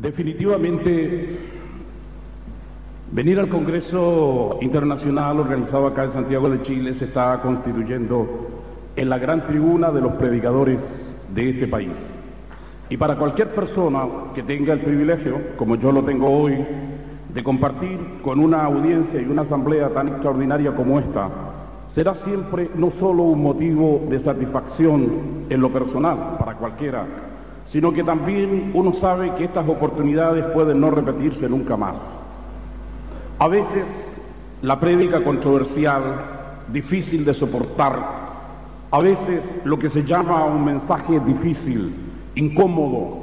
Definitivamente, 0.00 1.38
venir 3.12 3.38
al 3.38 3.50
Congreso 3.50 4.56
Internacional 4.62 5.38
organizado 5.38 5.86
acá 5.86 6.04
en 6.04 6.12
Santiago 6.12 6.48
de 6.48 6.62
Chile 6.62 6.94
se 6.94 7.04
está 7.04 7.38
constituyendo 7.42 8.48
en 8.96 9.10
la 9.10 9.18
gran 9.18 9.46
tribuna 9.46 9.90
de 9.90 10.00
los 10.00 10.12
predicadores 10.12 10.78
de 11.34 11.50
este 11.50 11.68
país. 11.68 11.92
Y 12.88 12.96
para 12.96 13.16
cualquier 13.16 13.54
persona 13.54 14.06
que 14.34 14.42
tenga 14.42 14.72
el 14.72 14.80
privilegio, 14.80 15.38
como 15.58 15.76
yo 15.76 15.92
lo 15.92 16.02
tengo 16.02 16.30
hoy, 16.30 16.64
de 17.34 17.44
compartir 17.44 17.98
con 18.22 18.40
una 18.40 18.64
audiencia 18.64 19.20
y 19.20 19.26
una 19.26 19.42
asamblea 19.42 19.90
tan 19.90 20.08
extraordinaria 20.08 20.74
como 20.74 20.98
esta, 20.98 21.28
será 21.88 22.14
siempre 22.14 22.70
no 22.74 22.90
solo 22.92 23.24
un 23.24 23.42
motivo 23.42 24.06
de 24.08 24.18
satisfacción 24.18 25.44
en 25.50 25.60
lo 25.60 25.70
personal 25.70 26.38
para 26.38 26.54
cualquiera, 26.54 27.29
sino 27.72 27.92
que 27.92 28.02
también 28.02 28.72
uno 28.74 28.92
sabe 28.94 29.34
que 29.36 29.44
estas 29.44 29.68
oportunidades 29.68 30.44
pueden 30.52 30.80
no 30.80 30.90
repetirse 30.90 31.48
nunca 31.48 31.76
más. 31.76 31.96
A 33.38 33.48
veces 33.48 33.86
la 34.62 34.80
prédica 34.80 35.22
controversial, 35.22 36.02
difícil 36.72 37.24
de 37.24 37.32
soportar, 37.32 38.20
a 38.90 39.00
veces 39.00 39.44
lo 39.64 39.78
que 39.78 39.88
se 39.88 40.04
llama 40.04 40.44
un 40.44 40.64
mensaje 40.64 41.20
difícil, 41.20 41.94
incómodo, 42.34 43.18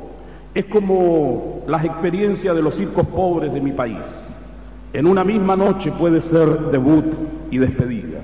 es 0.53 0.65
como 0.65 1.61
las 1.67 1.83
experiencias 1.83 2.55
de 2.55 2.61
los 2.61 2.75
circos 2.75 3.05
pobres 3.07 3.53
de 3.53 3.61
mi 3.61 3.71
país. 3.71 3.99
En 4.93 5.05
una 5.05 5.23
misma 5.23 5.55
noche 5.55 5.91
puede 5.91 6.21
ser 6.21 6.47
debut 6.71 7.05
y 7.51 7.57
despedida. 7.57 8.19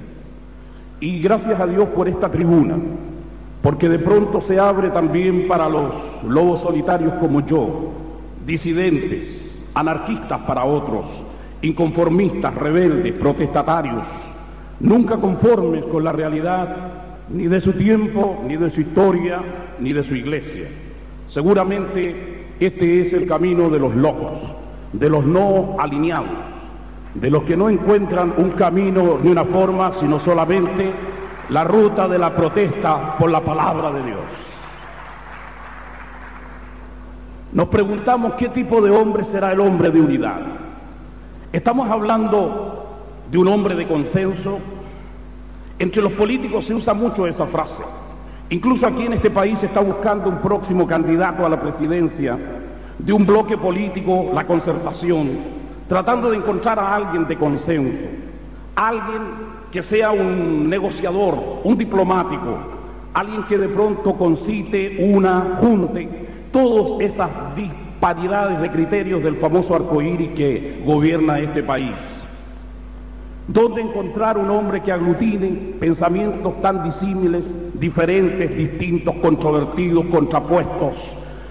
Y 1.02 1.22
gracias 1.22 1.60
a 1.60 1.68
Dios 1.68 1.90
por 1.90 2.08
esta 2.08 2.32
tribuna, 2.32 2.78
porque 3.64 3.88
de 3.88 3.98
pronto 3.98 4.42
se 4.42 4.60
abre 4.60 4.90
también 4.90 5.48
para 5.48 5.70
los 5.70 5.86
lobos 6.28 6.62
solitarios 6.62 7.14
como 7.14 7.46
yo, 7.46 7.92
disidentes, 8.46 9.64
anarquistas 9.74 10.40
para 10.42 10.66
otros, 10.66 11.06
inconformistas, 11.62 12.54
rebeldes, 12.56 13.14
protestatarios, 13.14 14.04
nunca 14.82 15.16
conformes 15.16 15.86
con 15.86 16.04
la 16.04 16.12
realidad 16.12 16.76
ni 17.30 17.48
de 17.48 17.62
su 17.62 17.72
tiempo, 17.72 18.44
ni 18.46 18.58
de 18.58 18.70
su 18.70 18.82
historia, 18.82 19.42
ni 19.80 19.94
de 19.94 20.04
su 20.04 20.14
iglesia. 20.14 20.68
Seguramente 21.30 22.48
este 22.60 23.02
es 23.02 23.14
el 23.14 23.26
camino 23.26 23.70
de 23.70 23.80
los 23.80 23.96
locos, 23.96 24.40
de 24.92 25.10
los 25.10 25.26
no 25.26 25.78
alineados, 25.80 26.28
de 27.16 27.30
los 27.30 27.44
que 27.44 27.56
no 27.56 27.70
encuentran 27.70 28.34
un 28.36 28.52
camino 28.52 29.20
ni 29.24 29.30
una 29.30 29.46
forma, 29.46 29.94
sino 30.02 30.20
solamente 30.20 31.13
la 31.54 31.64
ruta 31.64 32.08
de 32.08 32.18
la 32.18 32.36
protesta 32.36 33.16
por 33.16 33.30
la 33.30 33.40
palabra 33.40 33.92
de 33.92 34.04
Dios. 34.04 34.22
Nos 37.52 37.68
preguntamos 37.68 38.34
qué 38.40 38.50
tipo 38.50 38.82
de 38.82 38.90
hombre 38.90 39.24
será 39.24 39.52
el 39.52 39.60
hombre 39.60 39.92
de 39.92 40.02
unidad. 40.02 40.42
Estamos 41.52 41.92
hablando 41.92 42.88
de 43.30 43.38
un 43.38 43.48
hombre 43.48 43.76
de 43.76 43.88
consenso. 43.88 44.58
Entre 45.78 46.02
los 46.02 46.14
políticos 46.14 46.66
se 46.66 46.74
usa 46.74 46.96
mucho 46.96 47.28
esa 47.28 47.46
frase. 47.46 47.84
Incluso 48.50 48.88
aquí 48.88 49.06
en 49.06 49.14
este 49.14 49.30
país 49.30 49.60
se 49.60 49.68
está 49.68 49.82
buscando 49.82 50.30
un 50.30 50.40
próximo 50.40 50.88
candidato 50.88 51.46
a 51.46 51.50
la 51.50 51.62
presidencia 51.62 52.36
de 52.98 53.14
un 53.14 53.28
bloque 53.28 53.60
político, 53.60 54.32
la 54.34 54.48
concertación, 54.48 55.38
tratando 55.88 56.32
de 56.32 56.38
encontrar 56.38 56.80
a 56.80 56.96
alguien 56.96 57.28
de 57.28 57.38
consenso, 57.38 58.08
alguien 58.76 59.22
que 59.74 59.82
sea 59.82 60.12
un 60.12 60.70
negociador, 60.70 61.62
un 61.64 61.76
diplomático, 61.76 62.60
alguien 63.12 63.42
que 63.46 63.58
de 63.58 63.68
pronto 63.68 64.14
concite 64.14 64.98
una, 65.00 65.58
junte 65.60 66.08
todas 66.52 67.02
esas 67.02 67.28
disparidades 67.56 68.62
de 68.62 68.70
criterios 68.70 69.24
del 69.24 69.38
famoso 69.38 69.74
arcoíris 69.74 70.30
que 70.34 70.84
gobierna 70.86 71.40
este 71.40 71.64
país. 71.64 71.96
¿Dónde 73.48 73.82
encontrar 73.82 74.38
un 74.38 74.52
hombre 74.52 74.84
que 74.84 74.92
aglutine 74.92 75.74
pensamientos 75.80 76.62
tan 76.62 76.84
disímiles, 76.84 77.44
diferentes, 77.74 78.56
distintos, 78.56 79.16
controvertidos, 79.24 80.06
contrapuestos, 80.06 80.98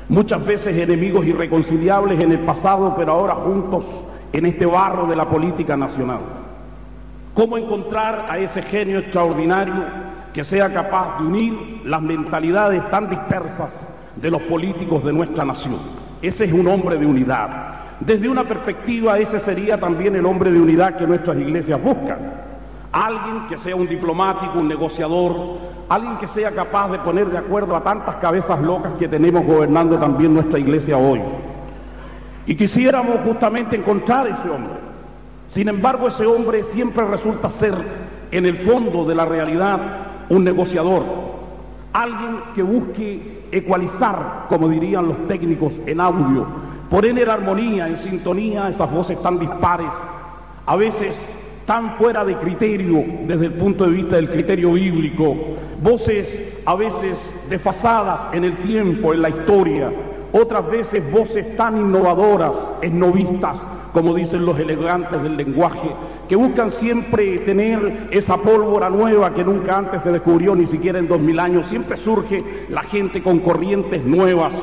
muchas 0.08 0.46
veces 0.46 0.76
enemigos 0.76 1.26
irreconciliables 1.26 2.20
en 2.20 2.30
el 2.30 2.38
pasado, 2.38 2.94
pero 2.96 3.14
ahora 3.14 3.34
juntos 3.34 3.84
en 4.32 4.46
este 4.46 4.64
barro 4.64 5.06
de 5.06 5.16
la 5.16 5.28
política 5.28 5.76
nacional? 5.76 6.41
¿Cómo 7.34 7.56
encontrar 7.56 8.26
a 8.28 8.36
ese 8.36 8.60
genio 8.60 8.98
extraordinario 8.98 9.72
que 10.34 10.44
sea 10.44 10.70
capaz 10.70 11.18
de 11.18 11.26
unir 11.26 11.80
las 11.82 12.02
mentalidades 12.02 12.82
tan 12.90 13.08
dispersas 13.08 13.80
de 14.16 14.30
los 14.30 14.42
políticos 14.42 15.02
de 15.02 15.14
nuestra 15.14 15.42
nación? 15.42 15.78
Ese 16.20 16.44
es 16.44 16.52
un 16.52 16.68
hombre 16.68 16.98
de 16.98 17.06
unidad. 17.06 17.48
Desde 18.00 18.28
una 18.28 18.44
perspectiva, 18.44 19.18
ese 19.18 19.40
sería 19.40 19.80
también 19.80 20.14
el 20.14 20.26
hombre 20.26 20.52
de 20.52 20.60
unidad 20.60 20.98
que 20.98 21.06
nuestras 21.06 21.38
iglesias 21.38 21.82
buscan. 21.82 22.18
Alguien 22.92 23.48
que 23.48 23.56
sea 23.56 23.76
un 23.76 23.88
diplomático, 23.88 24.58
un 24.58 24.68
negociador, 24.68 25.58
alguien 25.88 26.18
que 26.18 26.26
sea 26.26 26.50
capaz 26.50 26.90
de 26.90 26.98
poner 26.98 27.30
de 27.30 27.38
acuerdo 27.38 27.74
a 27.74 27.82
tantas 27.82 28.16
cabezas 28.16 28.60
locas 28.60 28.92
que 28.98 29.08
tenemos 29.08 29.46
gobernando 29.46 29.98
también 29.98 30.34
nuestra 30.34 30.58
iglesia 30.58 30.98
hoy. 30.98 31.22
Y 32.44 32.54
quisiéramos 32.56 33.20
justamente 33.24 33.74
encontrar 33.74 34.26
ese 34.26 34.50
hombre 34.50 34.81
sin 35.52 35.68
embargo, 35.68 36.08
ese 36.08 36.24
hombre 36.24 36.64
siempre 36.64 37.04
resulta 37.04 37.50
ser, 37.50 37.74
en 38.30 38.46
el 38.46 38.56
fondo 38.60 39.04
de 39.04 39.14
la 39.14 39.26
realidad, 39.26 39.78
un 40.30 40.44
negociador, 40.44 41.04
alguien 41.92 42.38
que 42.54 42.62
busque 42.62 43.42
ecualizar, 43.52 44.46
como 44.48 44.70
dirían 44.70 45.08
los 45.08 45.28
técnicos 45.28 45.74
en 45.84 46.00
audio, 46.00 46.46
poner 46.88 47.18
en 47.18 47.28
armonía, 47.28 47.86
en 47.86 47.98
sintonía, 47.98 48.70
esas 48.70 48.90
voces 48.90 49.20
tan 49.20 49.38
dispares, 49.38 49.90
a 50.64 50.74
veces 50.74 51.14
tan 51.66 51.96
fuera 51.96 52.24
de 52.24 52.34
criterio 52.36 53.04
desde 53.26 53.44
el 53.44 53.52
punto 53.52 53.84
de 53.84 53.90
vista 53.90 54.16
del 54.16 54.30
criterio 54.30 54.72
bíblico, 54.72 55.36
voces 55.82 56.30
a 56.64 56.74
veces 56.76 57.18
desfasadas 57.50 58.20
en 58.32 58.44
el 58.44 58.56
tiempo, 58.62 59.12
en 59.12 59.20
la 59.20 59.28
historia, 59.28 59.92
otras 60.32 60.70
veces 60.70 61.12
voces 61.12 61.54
tan 61.58 61.76
innovadoras, 61.76 62.52
esnovistas, 62.80 63.58
como 63.92 64.14
dicen 64.14 64.46
los 64.46 64.58
elegantes 64.58 65.22
del 65.22 65.36
lenguaje, 65.36 65.90
que 66.28 66.36
buscan 66.36 66.70
siempre 66.70 67.38
tener 67.38 68.08
esa 68.10 68.38
pólvora 68.38 68.88
nueva 68.88 69.34
que 69.34 69.44
nunca 69.44 69.78
antes 69.78 70.02
se 70.02 70.10
descubrió, 70.10 70.54
ni 70.54 70.66
siquiera 70.66 70.98
en 70.98 71.08
dos 71.08 71.20
mil 71.20 71.38
años. 71.38 71.68
Siempre 71.68 71.98
surge 71.98 72.42
la 72.70 72.82
gente 72.82 73.22
con 73.22 73.40
corrientes 73.40 74.02
nuevas, 74.04 74.54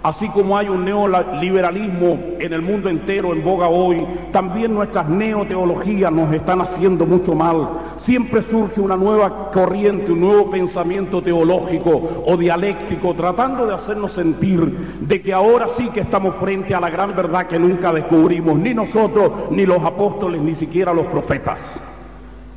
Así 0.00 0.28
como 0.28 0.56
hay 0.56 0.68
un 0.68 0.84
neoliberalismo 0.84 2.18
en 2.38 2.52
el 2.52 2.62
mundo 2.62 2.88
entero 2.88 3.32
en 3.32 3.42
boga 3.42 3.66
hoy, 3.66 4.06
también 4.32 4.72
nuestras 4.72 5.08
neoteologías 5.08 6.12
nos 6.12 6.32
están 6.32 6.60
haciendo 6.60 7.04
mucho 7.04 7.34
mal. 7.34 7.68
Siempre 7.96 8.40
surge 8.42 8.80
una 8.80 8.96
nueva 8.96 9.50
corriente, 9.50 10.12
un 10.12 10.20
nuevo 10.20 10.50
pensamiento 10.52 11.20
teológico 11.20 12.22
o 12.24 12.36
dialéctico, 12.36 13.12
tratando 13.14 13.66
de 13.66 13.74
hacernos 13.74 14.12
sentir 14.12 14.60
de 15.00 15.20
que 15.20 15.32
ahora 15.32 15.66
sí 15.76 15.88
que 15.88 16.00
estamos 16.00 16.36
frente 16.36 16.76
a 16.76 16.80
la 16.80 16.90
gran 16.90 17.16
verdad 17.16 17.48
que 17.48 17.58
nunca 17.58 17.92
descubrimos, 17.92 18.56
ni 18.56 18.74
nosotros, 18.74 19.32
ni 19.50 19.66
los 19.66 19.82
apóstoles, 19.84 20.40
ni 20.40 20.54
siquiera 20.54 20.94
los 20.94 21.06
profetas. 21.06 21.58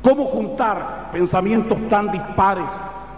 ¿Cómo 0.00 0.26
juntar 0.26 1.10
pensamientos 1.12 1.76
tan 1.88 2.12
dispares? 2.12 2.70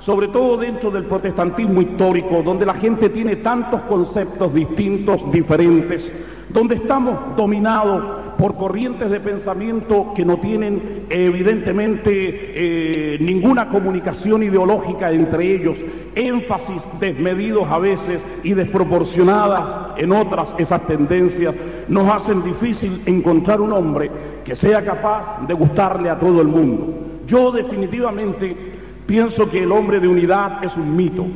Sobre 0.04 0.28
todo 0.28 0.58
dentro 0.58 0.90
del 0.90 1.04
protestantismo 1.04 1.80
histórico, 1.80 2.42
donde 2.42 2.66
la 2.66 2.74
gente 2.74 3.08
tiene 3.08 3.36
tantos 3.36 3.80
conceptos 3.82 4.52
distintos, 4.52 5.32
diferentes, 5.32 6.12
donde 6.50 6.74
estamos 6.74 7.34
dominados 7.36 8.04
por 8.36 8.54
corrientes 8.56 9.08
de 9.08 9.20
pensamiento 9.20 10.12
que 10.14 10.24
no 10.24 10.36
tienen 10.38 11.06
evidentemente 11.08 12.10
eh, 12.12 13.18
ninguna 13.20 13.68
comunicación 13.70 14.42
ideológica 14.42 15.10
entre 15.10 15.54
ellos, 15.54 15.78
énfasis 16.14 16.82
desmedidos 17.00 17.66
a 17.70 17.78
veces 17.78 18.20
y 18.42 18.52
desproporcionadas 18.52 19.96
en 19.96 20.12
otras 20.12 20.54
esas 20.58 20.86
tendencias, 20.86 21.54
nos 21.88 22.10
hacen 22.12 22.44
difícil 22.44 23.00
encontrar 23.06 23.60
un 23.62 23.72
hombre 23.72 24.10
que 24.44 24.54
sea 24.54 24.84
capaz 24.84 25.46
de 25.46 25.54
gustarle 25.54 26.10
a 26.10 26.18
todo 26.18 26.42
el 26.42 26.48
mundo. 26.48 26.94
Yo 27.26 27.50
definitivamente 27.52 28.73
Pienso 29.06 29.50
que 29.50 29.62
el 29.62 29.70
hombre 29.70 30.00
de 30.00 30.08
unidad 30.08 30.64
es 30.64 30.74
un 30.76 30.96
mito, 30.96 31.26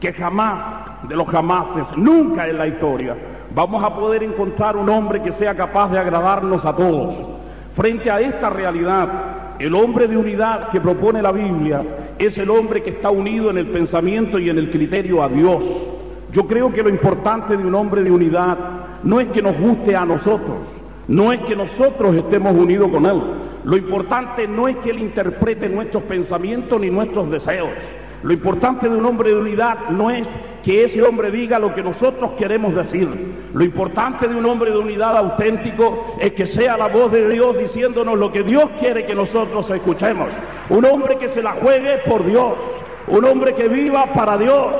que 0.00 0.12
jamás 0.12 1.08
de 1.08 1.14
los 1.14 1.28
jamases, 1.28 1.86
nunca 1.96 2.48
en 2.48 2.58
la 2.58 2.66
historia, 2.66 3.16
vamos 3.54 3.84
a 3.84 3.94
poder 3.94 4.24
encontrar 4.24 4.76
un 4.76 4.88
hombre 4.88 5.22
que 5.22 5.32
sea 5.32 5.54
capaz 5.54 5.92
de 5.92 5.98
agradarnos 5.98 6.64
a 6.64 6.74
todos. 6.74 7.14
Frente 7.76 8.10
a 8.10 8.20
esta 8.20 8.50
realidad, 8.50 9.08
el 9.60 9.74
hombre 9.74 10.08
de 10.08 10.16
unidad 10.16 10.70
que 10.70 10.80
propone 10.80 11.22
la 11.22 11.30
Biblia 11.30 11.84
es 12.18 12.36
el 12.38 12.50
hombre 12.50 12.82
que 12.82 12.90
está 12.90 13.10
unido 13.10 13.50
en 13.50 13.58
el 13.58 13.68
pensamiento 13.68 14.40
y 14.40 14.50
en 14.50 14.58
el 14.58 14.72
criterio 14.72 15.22
a 15.22 15.28
Dios. 15.28 15.62
Yo 16.32 16.46
creo 16.46 16.72
que 16.72 16.82
lo 16.82 16.88
importante 16.88 17.56
de 17.56 17.64
un 17.64 17.74
hombre 17.74 18.02
de 18.02 18.10
unidad 18.10 18.58
no 19.04 19.20
es 19.20 19.28
que 19.28 19.42
nos 19.42 19.56
guste 19.58 19.94
a 19.94 20.04
nosotros, 20.04 20.58
no 21.06 21.32
es 21.32 21.40
que 21.42 21.54
nosotros 21.54 22.16
estemos 22.16 22.56
unidos 22.56 22.90
con 22.90 23.06
Él, 23.06 23.22
lo 23.64 23.76
importante 23.76 24.48
no 24.48 24.66
es 24.66 24.76
que 24.78 24.90
Él 24.90 24.98
interprete 24.98 25.68
nuestros 25.68 26.02
pensamientos 26.04 26.80
ni 26.80 26.90
nuestros 26.90 27.30
deseos. 27.30 27.70
Lo 28.22 28.32
importante 28.32 28.88
de 28.88 28.96
un 28.96 29.04
hombre 29.04 29.30
de 29.30 29.36
unidad 29.36 29.88
no 29.90 30.10
es 30.10 30.26
que 30.62 30.84
ese 30.84 31.02
hombre 31.02 31.30
diga 31.30 31.58
lo 31.58 31.74
que 31.74 31.82
nosotros 31.82 32.32
queremos 32.38 32.74
decir. 32.74 33.08
Lo 33.52 33.64
importante 33.64 34.28
de 34.28 34.34
un 34.34 34.46
hombre 34.46 34.70
de 34.70 34.78
unidad 34.78 35.16
auténtico 35.16 36.16
es 36.20 36.32
que 36.32 36.46
sea 36.46 36.76
la 36.76 36.88
voz 36.88 37.10
de 37.10 37.28
Dios 37.28 37.58
diciéndonos 37.58 38.18
lo 38.18 38.32
que 38.32 38.42
Dios 38.42 38.66
quiere 38.78 39.06
que 39.06 39.14
nosotros 39.14 39.68
escuchemos. 39.70 40.28
Un 40.68 40.84
hombre 40.84 41.18
que 41.18 41.28
se 41.30 41.42
la 41.42 41.52
juegue 41.52 41.98
por 42.06 42.24
Dios. 42.24 42.54
Un 43.08 43.24
hombre 43.24 43.54
que 43.54 43.68
viva 43.68 44.06
para 44.06 44.38
Dios. 44.38 44.74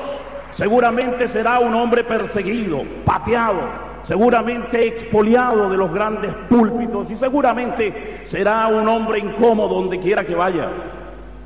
Seguramente 0.53 1.27
será 1.29 1.59
un 1.59 1.75
hombre 1.75 2.05
perseguido, 2.05 2.83
pateado, 3.05 3.61
seguramente 4.05 4.87
expoliado 4.87 5.71
de 5.71 5.77
los 5.77 5.93
grandes 5.93 6.33
púlpitos 6.49 7.11
y 7.11 7.17
seguramente 7.17 8.23
será 8.25 8.67
un 8.69 8.89
hombre 8.89 9.19
incómodo 9.19 9.75
donde 9.75 10.01
quiera 10.01 10.25
que 10.25 10.35
vaya. 10.35 10.69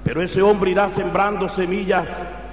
Pero 0.04 0.22
ese 0.22 0.40
hombre 0.40 0.70
irá 0.70 0.88
sembrando 0.88 1.48
semillas 1.48 2.06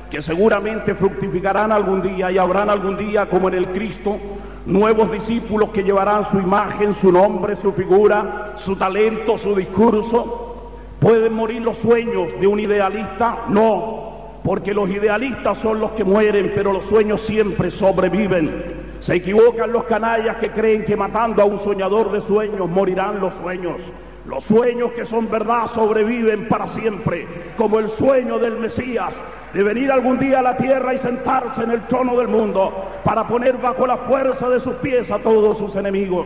que 0.10 0.22
seguramente 0.22 0.94
fructificarán 0.94 1.72
algún 1.72 2.02
día 2.02 2.32
y 2.32 2.38
habrán 2.38 2.70
algún 2.70 2.98
día, 2.98 3.28
como 3.28 3.48
en 3.48 3.56
el 3.56 3.68
Cristo, 3.68 4.18
nuevos 4.66 5.12
discípulos 5.12 5.70
que 5.70 5.84
llevarán 5.84 6.30
su 6.30 6.40
imagen, 6.40 6.94
su 6.94 7.12
nombre, 7.12 7.56
su 7.56 7.74
figura, 7.74 8.54
su 8.58 8.76
talento, 8.76 9.38
su 9.38 9.56
discurso. 9.56 10.72
¿Pueden 11.00 11.34
morir 11.34 11.62
los 11.62 11.78
sueños 11.78 12.28
de 12.40 12.48
un 12.48 12.60
idealista? 12.60 13.40
No, 13.50 14.04
porque 14.44 14.74
los 14.74 14.90
idealistas 14.90 15.58
son 15.58 15.80
los 15.80 15.92
que 15.92 16.04
mueren, 16.04 16.52
pero 16.56 16.72
los 16.72 16.86
sueños 16.86 17.22
siempre 17.22 17.72
sobreviven. 17.72 18.83
Se 19.04 19.16
equivocan 19.16 19.72
los 19.72 19.84
canallas 19.84 20.38
que 20.38 20.52
creen 20.52 20.86
que 20.86 20.96
matando 20.96 21.42
a 21.42 21.46
un 21.46 21.60
soñador 21.60 22.12
de 22.12 22.22
sueños 22.22 22.70
morirán 22.70 23.20
los 23.20 23.34
sueños. 23.36 23.82
Los 24.26 24.46
sueños 24.46 24.92
que 24.94 25.06
son 25.06 25.30
verdad 25.30 25.68
sobreviven 25.68 26.48
para 26.48 26.68
siempre, 26.68 27.28
como 27.58 27.80
el 27.80 27.90
sueño 27.90 28.40
del 28.40 28.58
Mesías 28.58 29.14
de 29.54 29.62
venir 29.62 29.92
algún 29.92 30.20
día 30.20 30.40
a 30.40 30.42
la 30.42 30.58
tierra 30.58 30.94
y 30.94 30.98
sentarse 30.98 31.64
en 31.64 31.72
el 31.72 31.82
trono 31.88 32.18
del 32.18 32.28
mundo 32.28 32.74
para 33.04 33.28
poner 33.28 33.58
bajo 33.58 33.86
la 33.86 33.98
fuerza 33.98 34.50
de 34.50 34.60
sus 34.60 34.74
pies 34.76 35.12
a 35.12 35.20
todos 35.20 35.60
sus 35.60 35.76
enemigos. 35.76 36.26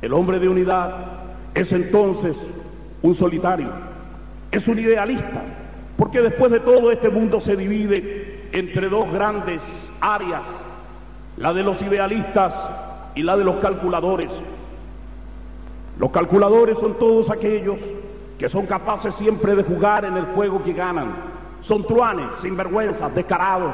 El 0.00 0.14
hombre 0.14 0.38
de 0.38 0.48
unidad 0.48 0.94
es 1.54 1.70
entonces 1.72 2.36
un 3.02 3.14
solitario, 3.14 3.68
es 4.50 4.66
un 4.66 4.78
idealista, 4.78 5.42
porque 5.98 6.22
después 6.22 6.50
de 6.50 6.60
todo 6.60 6.90
este 6.90 7.10
mundo 7.10 7.40
se 7.40 7.56
divide 7.56 8.48
entre 8.52 8.88
dos 8.88 9.12
grandes 9.12 9.60
áreas, 10.00 10.42
la 11.42 11.52
de 11.52 11.62
los 11.62 11.82
idealistas 11.82 12.54
y 13.14 13.22
la 13.22 13.36
de 13.36 13.44
los 13.44 13.56
calculadores. 13.56 14.30
Los 15.98 16.10
calculadores 16.10 16.78
son 16.78 16.94
todos 16.94 17.28
aquellos 17.28 17.76
que 18.38 18.48
son 18.48 18.64
capaces 18.64 19.14
siempre 19.16 19.54
de 19.54 19.62
jugar 19.62 20.06
en 20.06 20.16
el 20.16 20.24
juego 20.24 20.64
que 20.64 20.72
ganan 20.72 21.32
son 21.62 21.86
truanes, 21.86 22.26
sinvergüenzas, 22.40 23.14
descarados. 23.14 23.72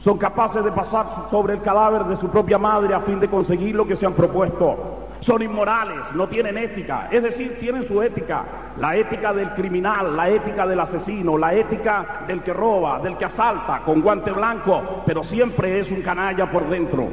Son 0.00 0.18
capaces 0.18 0.64
de 0.64 0.72
pasar 0.72 1.06
sobre 1.30 1.54
el 1.54 1.62
cadáver 1.62 2.04
de 2.04 2.16
su 2.16 2.28
propia 2.28 2.58
madre 2.58 2.94
a 2.94 3.00
fin 3.00 3.20
de 3.20 3.28
conseguir 3.28 3.74
lo 3.74 3.86
que 3.86 3.96
se 3.96 4.06
han 4.06 4.14
propuesto. 4.14 5.01
Son 5.22 5.40
inmorales, 5.40 6.00
no 6.14 6.28
tienen 6.28 6.58
ética, 6.58 7.06
es 7.08 7.22
decir, 7.22 7.56
tienen 7.60 7.86
su 7.86 8.02
ética, 8.02 8.44
la 8.80 8.96
ética 8.96 9.32
del 9.32 9.50
criminal, 9.50 10.16
la 10.16 10.28
ética 10.28 10.66
del 10.66 10.80
asesino, 10.80 11.38
la 11.38 11.54
ética 11.54 12.24
del 12.26 12.42
que 12.42 12.52
roba, 12.52 12.98
del 12.98 13.16
que 13.16 13.26
asalta 13.26 13.82
con 13.84 14.00
guante 14.00 14.32
blanco, 14.32 15.04
pero 15.06 15.22
siempre 15.22 15.78
es 15.78 15.92
un 15.92 16.02
canalla 16.02 16.50
por 16.50 16.68
dentro. 16.68 17.06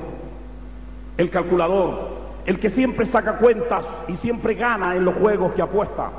El 1.18 1.30
calculador, 1.30 2.10
el 2.48 2.60
que 2.60 2.72
siempre 2.72 3.06
saca 3.06 3.38
cuentas 3.38 3.86
y 4.08 4.16
siempre 4.16 4.56
gana 4.56 4.96
en 4.96 5.06
los 5.06 5.14
juegos 5.14 5.54
que 5.54 5.62
apuesta. 5.62 6.10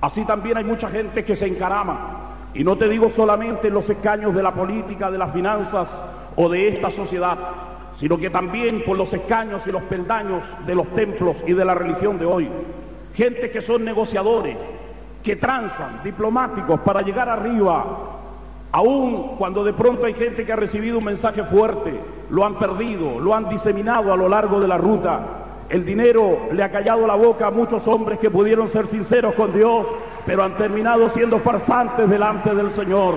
Así 0.00 0.24
también 0.24 0.56
hay 0.56 0.64
mucha 0.64 0.88
gente 0.88 1.26
que 1.26 1.36
se 1.36 1.46
encarama, 1.46 1.98
y 2.54 2.64
no 2.64 2.78
te 2.78 2.88
digo 2.88 3.10
solamente 3.10 3.68
en 3.68 3.74
los 3.74 3.90
escaños 3.90 4.34
de 4.34 4.42
la 4.42 4.54
política, 4.54 5.10
de 5.10 5.18
las 5.18 5.34
finanzas 5.34 6.02
o 6.34 6.48
de 6.48 6.68
esta 6.68 6.90
sociedad, 6.90 7.36
sino 8.00 8.18
que 8.18 8.30
también 8.30 8.82
por 8.84 8.96
los 8.96 9.12
escaños 9.12 9.62
y 9.66 9.70
los 9.70 9.82
peldaños 9.82 10.42
de 10.66 10.74
los 10.74 10.86
templos 10.94 11.36
y 11.46 11.52
de 11.52 11.64
la 11.64 11.74
religión 11.74 12.18
de 12.18 12.26
hoy. 12.26 12.48
Gente 13.14 13.50
que 13.50 13.60
son 13.60 13.84
negociadores, 13.84 14.56
que 15.22 15.36
transan, 15.36 16.00
diplomáticos 16.02 16.80
para 16.80 17.02
llegar 17.02 17.28
arriba, 17.28 17.84
aun 18.72 19.36
cuando 19.36 19.62
de 19.62 19.74
pronto 19.74 20.06
hay 20.06 20.14
gente 20.14 20.44
que 20.44 20.52
ha 20.52 20.56
recibido 20.56 20.98
un 20.98 21.04
mensaje 21.04 21.44
fuerte, 21.44 22.00
lo 22.30 22.44
han 22.44 22.58
perdido, 22.58 23.20
lo 23.20 23.34
han 23.34 23.48
diseminado 23.48 24.12
a 24.12 24.16
lo 24.16 24.28
largo 24.28 24.58
de 24.58 24.68
la 24.68 24.78
ruta. 24.78 25.20
El 25.68 25.84
dinero 25.84 26.48
le 26.52 26.64
ha 26.64 26.72
callado 26.72 27.06
la 27.06 27.14
boca 27.14 27.48
a 27.48 27.50
muchos 27.50 27.86
hombres 27.86 28.18
que 28.18 28.30
pudieron 28.30 28.68
ser 28.70 28.86
sinceros 28.86 29.34
con 29.34 29.52
Dios 29.52 29.86
pero 30.26 30.44
han 30.44 30.56
terminado 30.56 31.10
siendo 31.10 31.40
farsantes 31.40 32.08
delante 32.08 32.54
del 32.54 32.70
Señor. 32.72 33.14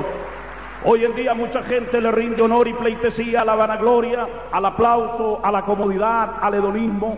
Hoy 0.85 1.05
en 1.05 1.15
día 1.15 1.33
mucha 1.33 1.63
gente 1.63 2.01
le 2.01 2.11
rinde 2.11 2.41
honor 2.41 2.67
y 2.67 2.73
pleitesía 2.73 3.41
a 3.41 3.45
la 3.45 3.55
vanagloria, 3.55 4.27
al 4.51 4.65
aplauso, 4.65 5.39
a 5.41 5.49
la 5.49 5.61
comodidad, 5.61 6.31
al 6.41 6.55
hedonismo. 6.55 7.17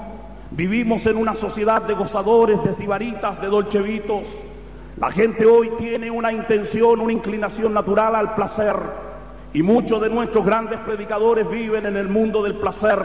Vivimos 0.51 1.03
en 1.07 1.17
una 1.17 1.33
sociedad 1.33 1.81
de 1.81 1.95
gozadores, 1.95 2.63
de 2.63 2.75
sibaritas, 2.75 3.41
de 3.41 3.47
dolchevitos. 3.47 4.21
La 4.99 5.09
gente 5.09 5.47
hoy 5.47 5.71
tiene 5.79 6.11
una 6.11 6.31
intención, 6.31 6.99
una 6.99 7.11
inclinación 7.11 7.73
natural 7.73 8.13
al 8.15 8.35
placer. 8.35 8.75
Y 9.51 9.63
muchos 9.63 9.99
de 9.99 10.11
nuestros 10.11 10.45
grandes 10.45 10.77
predicadores 10.81 11.49
viven 11.49 11.87
en 11.87 11.97
el 11.97 12.07
mundo 12.07 12.43
del 12.43 12.53
placer, 12.57 12.99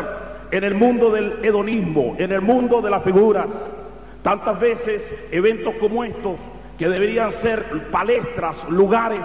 en 0.51 0.63
el 0.63 0.75
mundo 0.75 1.11
del 1.11 1.43
hedonismo, 1.43 2.17
en 2.19 2.33
el 2.33 2.43
mundo 2.43 2.83
de 2.83 2.91
las 2.91 3.03
figuras. 3.03 3.47
Tantas 4.23 4.61
veces 4.61 5.03
eventos 5.31 5.73
como 5.81 6.05
estos 6.05 6.37
que 6.79 6.87
deberían 6.87 7.33
ser 7.33 7.65
palestras, 7.91 8.57
lugares 8.69 9.23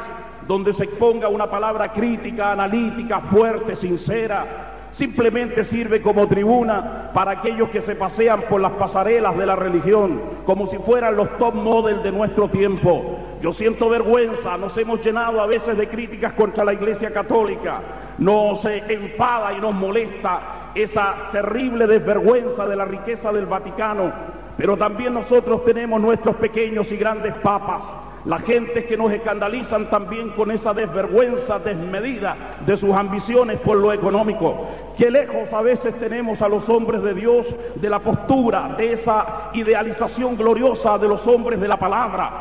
donde 0.47 0.73
se 0.73 0.83
exponga 0.83 1.27
una 1.27 1.49
palabra 1.49 1.91
crítica, 1.91 2.51
analítica, 2.51 3.21
fuerte, 3.21 3.75
sincera. 3.75 4.71
Simplemente 4.91 5.65
sirve 5.65 6.01
como 6.01 6.27
tribuna 6.27 7.11
para 7.13 7.31
aquellos 7.31 7.69
que 7.69 7.81
se 7.81 7.95
pasean 7.95 8.43
por 8.49 8.61
las 8.61 8.71
pasarelas 8.73 9.37
de 9.37 9.45
la 9.45 9.55
religión, 9.55 10.21
como 10.45 10.67
si 10.67 10.77
fueran 10.77 11.17
los 11.17 11.37
top 11.37 11.55
model 11.55 12.01
de 12.01 12.11
nuestro 12.11 12.47
tiempo. 12.47 13.19
Yo 13.41 13.51
siento 13.51 13.89
vergüenza, 13.89 14.57
nos 14.57 14.77
hemos 14.77 15.03
llenado 15.03 15.41
a 15.41 15.47
veces 15.47 15.77
de 15.77 15.89
críticas 15.89 16.33
contra 16.33 16.63
la 16.63 16.73
Iglesia 16.73 17.11
Católica. 17.11 17.81
Nos 18.17 18.63
enfada 18.63 19.51
y 19.51 19.59
nos 19.59 19.73
molesta 19.73 20.71
esa 20.73 21.29
terrible 21.31 21.87
desvergüenza 21.87 22.65
de 22.65 22.75
la 22.77 22.85
riqueza 22.85 23.33
del 23.33 23.45
Vaticano 23.45 24.35
pero 24.57 24.77
también 24.77 25.13
nosotros 25.13 25.65
tenemos 25.65 25.99
nuestros 25.99 26.35
pequeños 26.37 26.91
y 26.91 26.97
grandes 26.97 27.33
papas, 27.35 27.83
la 28.25 28.39
gente 28.39 28.85
que 28.85 28.97
nos 28.97 29.11
escandalizan 29.11 29.89
también 29.89 30.31
con 30.31 30.49
esa 30.49 30.73
desvergüenza 30.73 31.59
desmedida 31.59 32.35
de 32.65 32.75
sus 32.75 32.93
ambiciones 32.95 33.59
por 33.59 33.77
lo 33.77 33.93
económico. 33.93 34.67
Que 34.97 35.11
lejos 35.11 35.53
a 35.53 35.61
veces 35.61 35.93
tenemos 35.99 36.41
a 36.41 36.49
los 36.49 36.67
hombres 36.67 37.03
de 37.03 37.13
Dios 37.13 37.45
de 37.75 37.89
la 37.89 37.99
postura, 37.99 38.73
de 38.77 38.93
esa 38.93 39.51
idealización 39.53 40.35
gloriosa 40.35 40.97
de 40.97 41.07
los 41.07 41.25
hombres 41.27 41.61
de 41.61 41.67
la 41.67 41.77
palabra. 41.77 42.31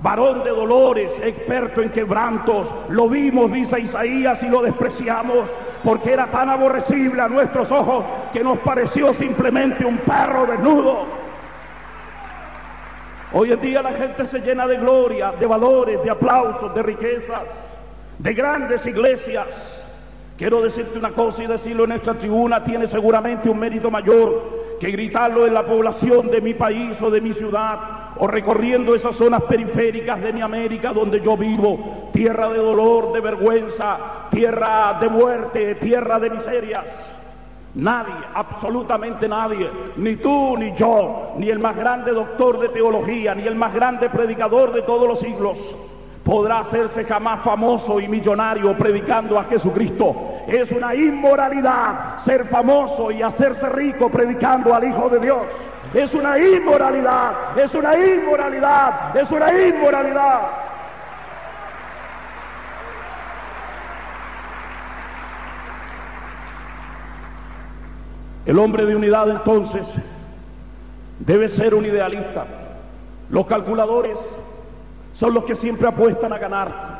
Varón 0.00 0.44
de 0.44 0.50
dolores, 0.50 1.12
experto 1.22 1.82
en 1.82 1.90
quebrantos, 1.90 2.68
lo 2.90 3.08
vimos, 3.08 3.50
dice 3.50 3.80
Isaías, 3.80 4.42
y 4.42 4.48
lo 4.48 4.62
despreciamos 4.62 5.48
porque 5.82 6.12
era 6.12 6.26
tan 6.28 6.48
aborrecible 6.48 7.20
a 7.20 7.28
nuestros 7.28 7.70
ojos 7.72 8.04
que 8.32 8.44
nos 8.44 8.58
pareció 8.58 9.12
simplemente 9.14 9.84
un 9.84 9.98
perro 9.98 10.46
desnudo. 10.46 11.23
Hoy 13.36 13.50
en 13.50 13.60
día 13.60 13.82
la 13.82 13.90
gente 13.90 14.26
se 14.26 14.38
llena 14.38 14.64
de 14.64 14.76
gloria, 14.76 15.32
de 15.32 15.44
valores, 15.44 16.00
de 16.04 16.08
aplausos, 16.08 16.72
de 16.72 16.84
riquezas, 16.84 17.42
de 18.16 18.32
grandes 18.32 18.86
iglesias. 18.86 19.48
Quiero 20.38 20.62
decirte 20.62 20.96
una 20.96 21.10
cosa 21.10 21.42
y 21.42 21.48
decirlo 21.48 21.82
en 21.82 21.92
esta 21.92 22.14
tribuna 22.14 22.62
tiene 22.62 22.86
seguramente 22.86 23.50
un 23.50 23.58
mérito 23.58 23.90
mayor 23.90 24.76
que 24.78 24.88
gritarlo 24.92 25.48
en 25.48 25.54
la 25.54 25.66
población 25.66 26.30
de 26.30 26.40
mi 26.40 26.54
país 26.54 26.96
o 27.02 27.10
de 27.10 27.20
mi 27.20 27.32
ciudad 27.32 27.78
o 28.18 28.28
recorriendo 28.28 28.94
esas 28.94 29.16
zonas 29.16 29.42
periféricas 29.42 30.20
de 30.20 30.32
mi 30.32 30.40
América 30.40 30.92
donde 30.92 31.20
yo 31.20 31.36
vivo, 31.36 32.10
tierra 32.12 32.48
de 32.50 32.58
dolor, 32.58 33.12
de 33.12 33.20
vergüenza, 33.20 33.98
tierra 34.30 34.96
de 35.00 35.08
muerte, 35.08 35.74
tierra 35.74 36.20
de 36.20 36.30
miserias. 36.30 36.84
Nadie, 37.74 38.14
absolutamente 38.34 39.28
nadie, 39.28 39.68
ni 39.96 40.14
tú 40.14 40.56
ni 40.56 40.76
yo, 40.76 41.32
ni 41.38 41.50
el 41.50 41.58
más 41.58 41.74
grande 41.74 42.12
doctor 42.12 42.60
de 42.60 42.68
teología, 42.68 43.34
ni 43.34 43.48
el 43.48 43.56
más 43.56 43.74
grande 43.74 44.08
predicador 44.08 44.72
de 44.72 44.82
todos 44.82 45.08
los 45.08 45.18
siglos, 45.18 45.58
podrá 46.22 46.60
hacerse 46.60 47.04
jamás 47.04 47.42
famoso 47.42 47.98
y 47.98 48.06
millonario 48.06 48.78
predicando 48.78 49.40
a 49.40 49.44
Jesucristo. 49.44 50.14
Es 50.46 50.70
una 50.70 50.94
inmoralidad 50.94 52.22
ser 52.24 52.46
famoso 52.46 53.10
y 53.10 53.22
hacerse 53.22 53.68
rico 53.70 54.08
predicando 54.08 54.72
al 54.72 54.84
Hijo 54.84 55.08
de 55.08 55.18
Dios. 55.18 55.42
Es 55.92 56.14
una 56.14 56.38
inmoralidad, 56.38 57.58
es 57.58 57.74
una 57.74 57.98
inmoralidad, 57.98 59.16
es 59.16 59.30
una 59.32 59.52
inmoralidad. 59.52 60.63
El 68.46 68.58
hombre 68.58 68.84
de 68.84 68.94
unidad 68.94 69.28
entonces 69.30 69.86
debe 71.18 71.48
ser 71.48 71.74
un 71.74 71.86
idealista. 71.86 72.44
Los 73.30 73.46
calculadores 73.46 74.18
son 75.14 75.32
los 75.32 75.44
que 75.44 75.56
siempre 75.56 75.88
apuestan 75.88 76.32
a 76.32 76.38
ganar. 76.38 76.94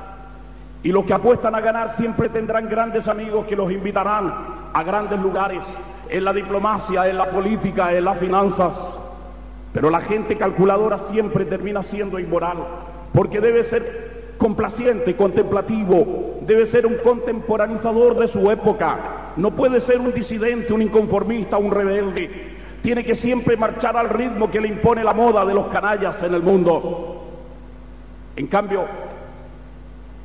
Y 0.83 0.93
los 0.93 1.05
que 1.05 1.15
apuestan 1.15 1.55
a 1.55 1.61
ganar 1.61 1.97
siempre 1.97 2.29
tendrán 2.29 2.69
grandes 2.69 3.09
amigos 3.09 3.47
que 3.47 3.57
los 3.57 3.71
invitarán 3.71 4.33
a 4.73 4.83
grandes 4.83 5.19
lugares, 5.21 5.61
en 6.09 6.25
la 6.25 6.33
diplomacia, 6.33 7.09
en 7.09 7.19
la 7.19 7.31
política, 7.31 7.93
en 7.93 8.05
las 8.05 8.19
finanzas. 8.19 8.75
Pero 9.73 9.91
la 9.91 10.01
gente 10.01 10.37
calculadora 10.37 10.99
siempre 10.99 11.45
termina 11.45 11.83
siendo 11.83 12.19
inmoral, 12.19 12.59
porque 13.13 13.41
debe 13.41 13.65
ser 13.65 14.35
complaciente, 14.39 15.17
contemplativo, 15.17 16.39
debe 16.43 16.67
ser 16.67 16.87
un 16.87 16.97
contemporanizador 16.97 18.19
de 18.19 18.29
su 18.29 18.51
época, 18.51 18.99
no 19.37 19.50
puede 19.50 19.81
ser 19.81 19.99
un 19.99 20.12
disidente, 20.12 20.73
un 20.73 20.83
inconformista, 20.83 21.57
un 21.57 21.73
rebelde. 21.73 22.55
Tiene 22.83 23.05
que 23.05 23.17
siempre 23.17 23.57
marchar 23.57 23.97
al 23.97 24.11
ritmo 24.11 24.50
que 24.50 24.61
le 24.61 24.69
impone 24.69 25.03
la 25.03 25.14
moda 25.14 25.45
de 25.45 25.55
los 25.55 25.67
canallas 25.69 26.23
en 26.23 26.35
el 26.35 26.43
mundo. 26.43 27.23
En 28.37 28.47
cambio, 28.47 28.85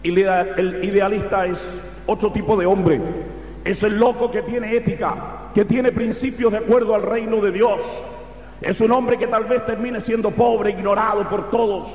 el 0.03 0.83
idealista 0.83 1.45
es 1.45 1.57
otro 2.05 2.31
tipo 2.31 2.57
de 2.57 2.65
hombre. 2.65 2.99
Es 3.63 3.83
el 3.83 3.97
loco 3.97 4.29
que 4.31 4.41
tiene 4.41 4.75
ética, 4.75 5.15
que 5.55 5.65
tiene 5.65 5.91
principios 5.91 6.51
de 6.51 6.59
acuerdo 6.59 6.95
al 6.95 7.03
reino 7.03 7.37
de 7.37 7.51
Dios. 7.51 7.79
Es 8.61 8.81
un 8.81 8.91
hombre 8.91 9.17
que 9.17 9.27
tal 9.27 9.45
vez 9.45 9.65
termine 9.65 10.01
siendo 10.01 10.31
pobre, 10.31 10.71
ignorado 10.71 11.27
por 11.29 11.49
todos. 11.49 11.87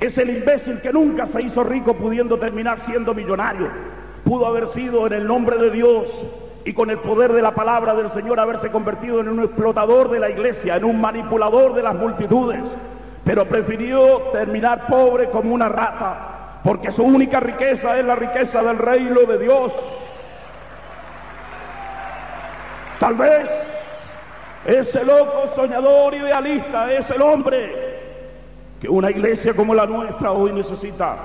Es 0.00 0.16
el 0.16 0.30
imbécil 0.30 0.80
que 0.80 0.92
nunca 0.92 1.26
se 1.26 1.42
hizo 1.42 1.62
rico 1.64 1.94
pudiendo 1.94 2.38
terminar 2.38 2.80
siendo 2.80 3.14
millonario. 3.14 3.68
Pudo 4.24 4.46
haber 4.46 4.68
sido 4.68 5.06
en 5.06 5.12
el 5.12 5.26
nombre 5.26 5.58
de 5.58 5.70
Dios 5.70 6.06
y 6.68 6.74
con 6.74 6.90
el 6.90 6.98
poder 6.98 7.32
de 7.32 7.40
la 7.40 7.52
palabra 7.52 7.94
del 7.94 8.10
Señor 8.10 8.38
haberse 8.38 8.70
convertido 8.70 9.20
en 9.20 9.30
un 9.30 9.42
explotador 9.42 10.10
de 10.10 10.20
la 10.20 10.28
iglesia, 10.28 10.76
en 10.76 10.84
un 10.84 11.00
manipulador 11.00 11.72
de 11.72 11.82
las 11.82 11.94
multitudes. 11.94 12.60
Pero 13.24 13.46
prefirió 13.46 14.18
terminar 14.32 14.86
pobre 14.86 15.30
como 15.30 15.54
una 15.54 15.70
rata, 15.70 16.60
porque 16.62 16.92
su 16.92 17.04
única 17.04 17.40
riqueza 17.40 17.98
es 17.98 18.04
la 18.04 18.16
riqueza 18.16 18.62
del 18.62 18.76
reino 18.76 19.20
de 19.20 19.38
Dios. 19.38 19.72
Tal 23.00 23.14
vez 23.14 23.48
ese 24.66 25.04
loco 25.04 25.48
soñador 25.54 26.16
idealista 26.16 26.92
es 26.92 27.08
el 27.08 27.22
hombre 27.22 27.98
que 28.78 28.90
una 28.90 29.10
iglesia 29.10 29.56
como 29.56 29.74
la 29.74 29.86
nuestra 29.86 30.32
hoy 30.32 30.52
necesita. 30.52 31.16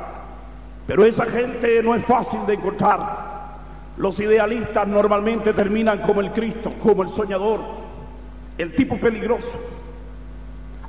Pero 0.87 1.03
esa 1.03 1.25
gente 1.25 1.83
no 1.83 1.95
es 1.95 2.05
fácil 2.05 2.45
de 2.45 2.53
encontrar. 2.53 3.32
Los 3.97 4.19
idealistas 4.19 4.87
normalmente 4.87 5.53
terminan 5.53 5.99
como 5.99 6.21
el 6.21 6.31
Cristo, 6.31 6.73
como 6.81 7.03
el 7.03 7.09
soñador, 7.09 7.61
el 8.57 8.75
tipo 8.75 8.97
peligroso, 8.97 9.51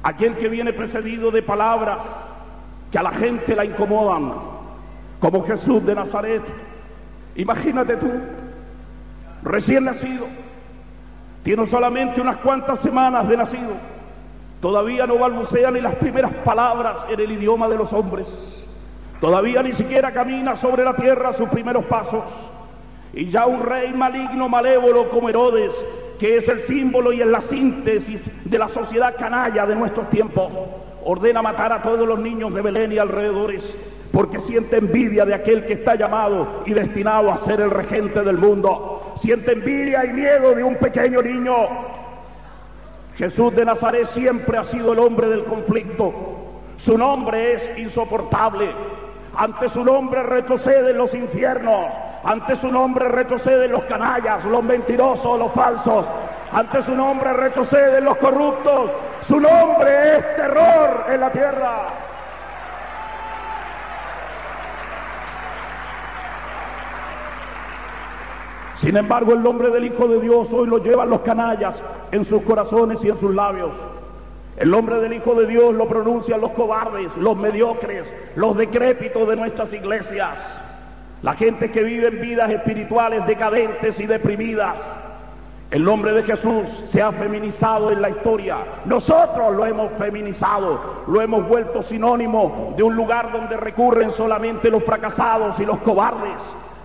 aquel 0.03 0.37
que 0.37 0.49
viene 0.49 0.73
precedido 0.73 1.31
de 1.31 1.43
palabras 1.43 1.99
que 2.91 2.99
a 2.99 3.03
la 3.03 3.13
gente 3.13 3.55
la 3.55 3.65
incomodan, 3.65 4.33
como 5.21 5.45
Jesús 5.45 5.85
de 5.85 5.95
Nazaret. 5.95 6.43
Imagínate 7.37 7.97
tú, 7.97 8.11
recién 9.43 9.85
nacido, 9.85 10.27
tiene 11.43 11.67
solamente 11.67 12.23
unas 12.23 12.39
cuantas 12.39 12.81
semanas 12.81 13.29
de 13.29 13.37
nacido, 13.37 13.73
todavía 14.63 15.07
no 15.07 15.19
balbucea 15.19 15.71
ni 15.71 15.83
las 15.83 15.97
primeras 15.97 16.33
palabras 16.37 16.97
en 17.11 17.21
el 17.21 17.33
idioma 17.33 17.69
de 17.69 17.77
los 17.77 17.93
hombres, 17.93 18.27
todavía 19.21 19.63
ni 19.63 19.75
siquiera 19.75 20.11
camina 20.13 20.57
sobre 20.57 20.85
la 20.85 20.97
tierra 20.97 21.35
sus 21.35 21.51
primeros 21.51 21.85
pasos. 21.85 22.23
Y 23.15 23.31
ya 23.31 23.47
un 23.47 23.63
rey 23.63 23.93
maligno, 23.93 24.49
malévolo 24.49 25.09
como 25.11 25.29
Herodes, 25.29 25.73
que 26.19 26.37
es 26.37 26.49
el 26.49 26.63
símbolo 26.63 27.13
y 27.13 27.21
es 27.21 27.27
la 27.27 27.41
síntesis 27.41 28.21
de 28.45 28.59
la 28.59 28.69
sociedad 28.69 29.15
canalla 29.17 29.67
de 29.67 29.77
nuestros 29.77 30.11
tiempos, 30.11 30.51
ordena 31.05 31.43
matar 31.43 31.73
a 31.73 31.83
todos 31.83 32.07
los 32.09 32.19
niños 32.19 32.53
de 32.55 32.63
Belén 32.63 32.93
y 32.93 32.99
alrededores, 32.99 33.63
porque 34.11 34.41
siente 34.41 34.79
envidia 34.79 35.25
de 35.25 35.35
aquel 35.35 35.65
que 35.65 35.75
está 35.75 35.95
llamado 35.95 36.63
y 36.67 36.73
destinado 36.73 37.33
a 37.33 37.39
ser 37.39 37.61
el 37.61 37.71
regente 37.71 38.23
del 38.23 38.39
mundo. 38.39 39.15
Siente 39.21 39.53
envidia 39.53 40.05
y 40.05 40.13
miedo 40.13 40.55
de 40.55 40.65
un 40.65 40.77
pequeño 40.77 41.23
niño. 41.23 41.55
Jesús 43.17 43.55
de 43.55 43.65
Nazaret 43.65 44.07
siempre 44.07 44.59
ha 44.59 44.65
sido 44.65 44.93
el 44.93 44.99
hombre 44.99 45.29
del 45.29 45.45
conflicto. 45.45 46.13
Su 46.79 46.99
nombre 46.99 47.55
es 47.55 47.79
insoportable. 47.79 48.71
Ante 49.37 49.69
su 49.69 49.85
nombre 49.85 50.23
retroceden 50.23 50.97
los 50.97 51.15
infiernos. 51.15 51.87
Ante 52.25 52.57
su 52.57 52.73
nombre 52.73 53.09
retroceden 53.09 53.71
los 53.71 53.85
canallas, 53.85 54.45
los 54.47 54.63
mentirosos, 54.63 55.39
los 55.39 55.53
falsos. 55.53 56.07
Ante 56.53 56.83
su 56.83 56.95
nombre 56.95 57.35
retroceden 57.35 58.05
los 58.05 58.17
corruptos. 58.17 58.91
Su 59.29 59.39
nombre 59.39 60.17
es 60.17 60.37
terror 60.37 61.05
en 61.11 61.21
la 61.21 61.31
tierra. 61.31 61.89
Sin 68.79 68.97
embargo, 68.97 69.35
el 69.35 69.43
nombre 69.43 69.71
del 69.71 69.85
Hijo 69.85 70.09
de 70.09 70.21
Dios 70.21 70.49
hoy 70.53 70.67
lo 70.67 70.79
llevan 70.79 71.11
los 71.11 71.21
canallas 71.21 71.77
en 72.11 72.25
sus 72.25 72.43
corazones 72.43 73.05
y 73.05 73.11
en 73.11 73.19
sus 73.21 73.35
labios. 73.35 73.73
El 74.57 74.71
nombre 74.71 74.97
del 74.97 75.13
Hijo 75.13 75.35
de 75.35 75.47
Dios 75.47 75.75
lo 75.75 75.89
pronuncian 75.89 76.41
los 76.41 76.53
cobardes, 76.53 77.15
los 77.17 77.37
mediocres, 77.37 78.05
los 78.37 78.57
decrépitos 78.57 79.29
de 79.29 79.37
nuestras 79.37 79.73
iglesias. 79.73 80.39
La 81.25 81.33
gente 81.33 81.71
que 81.71 81.83
vive 81.83 82.09
en 82.09 82.21
vidas 82.21 82.51
espirituales 82.51 83.27
decadentes 83.27 83.99
y 83.99 84.05
deprimidas. 84.05 84.75
El 85.71 85.83
nombre 85.83 86.13
de 86.13 86.23
Jesús 86.23 86.65
se 86.87 87.01
ha 87.01 87.13
feminizado 87.13 87.91
en 87.91 88.03
la 88.03 88.11
historia. 88.11 88.59
Nosotros 88.85 89.55
lo 89.55 89.65
hemos 89.65 89.91
feminizado, 89.93 90.79
lo 91.07 91.23
hemos 91.23 91.49
vuelto 91.49 91.83
sinónimo 91.83 92.75
de 92.77 92.83
un 92.83 92.95
lugar 92.95 93.33
donde 93.33 93.57
recurren 93.57 94.13
solamente 94.13 94.71
los 94.71 94.85
fracasados 94.85 95.59
y 95.59 95.65
los 95.65 95.79
cobardes. 95.79 96.37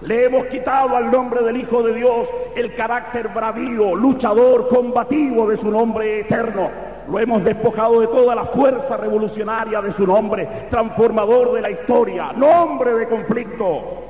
Le 0.03 0.23
hemos 0.23 0.45
quitado 0.45 0.95
al 0.95 1.11
nombre 1.11 1.43
del 1.43 1.57
Hijo 1.57 1.83
de 1.83 1.95
Dios 1.95 2.29
el 2.55 2.73
carácter 2.75 3.27
bravío, 3.27 3.93
luchador, 3.93 4.69
combativo 4.69 5.49
de 5.49 5.57
su 5.57 5.69
nombre 5.69 6.21
eterno. 6.21 6.69
Lo 7.11 7.19
hemos 7.19 7.43
despojado 7.43 7.99
de 7.99 8.07
toda 8.07 8.35
la 8.35 8.45
fuerza 8.45 8.95
revolucionaria 8.95 9.81
de 9.81 9.91
su 9.91 10.07
nombre, 10.07 10.47
transformador 10.69 11.51
de 11.51 11.61
la 11.61 11.71
historia, 11.71 12.31
nombre 12.31 12.93
de 12.93 13.05
conflicto. 13.09 14.08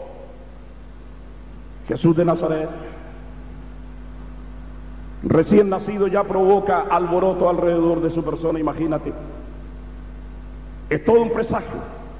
Jesús 1.89 2.15
de 2.15 2.23
Nazaret, 2.23 2.69
recién 5.23 5.69
nacido 5.69 6.05
ya 6.05 6.23
provoca 6.23 6.81
alboroto 6.81 7.49
alrededor 7.49 7.99
de 7.99 8.11
su 8.11 8.23
persona, 8.23 8.59
imagínate. 8.59 9.11
Es 10.91 11.03
todo 11.03 11.21
un 11.23 11.31
presagio, 11.31 11.79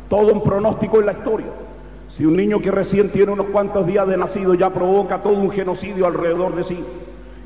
todo 0.09 0.33
un 0.33 0.43
pronóstico 0.43 0.99
en 0.99 1.05
la 1.05 1.11
historia. 1.11 1.51
Si 2.09 2.25
un 2.25 2.35
niño 2.35 2.59
que 2.61 2.71
recién 2.71 3.11
tiene 3.11 3.31
unos 3.31 3.45
cuantos 3.47 3.85
días 3.85 4.07
de 4.07 4.17
nacido 4.17 4.55
ya 4.55 4.71
provoca 4.71 5.21
todo 5.21 5.33
un 5.33 5.51
genocidio 5.51 6.07
alrededor 6.07 6.55
de 6.55 6.63
sí, 6.63 6.83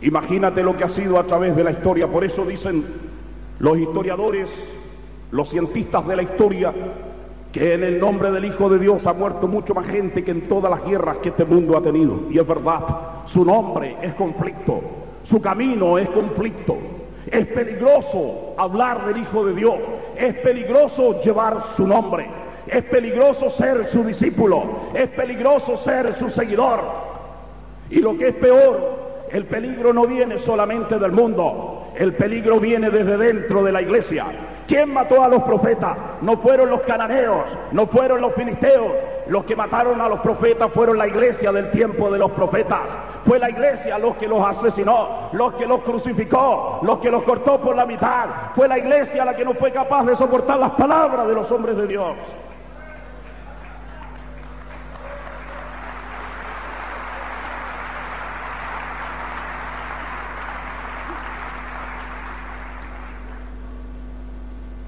imagínate 0.02 0.64
lo 0.64 0.78
que 0.78 0.86
ha 0.86 0.90
sido 0.90 1.20
a 1.20 1.26
través 1.26 1.58
de 1.58 1.66
la 1.66 1.72
historia. 1.72 2.08
Por 2.08 2.24
eso 2.24 2.46
dicen 2.46 2.86
los 3.60 3.78
historiadores, 3.78 4.48
los 5.32 5.50
cientistas 5.50 6.08
de 6.08 6.16
la 6.16 6.24
historia, 6.24 6.74
que 7.54 7.76
en 7.76 7.84
el 7.84 8.00
nombre 8.00 8.32
del 8.32 8.46
Hijo 8.46 8.68
de 8.68 8.80
Dios 8.80 9.06
ha 9.06 9.14
muerto 9.14 9.48
mucho 9.48 9.76
más 9.76 9.86
gente 9.86 10.24
que 10.24 10.32
en 10.32 10.50
todas 10.50 10.72
las 10.72 10.84
guerras 10.84 11.18
que 11.18 11.30
este 11.30 11.46
mundo 11.46 11.78
ha 11.78 11.84
tenido. 11.84 12.22
Y 12.32 12.40
es 12.40 12.48
verdad, 12.48 12.80
su 13.28 13.46
nombre 13.46 13.96
es 14.02 14.16
conflicto, 14.16 14.82
su 15.24 15.40
camino 15.40 16.00
es 16.00 16.10
conflicto. 16.10 16.78
Es 17.30 17.46
peligroso 17.46 18.56
hablar 18.58 19.06
del 19.06 19.18
Hijo 19.18 19.46
de 19.46 19.54
Dios, 19.54 19.76
es 20.18 20.34
peligroso 20.40 21.22
llevar 21.22 21.64
su 21.78 21.88
nombre, 21.88 22.28
es 22.68 22.84
peligroso 22.86 23.52
ser 23.52 23.88
su 23.90 24.04
discípulo, 24.04 24.64
es 24.96 25.10
peligroso 25.10 25.78
ser 25.78 26.16
su 26.18 26.32
seguidor. 26.32 26.82
Y 27.92 28.00
lo 28.00 28.18
que 28.18 28.30
es 28.30 28.36
peor, 28.36 29.28
el 29.32 29.46
peligro 29.46 29.94
no 29.94 30.08
viene 30.08 30.40
solamente 30.40 30.98
del 30.98 31.12
mundo, 31.12 31.86
el 31.96 32.14
peligro 32.14 32.60
viene 32.60 32.90
desde 32.90 33.16
dentro 33.16 33.64
de 33.64 33.72
la 33.72 33.82
iglesia. 33.84 34.26
¿Quién 34.68 34.94
mató 34.94 35.22
a 35.22 35.28
los 35.28 35.44
profetas? 35.44 35.98
No 36.22 36.38
fueron 36.38 36.70
los 36.70 36.82
cananeos, 36.82 37.44
no 37.72 37.86
fueron 37.88 38.22
los 38.22 38.34
filisteos. 38.34 38.94
Los 39.28 39.46
que 39.46 39.56
mataron 39.56 40.02
a 40.02 40.10
los 40.10 40.20
profetas 40.20 40.70
fueron 40.74 40.98
la 40.98 41.08
iglesia 41.08 41.52
del 41.52 41.72
tiempo 41.72 42.10
de 42.10 42.20
los 42.20 42.32
profetas. 42.32 42.80
Fue 43.26 43.40
la 43.40 43.50
iglesia 43.50 43.98
los 43.98 44.16
que 44.18 44.28
los 44.28 44.46
asesinó, 44.46 45.30
los 45.32 45.54
que 45.54 45.66
los 45.66 45.82
crucificó, 45.82 46.80
los 46.82 47.00
que 47.00 47.10
los 47.10 47.24
cortó 47.24 47.60
por 47.60 47.76
la 47.76 47.86
mitad. 47.86 48.28
Fue 48.56 48.68
la 48.68 48.78
iglesia 48.78 49.24
la 49.24 49.36
que 49.36 49.46
no 49.46 49.54
fue 49.54 49.72
capaz 49.72 50.04
de 50.06 50.16
soportar 50.16 50.60
las 50.60 50.72
palabras 50.72 51.28
de 51.28 51.34
los 51.34 51.50
hombres 51.52 51.78
de 51.78 51.88
Dios. 51.88 52.16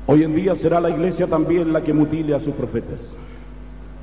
Hoy 0.07 0.23
en 0.23 0.35
día 0.35 0.55
será 0.55 0.79
la 0.79 0.89
iglesia 0.89 1.27
también 1.27 1.73
la 1.73 1.81
que 1.81 1.93
mutile 1.93 2.35
a 2.35 2.39
sus 2.39 2.53
profetas. 2.53 2.99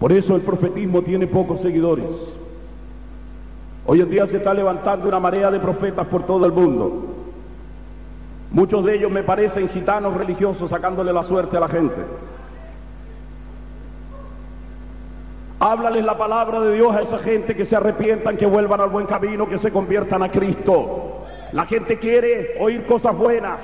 Por 0.01 0.11
eso 0.11 0.35
el 0.35 0.43
profetismo 0.43 1.03
tiene 1.03 1.29
pocos 1.29 1.61
seguidores. 1.61 2.07
Hoy 3.87 4.01
en 4.01 4.11
día 4.11 4.27
se 4.27 4.39
está 4.39 4.53
levantando 4.53 5.09
una 5.09 5.21
marea 5.21 5.51
de 5.51 5.61
profetas 5.61 6.07
por 6.07 6.27
todo 6.27 6.45
el 6.45 6.53
mundo. 6.53 7.07
Muchos 8.51 8.85
de 8.85 8.97
ellos 8.97 9.11
me 9.11 9.23
parecen 9.23 9.69
gitanos 9.69 10.15
religiosos 10.15 10.71
sacándole 10.71 11.13
la 11.13 11.25
suerte 11.25 11.57
a 11.57 11.61
la 11.61 11.69
gente. 11.69 12.03
Háblales 15.61 16.05
la 16.05 16.19
palabra 16.19 16.61
de 16.61 16.75
Dios 16.75 16.93
a 16.93 17.03
esa 17.03 17.21
gente 17.21 17.55
que 17.55 17.65
se 17.65 17.77
arrepientan, 17.77 18.37
que 18.37 18.47
vuelvan 18.47 18.81
al 18.81 18.91
buen 18.91 19.07
camino, 19.07 19.49
que 19.49 19.59
se 19.59 19.71
conviertan 19.71 20.25
a 20.25 20.33
Cristo. 20.33 21.23
La 21.53 21.67
gente 21.67 22.01
quiere 22.01 22.57
oír 22.59 22.85
cosas 22.87 23.17
buenas. 23.17 23.61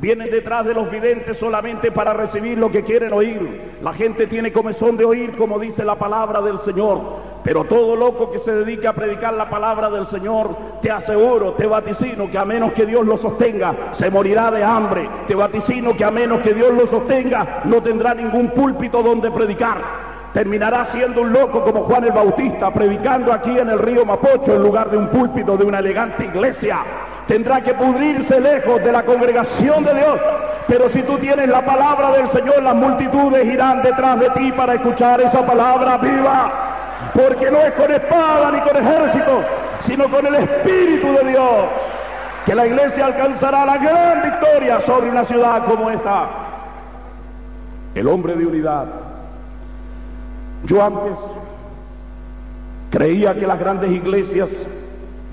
Vienen 0.00 0.30
detrás 0.30 0.64
de 0.66 0.74
los 0.74 0.90
videntes 0.90 1.38
solamente 1.38 1.90
para 1.90 2.12
recibir 2.12 2.58
lo 2.58 2.70
que 2.70 2.84
quieren 2.84 3.14
oír. 3.14 3.76
La 3.82 3.94
gente 3.94 4.26
tiene 4.26 4.52
comezón 4.52 4.96
de 4.96 5.06
oír, 5.06 5.36
como 5.36 5.58
dice 5.58 5.84
la 5.84 5.94
palabra 5.94 6.42
del 6.42 6.58
Señor. 6.58 7.00
Pero 7.42 7.64
todo 7.64 7.96
loco 7.96 8.30
que 8.30 8.40
se 8.40 8.52
dedique 8.52 8.86
a 8.86 8.92
predicar 8.92 9.32
la 9.32 9.48
palabra 9.48 9.88
del 9.88 10.06
Señor, 10.06 10.54
te 10.82 10.90
aseguro, 10.90 11.52
te 11.52 11.66
vaticino 11.66 12.30
que 12.30 12.36
a 12.36 12.44
menos 12.44 12.72
que 12.72 12.84
Dios 12.84 13.06
lo 13.06 13.16
sostenga, 13.16 13.74
se 13.94 14.10
morirá 14.10 14.50
de 14.50 14.62
hambre. 14.62 15.08
Te 15.26 15.34
vaticino 15.34 15.96
que 15.96 16.04
a 16.04 16.10
menos 16.10 16.40
que 16.40 16.52
Dios 16.52 16.74
lo 16.74 16.86
sostenga, 16.86 17.62
no 17.64 17.82
tendrá 17.82 18.14
ningún 18.14 18.50
púlpito 18.50 19.02
donde 19.02 19.30
predicar 19.30 20.06
terminará 20.36 20.84
siendo 20.84 21.22
un 21.22 21.32
loco 21.32 21.62
como 21.62 21.84
Juan 21.84 22.04
el 22.04 22.12
Bautista, 22.12 22.70
predicando 22.70 23.32
aquí 23.32 23.58
en 23.58 23.70
el 23.70 23.78
río 23.78 24.04
Mapocho 24.04 24.54
en 24.54 24.62
lugar 24.62 24.90
de 24.90 24.98
un 24.98 25.08
púlpito 25.08 25.56
de 25.56 25.64
una 25.64 25.78
elegante 25.78 26.26
iglesia. 26.26 26.80
Tendrá 27.28 27.60
que 27.60 27.74
pudrirse 27.74 28.40
lejos 28.40 28.82
de 28.82 28.92
la 28.92 29.02
congregación 29.02 29.84
de 29.84 29.94
Dios. 29.94 30.20
Pero 30.68 30.88
si 30.90 31.02
tú 31.02 31.18
tienes 31.18 31.48
la 31.48 31.64
palabra 31.64 32.12
del 32.12 32.28
Señor, 32.30 32.62
las 32.62 32.74
multitudes 32.74 33.44
irán 33.44 33.82
detrás 33.82 34.18
de 34.20 34.30
ti 34.30 34.52
para 34.52 34.74
escuchar 34.74 35.20
esa 35.20 35.44
palabra 35.44 35.98
viva. 35.98 36.52
Porque 37.12 37.50
no 37.50 37.58
es 37.58 37.72
con 37.72 37.90
espada 37.92 38.50
ni 38.52 38.60
con 38.60 38.76
ejército, 38.76 39.42
sino 39.86 40.08
con 40.10 40.26
el 40.26 40.34
Espíritu 40.34 41.12
de 41.12 41.30
Dios 41.30 41.64
que 42.44 42.54
la 42.54 42.66
iglesia 42.66 43.06
alcanzará 43.06 43.66
la 43.66 43.76
gran 43.76 44.22
victoria 44.22 44.80
sobre 44.86 45.10
una 45.10 45.24
ciudad 45.24 45.64
como 45.66 45.90
esta. 45.90 46.28
El 47.94 48.06
hombre 48.06 48.36
de 48.36 48.46
unidad 48.46 48.86
yo 50.66 50.82
antes 50.82 51.18
creía 52.90 53.34
que 53.34 53.46
las 53.46 53.58
grandes 53.58 53.90
iglesias 53.90 54.48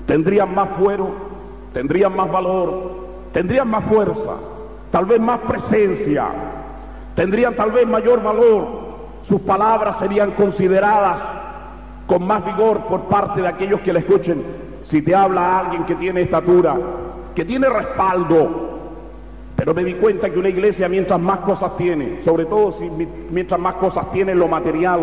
tendrían 0.06 0.54
más 0.54 0.68
fuero, 0.78 1.33
tendrían 1.74 2.16
más 2.16 2.30
valor, 2.30 2.92
tendrían 3.32 3.68
más 3.68 3.84
fuerza, 3.84 4.36
tal 4.92 5.04
vez 5.06 5.20
más 5.20 5.40
presencia, 5.40 6.28
tendrían 7.16 7.54
tal 7.56 7.72
vez 7.72 7.86
mayor 7.86 8.22
valor, 8.22 8.84
sus 9.24 9.40
palabras 9.40 9.98
serían 9.98 10.30
consideradas 10.30 11.18
con 12.06 12.24
más 12.26 12.44
vigor 12.46 12.84
por 12.84 13.02
parte 13.02 13.42
de 13.42 13.48
aquellos 13.48 13.80
que 13.80 13.92
la 13.92 13.98
escuchen. 13.98 14.42
Si 14.84 15.02
te 15.02 15.14
habla 15.14 15.58
alguien 15.58 15.84
que 15.84 15.96
tiene 15.96 16.22
estatura, 16.22 16.76
que 17.34 17.44
tiene 17.44 17.68
respaldo, 17.68 18.78
pero 19.56 19.74
me 19.74 19.82
di 19.82 19.94
cuenta 19.94 20.30
que 20.30 20.38
una 20.38 20.50
iglesia 20.50 20.88
mientras 20.88 21.18
más 21.18 21.38
cosas 21.38 21.76
tiene, 21.76 22.22
sobre 22.22 22.44
todo 22.44 22.72
si 22.78 22.88
mientras 23.30 23.58
más 23.58 23.74
cosas 23.74 24.12
tiene 24.12 24.34
lo 24.34 24.46
material, 24.46 25.00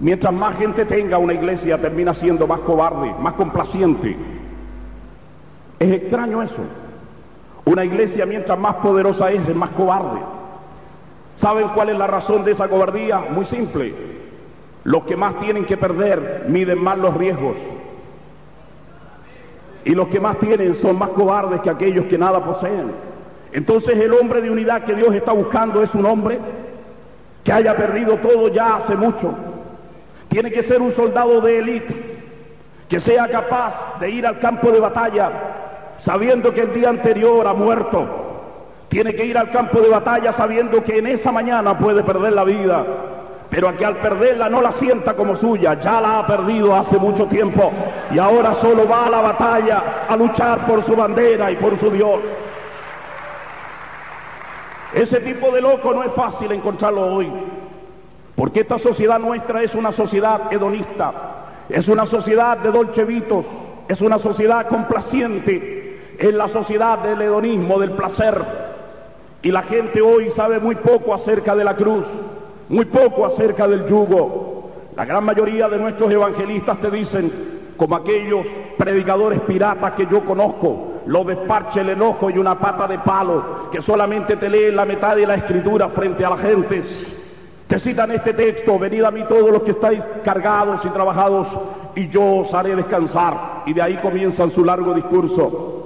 mientras 0.00 0.32
más 0.32 0.56
gente 0.56 0.86
tenga 0.86 1.18
una 1.18 1.34
iglesia 1.34 1.78
termina 1.78 2.14
siendo 2.14 2.46
más 2.46 2.60
cobarde, 2.60 3.12
más 3.20 3.34
complaciente. 3.34 4.37
Es 5.78 5.92
extraño 5.92 6.42
eso. 6.42 6.56
Una 7.64 7.84
iglesia 7.84 8.26
mientras 8.26 8.58
más 8.58 8.76
poderosa 8.76 9.30
es, 9.30 9.46
es 9.46 9.54
más 9.54 9.70
cobarde. 9.70 10.20
¿Saben 11.36 11.68
cuál 11.68 11.90
es 11.90 11.98
la 11.98 12.06
razón 12.06 12.44
de 12.44 12.52
esa 12.52 12.68
cobardía? 12.68 13.18
Muy 13.30 13.44
simple. 13.44 13.94
Los 14.84 15.04
que 15.04 15.16
más 15.16 15.38
tienen 15.38 15.64
que 15.66 15.76
perder 15.76 16.46
miden 16.48 16.82
más 16.82 16.98
los 16.98 17.14
riesgos. 17.14 17.56
Y 19.84 19.94
los 19.94 20.08
que 20.08 20.18
más 20.18 20.38
tienen 20.38 20.76
son 20.76 20.98
más 20.98 21.10
cobardes 21.10 21.60
que 21.60 21.70
aquellos 21.70 22.06
que 22.06 22.18
nada 22.18 22.44
poseen. 22.44 22.90
Entonces 23.52 23.98
el 23.98 24.12
hombre 24.12 24.42
de 24.42 24.50
unidad 24.50 24.84
que 24.84 24.94
Dios 24.94 25.14
está 25.14 25.32
buscando 25.32 25.82
es 25.82 25.94
un 25.94 26.06
hombre 26.06 26.38
que 27.44 27.52
haya 27.52 27.76
perdido 27.76 28.16
todo 28.16 28.48
ya 28.48 28.76
hace 28.76 28.96
mucho. 28.96 29.34
Tiene 30.28 30.50
que 30.50 30.62
ser 30.62 30.82
un 30.82 30.92
soldado 30.92 31.40
de 31.40 31.58
élite, 31.58 32.18
que 32.88 33.00
sea 33.00 33.28
capaz 33.28 33.98
de 34.00 34.10
ir 34.10 34.26
al 34.26 34.40
campo 34.40 34.70
de 34.70 34.80
batalla 34.80 35.30
sabiendo 35.98 36.52
que 36.54 36.62
el 36.62 36.74
día 36.74 36.88
anterior 36.88 37.46
ha 37.46 37.54
muerto. 37.54 38.06
Tiene 38.88 39.14
que 39.14 39.26
ir 39.26 39.36
al 39.36 39.50
campo 39.50 39.80
de 39.80 39.88
batalla 39.88 40.32
sabiendo 40.32 40.82
que 40.82 40.98
en 40.98 41.06
esa 41.08 41.30
mañana 41.30 41.76
puede 41.76 42.02
perder 42.02 42.32
la 42.32 42.44
vida, 42.44 42.84
pero 43.50 43.76
que 43.76 43.84
al 43.84 43.96
perderla 43.96 44.48
no 44.48 44.62
la 44.62 44.72
sienta 44.72 45.14
como 45.14 45.36
suya, 45.36 45.78
ya 45.80 46.00
la 46.00 46.20
ha 46.20 46.26
perdido 46.26 46.74
hace 46.74 46.98
mucho 46.98 47.26
tiempo 47.26 47.70
y 48.10 48.18
ahora 48.18 48.54
solo 48.54 48.88
va 48.88 49.06
a 49.06 49.10
la 49.10 49.20
batalla 49.20 49.82
a 50.08 50.16
luchar 50.16 50.66
por 50.66 50.82
su 50.82 50.96
bandera 50.96 51.50
y 51.50 51.56
por 51.56 51.78
su 51.78 51.90
Dios. 51.90 52.20
Ese 54.94 55.20
tipo 55.20 55.50
de 55.50 55.60
loco 55.60 55.92
no 55.92 56.02
es 56.02 56.12
fácil 56.12 56.50
encontrarlo 56.52 57.14
hoy, 57.14 57.30
porque 58.34 58.60
esta 58.60 58.78
sociedad 58.78 59.18
nuestra 59.18 59.62
es 59.62 59.74
una 59.74 59.92
sociedad 59.92 60.50
hedonista, 60.50 61.12
es 61.68 61.88
una 61.88 62.06
sociedad 62.06 62.56
de 62.56 62.70
dolchevitos, 62.70 63.44
es 63.86 64.00
una 64.00 64.18
sociedad 64.18 64.66
complaciente, 64.66 65.77
es 66.18 66.34
la 66.34 66.48
sociedad 66.48 66.98
del 66.98 67.22
hedonismo, 67.22 67.78
del 67.78 67.92
placer. 67.92 68.42
Y 69.40 69.52
la 69.52 69.62
gente 69.62 70.02
hoy 70.02 70.30
sabe 70.30 70.58
muy 70.58 70.74
poco 70.74 71.14
acerca 71.14 71.54
de 71.54 71.64
la 71.64 71.76
cruz, 71.76 72.04
muy 72.68 72.84
poco 72.86 73.24
acerca 73.24 73.68
del 73.68 73.86
yugo. 73.86 74.70
La 74.96 75.04
gran 75.04 75.24
mayoría 75.24 75.68
de 75.68 75.78
nuestros 75.78 76.10
evangelistas 76.10 76.80
te 76.80 76.90
dicen, 76.90 77.32
como 77.76 77.94
aquellos 77.94 78.44
predicadores 78.76 79.40
piratas 79.42 79.92
que 79.92 80.06
yo 80.06 80.24
conozco, 80.24 80.94
lo 81.06 81.22
desparche 81.22 81.80
el 81.80 81.90
enojo 81.90 82.28
y 82.30 82.38
una 82.38 82.58
pata 82.58 82.88
de 82.88 82.98
palo, 82.98 83.70
que 83.70 83.80
solamente 83.80 84.36
te 84.36 84.50
leen 84.50 84.74
la 84.74 84.84
mitad 84.84 85.14
de 85.14 85.24
la 85.24 85.36
escritura 85.36 85.88
frente 85.88 86.24
a 86.24 86.30
la 86.30 86.38
gente. 86.38 86.82
Te 87.68 87.78
citan 87.78 88.10
este 88.10 88.32
texto, 88.32 88.76
venid 88.76 89.04
a 89.04 89.12
mí 89.12 89.22
todos 89.28 89.52
los 89.52 89.62
que 89.62 89.70
estáis 89.70 90.02
cargados 90.24 90.84
y 90.84 90.88
trabajados, 90.88 91.46
y 91.94 92.08
yo 92.08 92.38
os 92.38 92.52
haré 92.52 92.74
descansar. 92.74 93.62
Y 93.66 93.72
de 93.72 93.82
ahí 93.82 93.96
comienzan 94.02 94.50
su 94.50 94.64
largo 94.64 94.94
discurso. 94.94 95.77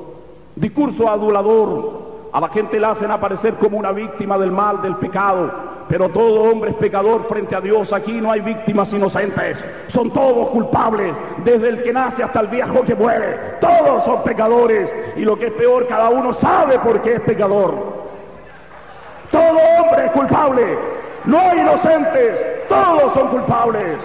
Discurso 0.57 1.09
adulador. 1.09 2.13
A 2.33 2.41
la 2.41 2.49
gente 2.49 2.81
la 2.81 2.93
hacen 2.93 3.11
aparecer 3.11 3.55
como 3.55 3.79
una 3.79 3.93
víctima 3.93 4.39
del 4.39 4.51
mal, 4.51 4.81
del 4.81 4.97
pecado, 4.97 5.51
pero 5.87 6.09
todo 6.09 6.51
hombre 6.51 6.71
es 6.71 6.77
pecador 6.77 7.27
frente 7.29 7.55
a 7.55 7.61
Dios. 7.61 7.93
Aquí 7.93 8.13
no 8.13 8.33
hay 8.33 8.41
víctimas 8.41 8.91
inocentes. 8.95 9.59
Son 9.89 10.11
todos 10.11 10.49
culpables, 10.49 11.15
desde 11.45 11.69
el 11.69 11.83
que 11.83 11.93
nace 11.93 12.23
hasta 12.23 12.41
el 12.41 12.47
viejo 12.47 12.83
que 12.85 12.95
muere. 12.95 13.59
Todos 13.61 14.05
son 14.05 14.23
pecadores. 14.23 14.89
Y 15.17 15.21
lo 15.21 15.39
que 15.39 15.49
es 15.49 15.53
peor, 15.53 15.87
cada 15.87 16.09
uno 16.09 16.33
sabe 16.33 16.79
por 16.79 17.03
qué 17.03 17.15
es 17.15 17.21
pecador. 17.21 17.75
Todo 19.31 19.59
hombre 19.81 20.07
es 20.07 20.13
culpable. 20.13 20.79
No 21.27 21.39
hay 21.39 21.61
inocentes. 21.61 22.69
Todos 22.69 23.13
son 23.13 23.29
culpables. 23.29 23.99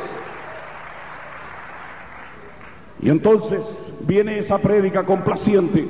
Y 3.01 3.09
entonces 3.09 3.61
viene 4.01 4.39
esa 4.39 4.57
prédica 4.57 5.05
complaciente. 5.05 5.87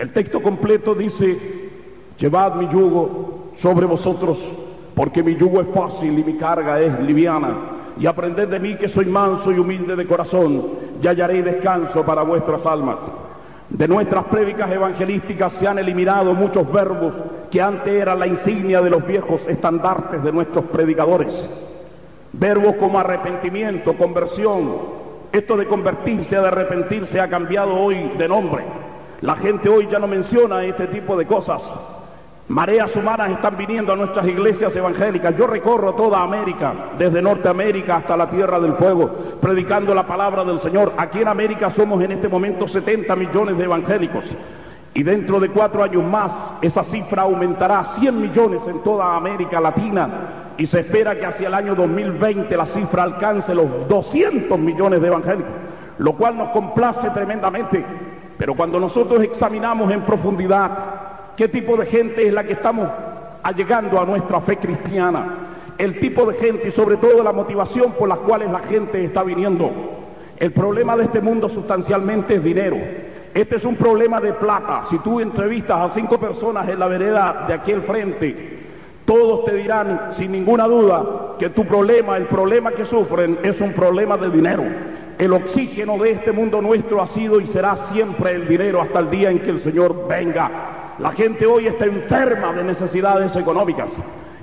El 0.00 0.14
texto 0.14 0.40
completo 0.40 0.94
dice, 0.94 1.38
llevad 2.18 2.54
mi 2.54 2.66
yugo 2.68 3.50
sobre 3.58 3.84
vosotros 3.84 4.38
porque 4.94 5.22
mi 5.22 5.36
yugo 5.36 5.60
es 5.60 5.68
fácil 5.74 6.18
y 6.18 6.24
mi 6.24 6.38
carga 6.38 6.80
es 6.80 6.98
liviana. 7.00 7.54
Y 7.98 8.06
aprended 8.06 8.48
de 8.48 8.58
mí 8.58 8.76
que 8.76 8.88
soy 8.88 9.04
manso 9.04 9.52
y 9.52 9.58
humilde 9.58 9.94
de 9.96 10.06
corazón, 10.06 10.70
y 11.02 11.06
hallaré 11.06 11.42
descanso 11.42 12.02
para 12.02 12.22
vuestras 12.22 12.64
almas. 12.64 12.96
De 13.68 13.86
nuestras 13.86 14.24
prédicas 14.24 14.72
evangelísticas 14.72 15.52
se 15.52 15.68
han 15.68 15.78
eliminado 15.78 16.32
muchos 16.32 16.72
verbos 16.72 17.12
que 17.50 17.60
antes 17.60 17.92
eran 17.92 18.20
la 18.20 18.26
insignia 18.26 18.80
de 18.80 18.88
los 18.88 19.06
viejos 19.06 19.46
estandartes 19.48 20.22
de 20.22 20.32
nuestros 20.32 20.64
predicadores. 20.64 21.46
Verbos 22.32 22.76
como 22.76 22.98
arrepentimiento, 22.98 23.94
conversión. 23.98 24.76
Esto 25.30 25.58
de 25.58 25.66
convertirse 25.66 26.36
de 26.36 26.46
arrepentirse 26.46 27.20
ha 27.20 27.28
cambiado 27.28 27.74
hoy 27.74 28.12
de 28.16 28.28
nombre. 28.28 28.64
La 29.22 29.36
gente 29.36 29.68
hoy 29.68 29.86
ya 29.90 29.98
no 29.98 30.06
menciona 30.06 30.64
este 30.64 30.86
tipo 30.86 31.14
de 31.14 31.26
cosas. 31.26 31.62
Mareas 32.48 32.96
humanas 32.96 33.30
están 33.30 33.56
viniendo 33.56 33.92
a 33.92 33.96
nuestras 33.96 34.26
iglesias 34.26 34.74
evangélicas. 34.74 35.36
Yo 35.36 35.46
recorro 35.46 35.94
toda 35.94 36.22
América, 36.22 36.72
desde 36.98 37.20
Norteamérica 37.20 37.98
hasta 37.98 38.16
la 38.16 38.30
Tierra 38.30 38.58
del 38.58 38.72
Fuego, 38.72 39.10
predicando 39.40 39.94
la 39.94 40.06
palabra 40.06 40.42
del 40.42 40.58
Señor. 40.58 40.94
Aquí 40.96 41.20
en 41.20 41.28
América 41.28 41.70
somos 41.70 42.02
en 42.02 42.12
este 42.12 42.28
momento 42.28 42.66
70 42.66 43.14
millones 43.14 43.58
de 43.58 43.64
evangélicos. 43.64 44.24
Y 44.94 45.02
dentro 45.02 45.38
de 45.38 45.50
cuatro 45.50 45.84
años 45.84 46.02
más, 46.02 46.32
esa 46.62 46.82
cifra 46.82 47.22
aumentará 47.22 47.80
a 47.80 47.84
100 47.84 48.20
millones 48.20 48.62
en 48.66 48.82
toda 48.82 49.16
América 49.16 49.60
Latina. 49.60 50.08
Y 50.56 50.66
se 50.66 50.80
espera 50.80 51.14
que 51.14 51.26
hacia 51.26 51.48
el 51.48 51.54
año 51.54 51.74
2020 51.74 52.56
la 52.56 52.66
cifra 52.66 53.02
alcance 53.02 53.54
los 53.54 53.86
200 53.86 54.58
millones 54.58 55.02
de 55.02 55.06
evangélicos, 55.08 55.52
lo 55.98 56.14
cual 56.14 56.38
nos 56.38 56.48
complace 56.48 57.10
tremendamente. 57.10 57.84
Pero 58.40 58.54
cuando 58.54 58.80
nosotros 58.80 59.22
examinamos 59.22 59.92
en 59.92 60.00
profundidad 60.00 60.70
qué 61.36 61.46
tipo 61.46 61.76
de 61.76 61.84
gente 61.84 62.26
es 62.26 62.32
la 62.32 62.42
que 62.42 62.54
estamos 62.54 62.88
allegando 63.42 64.00
a 64.00 64.06
nuestra 64.06 64.40
fe 64.40 64.56
cristiana, 64.56 65.26
el 65.76 66.00
tipo 66.00 66.24
de 66.24 66.38
gente 66.38 66.68
y 66.68 66.70
sobre 66.70 66.96
todo 66.96 67.22
la 67.22 67.34
motivación 67.34 67.92
por 67.92 68.08
las 68.08 68.16
cuales 68.20 68.50
la 68.50 68.60
gente 68.60 69.04
está 69.04 69.24
viniendo. 69.24 69.70
El 70.38 70.52
problema 70.52 70.96
de 70.96 71.04
este 71.04 71.20
mundo 71.20 71.50
sustancialmente 71.50 72.36
es 72.36 72.42
dinero. 72.42 72.78
Este 73.34 73.56
es 73.56 73.64
un 73.66 73.76
problema 73.76 74.22
de 74.22 74.32
plata. 74.32 74.84
Si 74.88 74.98
tú 75.00 75.20
entrevistas 75.20 75.90
a 75.90 75.92
cinco 75.92 76.18
personas 76.18 76.66
en 76.66 76.78
la 76.78 76.88
vereda 76.88 77.44
de 77.46 77.52
aquel 77.52 77.82
frente, 77.82 78.58
todos 79.04 79.44
te 79.44 79.54
dirán 79.54 80.12
sin 80.16 80.32
ninguna 80.32 80.66
duda 80.66 81.34
que 81.38 81.50
tu 81.50 81.66
problema, 81.66 82.16
el 82.16 82.24
problema 82.24 82.70
que 82.70 82.86
sufren, 82.86 83.38
es 83.42 83.60
un 83.60 83.74
problema 83.74 84.16
de 84.16 84.30
dinero. 84.30 84.64
El 85.20 85.34
oxígeno 85.34 85.98
de 85.98 86.12
este 86.12 86.32
mundo 86.32 86.62
nuestro 86.62 87.02
ha 87.02 87.06
sido 87.06 87.42
y 87.42 87.46
será 87.46 87.76
siempre 87.76 88.32
el 88.32 88.48
dinero 88.48 88.80
hasta 88.80 89.00
el 89.00 89.10
día 89.10 89.30
en 89.30 89.40
que 89.40 89.50
el 89.50 89.60
Señor 89.60 90.08
venga. 90.08 90.50
La 90.98 91.12
gente 91.12 91.44
hoy 91.44 91.66
está 91.66 91.84
enferma 91.84 92.54
de 92.54 92.64
necesidades 92.64 93.36
económicas 93.36 93.90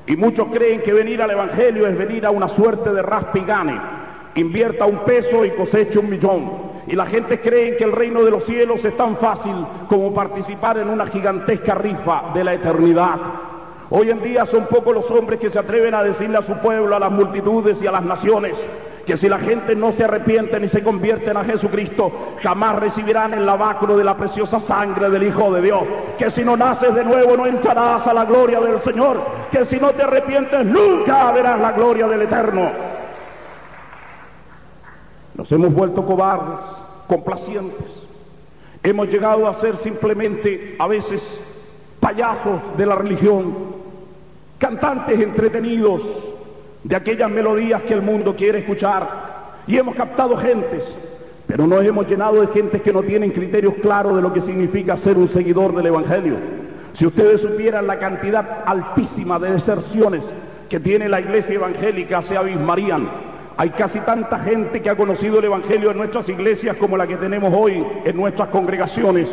y 0.06 0.16
muchos 0.16 0.50
creen 0.54 0.82
que 0.82 0.94
venir 0.94 1.20
al 1.24 1.32
Evangelio 1.32 1.88
es 1.88 1.98
venir 1.98 2.28
a 2.28 2.30
una 2.30 2.48
suerte 2.48 2.94
de 2.94 3.02
raspa 3.02 3.40
y 3.40 3.42
gane. 3.42 3.82
Invierta 4.36 4.86
un 4.86 5.00
peso 5.00 5.44
y 5.46 5.50
coseche 5.50 5.98
un 5.98 6.12
millón. 6.12 6.52
Y 6.86 6.96
la 6.96 7.08
gente 7.08 7.42
cree 7.42 7.76
que 7.76 7.84
el 7.84 7.94
reino 7.94 8.22
de 8.22 8.30
los 8.30 8.44
cielos 8.44 8.86
es 8.86 8.96
tan 8.96 9.18
fácil 9.18 9.56
como 9.90 10.14
participar 10.14 10.78
en 10.78 10.92
una 10.92 11.08
gigantesca 11.08 11.74
rifa 11.74 12.26
de 12.36 12.44
la 12.44 12.54
eternidad. 12.54 13.18
Hoy 13.90 14.12
en 14.12 14.22
día 14.22 14.46
son 14.46 14.68
pocos 14.68 14.94
los 14.94 15.10
hombres 15.10 15.40
que 15.40 15.50
se 15.50 15.58
atreven 15.58 15.96
a 15.96 16.04
decirle 16.04 16.38
a 16.38 16.44
su 16.44 16.54
pueblo, 16.58 16.96
a 16.96 17.00
las 17.00 17.12
multitudes 17.12 17.82
y 17.82 17.88
a 17.88 17.92
las 17.92 18.04
naciones, 18.04 18.54
que 19.08 19.16
si 19.16 19.30
la 19.30 19.40
gente 19.40 19.74
no 19.74 19.94
se 19.94 20.04
arrepiente 20.04 20.60
ni 20.60 20.68
se 20.68 20.84
convierte 20.84 21.32
a 21.32 21.46
Jesucristo, 21.46 22.12
jamás 22.44 22.78
recibirán 22.78 23.34
el 23.34 23.46
lavacro 23.46 23.96
de 23.96 24.04
la 24.04 24.18
preciosa 24.18 24.60
sangre 24.60 25.10
del 25.10 25.24
Hijo 25.24 25.50
de 25.54 25.62
Dios. 25.62 25.84
Que 26.18 26.30
si 26.30 26.44
no 26.44 26.58
naces 26.58 26.94
de 26.94 27.06
nuevo 27.06 27.38
no 27.38 27.46
entrarás 27.46 28.06
a 28.06 28.14
la 28.14 28.26
gloria 28.26 28.60
del 28.60 28.82
Señor. 28.82 29.22
Que 29.50 29.66
si 29.66 29.78
no 29.78 29.92
te 29.92 30.04
arrepientes 30.04 30.66
nunca 30.66 31.32
verás 31.32 31.58
la 31.58 31.72
gloria 31.72 32.06
del 32.10 32.24
Eterno. 32.24 32.70
Nos 35.36 35.50
hemos 35.54 35.74
vuelto 35.74 36.06
cobardes, 36.06 36.60
complacientes. 37.08 37.88
Hemos 38.84 39.08
llegado 39.08 39.48
a 39.48 39.54
ser 39.54 39.78
simplemente 39.78 40.76
a 40.80 40.88
veces 40.88 41.40
payasos 42.02 42.76
de 42.76 42.86
la 42.86 42.96
religión, 42.96 43.56
cantantes 44.58 45.18
entretenidos 45.18 46.02
de 46.88 46.96
aquellas 46.96 47.30
melodías 47.30 47.82
que 47.82 47.94
el 47.94 48.02
mundo 48.02 48.34
quiere 48.36 48.60
escuchar. 48.60 49.10
Y 49.68 49.78
hemos 49.78 49.94
captado 49.96 50.38
gentes, 50.38 50.86
pero 51.46 51.68
nos 51.68 51.84
hemos 51.84 52.08
llenado 52.08 52.40
de 52.40 52.48
gentes 52.48 52.82
que 52.82 52.94
no 52.94 53.04
tienen 53.04 53.32
criterios 53.32 53.74
claros 53.82 54.16
de 54.16 54.22
lo 54.22 54.32
que 54.32 54.40
significa 54.40 54.96
ser 54.96 55.18
un 55.18 55.28
seguidor 55.28 55.76
del 55.76 55.88
Evangelio. 55.88 56.36
Si 56.94 57.06
ustedes 57.06 57.42
supieran 57.42 57.88
la 57.88 58.00
cantidad 58.00 58.64
altísima 58.66 59.38
de 59.38 59.52
deserciones 59.52 60.24
que 60.70 60.80
tiene 60.80 61.10
la 61.10 61.20
iglesia 61.20 61.56
evangélica, 61.56 62.22
se 62.22 62.38
abismarían. 62.38 63.10
Hay 63.58 63.72
casi 63.72 64.00
tanta 64.00 64.40
gente 64.40 64.82
que 64.82 64.90
ha 64.90 64.96
conocido 64.96 65.40
el 65.40 65.46
Evangelio 65.46 65.92
en 65.92 65.98
nuestras 65.98 66.30
iglesias 66.30 66.78
como 66.78 66.96
la 66.96 67.06
que 67.06 67.18
tenemos 67.18 67.54
hoy 67.54 67.86
en 68.06 68.16
nuestras 68.16 68.48
congregaciones. 68.48 69.28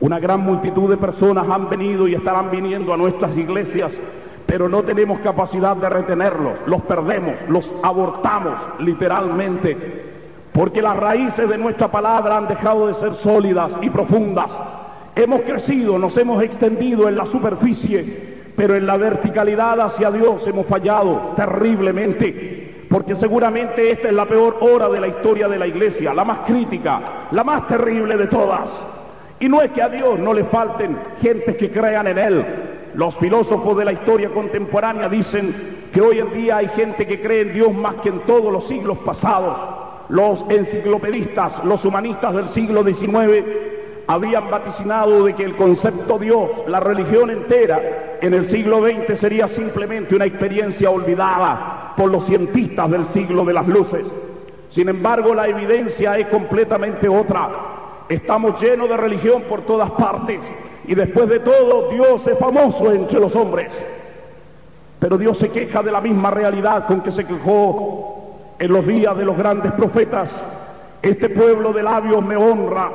Una 0.00 0.18
gran 0.18 0.40
multitud 0.40 0.90
de 0.90 0.96
personas 0.96 1.48
han 1.48 1.70
venido 1.70 2.08
y 2.08 2.14
estarán 2.16 2.50
viniendo 2.50 2.92
a 2.92 2.96
nuestras 2.96 3.36
iglesias, 3.36 3.92
pero 4.52 4.68
no 4.68 4.82
tenemos 4.82 5.20
capacidad 5.20 5.74
de 5.74 5.88
retenerlos, 5.88 6.52
los 6.66 6.82
perdemos, 6.82 7.36
los 7.48 7.72
abortamos 7.82 8.52
literalmente, 8.80 9.74
porque 10.52 10.82
las 10.82 10.94
raíces 10.94 11.48
de 11.48 11.56
nuestra 11.56 11.90
palabra 11.90 12.36
han 12.36 12.48
dejado 12.48 12.88
de 12.88 12.94
ser 12.96 13.14
sólidas 13.14 13.70
y 13.80 13.88
profundas. 13.88 14.50
Hemos 15.16 15.40
crecido, 15.40 15.98
nos 15.98 16.18
hemos 16.18 16.42
extendido 16.42 17.08
en 17.08 17.16
la 17.16 17.24
superficie, 17.24 18.52
pero 18.54 18.76
en 18.76 18.86
la 18.86 18.98
verticalidad 18.98 19.80
hacia 19.80 20.10
Dios 20.10 20.46
hemos 20.46 20.66
fallado 20.66 21.32
terriblemente, 21.34 22.84
porque 22.90 23.14
seguramente 23.14 23.90
esta 23.90 24.08
es 24.08 24.14
la 24.14 24.26
peor 24.26 24.58
hora 24.60 24.90
de 24.90 25.00
la 25.00 25.08
historia 25.08 25.48
de 25.48 25.58
la 25.58 25.66
iglesia, 25.66 26.12
la 26.12 26.26
más 26.26 26.40
crítica, 26.40 27.00
la 27.30 27.42
más 27.42 27.66
terrible 27.68 28.18
de 28.18 28.26
todas. 28.26 28.68
Y 29.40 29.48
no 29.48 29.62
es 29.62 29.70
que 29.70 29.80
a 29.80 29.88
Dios 29.88 30.18
no 30.18 30.34
le 30.34 30.44
falten 30.44 30.98
gentes 31.22 31.56
que 31.56 31.70
crean 31.70 32.06
en 32.06 32.18
Él. 32.18 32.71
Los 32.94 33.16
filósofos 33.16 33.76
de 33.78 33.86
la 33.86 33.92
historia 33.92 34.28
contemporánea 34.28 35.08
dicen 35.08 35.88
que 35.92 36.02
hoy 36.02 36.18
en 36.18 36.30
día 36.34 36.58
hay 36.58 36.68
gente 36.68 37.06
que 37.06 37.22
cree 37.22 37.40
en 37.40 37.54
Dios 37.54 37.72
más 37.72 37.94
que 37.96 38.10
en 38.10 38.20
todos 38.20 38.52
los 38.52 38.68
siglos 38.68 38.98
pasados. 38.98 39.56
Los 40.10 40.44
enciclopedistas, 40.50 41.64
los 41.64 41.86
humanistas 41.86 42.34
del 42.34 42.50
siglo 42.50 42.84
XIX 42.84 43.44
habían 44.06 44.50
vaticinado 44.50 45.24
de 45.24 45.34
que 45.34 45.44
el 45.44 45.56
concepto 45.56 46.18
Dios, 46.18 46.50
la 46.66 46.80
religión 46.80 47.30
entera, 47.30 48.18
en 48.20 48.34
el 48.34 48.46
siglo 48.46 48.82
XX 48.82 49.18
sería 49.18 49.48
simplemente 49.48 50.14
una 50.14 50.26
experiencia 50.26 50.90
olvidada 50.90 51.94
por 51.96 52.10
los 52.10 52.26
cientistas 52.26 52.90
del 52.90 53.06
siglo 53.06 53.46
de 53.46 53.54
las 53.54 53.66
luces. 53.66 54.04
Sin 54.70 54.90
embargo, 54.90 55.34
la 55.34 55.48
evidencia 55.48 56.18
es 56.18 56.26
completamente 56.26 57.08
otra. 57.08 57.48
Estamos 58.10 58.60
llenos 58.60 58.90
de 58.90 58.98
religión 58.98 59.42
por 59.48 59.62
todas 59.62 59.90
partes 59.92 60.40
y 60.86 60.94
después 60.94 61.28
de 61.28 61.40
todo 61.40 61.90
Dios 61.90 62.26
es 62.26 62.38
famoso 62.38 62.92
entre 62.92 63.20
los 63.20 63.34
hombres. 63.34 63.68
Pero 64.98 65.18
Dios 65.18 65.38
se 65.38 65.48
queja 65.48 65.82
de 65.82 65.92
la 65.92 66.00
misma 66.00 66.30
realidad 66.30 66.86
con 66.86 67.00
que 67.00 67.12
se 67.12 67.24
quejó 67.24 68.54
en 68.58 68.72
los 68.72 68.86
días 68.86 69.16
de 69.16 69.24
los 69.24 69.36
grandes 69.36 69.72
profetas. 69.72 70.30
Este 71.02 71.28
pueblo 71.28 71.72
de 71.72 71.82
labios 71.82 72.24
me 72.24 72.36
honra, 72.36 72.90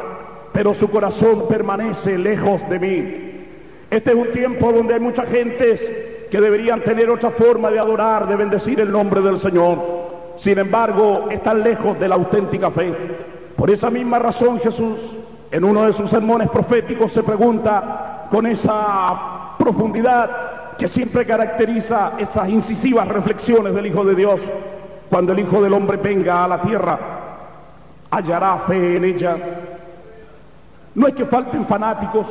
pero 0.53 0.73
su 0.73 0.89
corazón 0.89 1.45
permanece 1.49 2.17
lejos 2.17 2.61
de 2.69 2.79
mí. 2.79 3.27
Este 3.89 4.11
es 4.11 4.15
un 4.15 4.31
tiempo 4.31 4.71
donde 4.71 4.93
hay 4.93 4.99
mucha 4.99 5.23
gente 5.23 6.27
que 6.31 6.41
deberían 6.41 6.81
tener 6.81 7.09
otra 7.09 7.31
forma 7.31 7.69
de 7.69 7.79
adorar, 7.79 8.27
de 8.27 8.35
bendecir 8.35 8.79
el 8.79 8.91
nombre 8.91 9.21
del 9.21 9.39
Señor. 9.39 9.77
Sin 10.37 10.57
embargo, 10.59 11.27
están 11.29 11.63
lejos 11.63 11.99
de 11.99 12.07
la 12.07 12.15
auténtica 12.15 12.71
fe. 12.71 12.93
Por 13.55 13.71
esa 13.71 13.89
misma 13.89 14.19
razón 14.19 14.59
Jesús 14.59 14.97
en 15.51 15.63
uno 15.63 15.85
de 15.85 15.93
sus 15.93 16.09
sermones 16.09 16.49
proféticos 16.49 17.11
se 17.11 17.23
pregunta 17.23 18.27
con 18.29 18.45
esa 18.45 19.55
profundidad 19.57 20.75
que 20.77 20.87
siempre 20.87 21.25
caracteriza 21.25 22.13
esas 22.17 22.49
incisivas 22.49 23.07
reflexiones 23.07 23.73
del 23.73 23.87
Hijo 23.87 24.03
de 24.03 24.15
Dios, 24.15 24.41
cuando 25.09 25.33
el 25.33 25.39
Hijo 25.39 25.61
del 25.61 25.73
Hombre 25.73 25.97
venga 25.97 26.43
a 26.43 26.47
la 26.47 26.61
tierra, 26.61 26.99
hallará 28.11 28.59
fe 28.67 28.97
en 28.97 29.05
ella. 29.05 29.37
No 30.93 31.07
es 31.07 31.15
que 31.15 31.25
falten 31.25 31.65
fanáticos, 31.65 32.27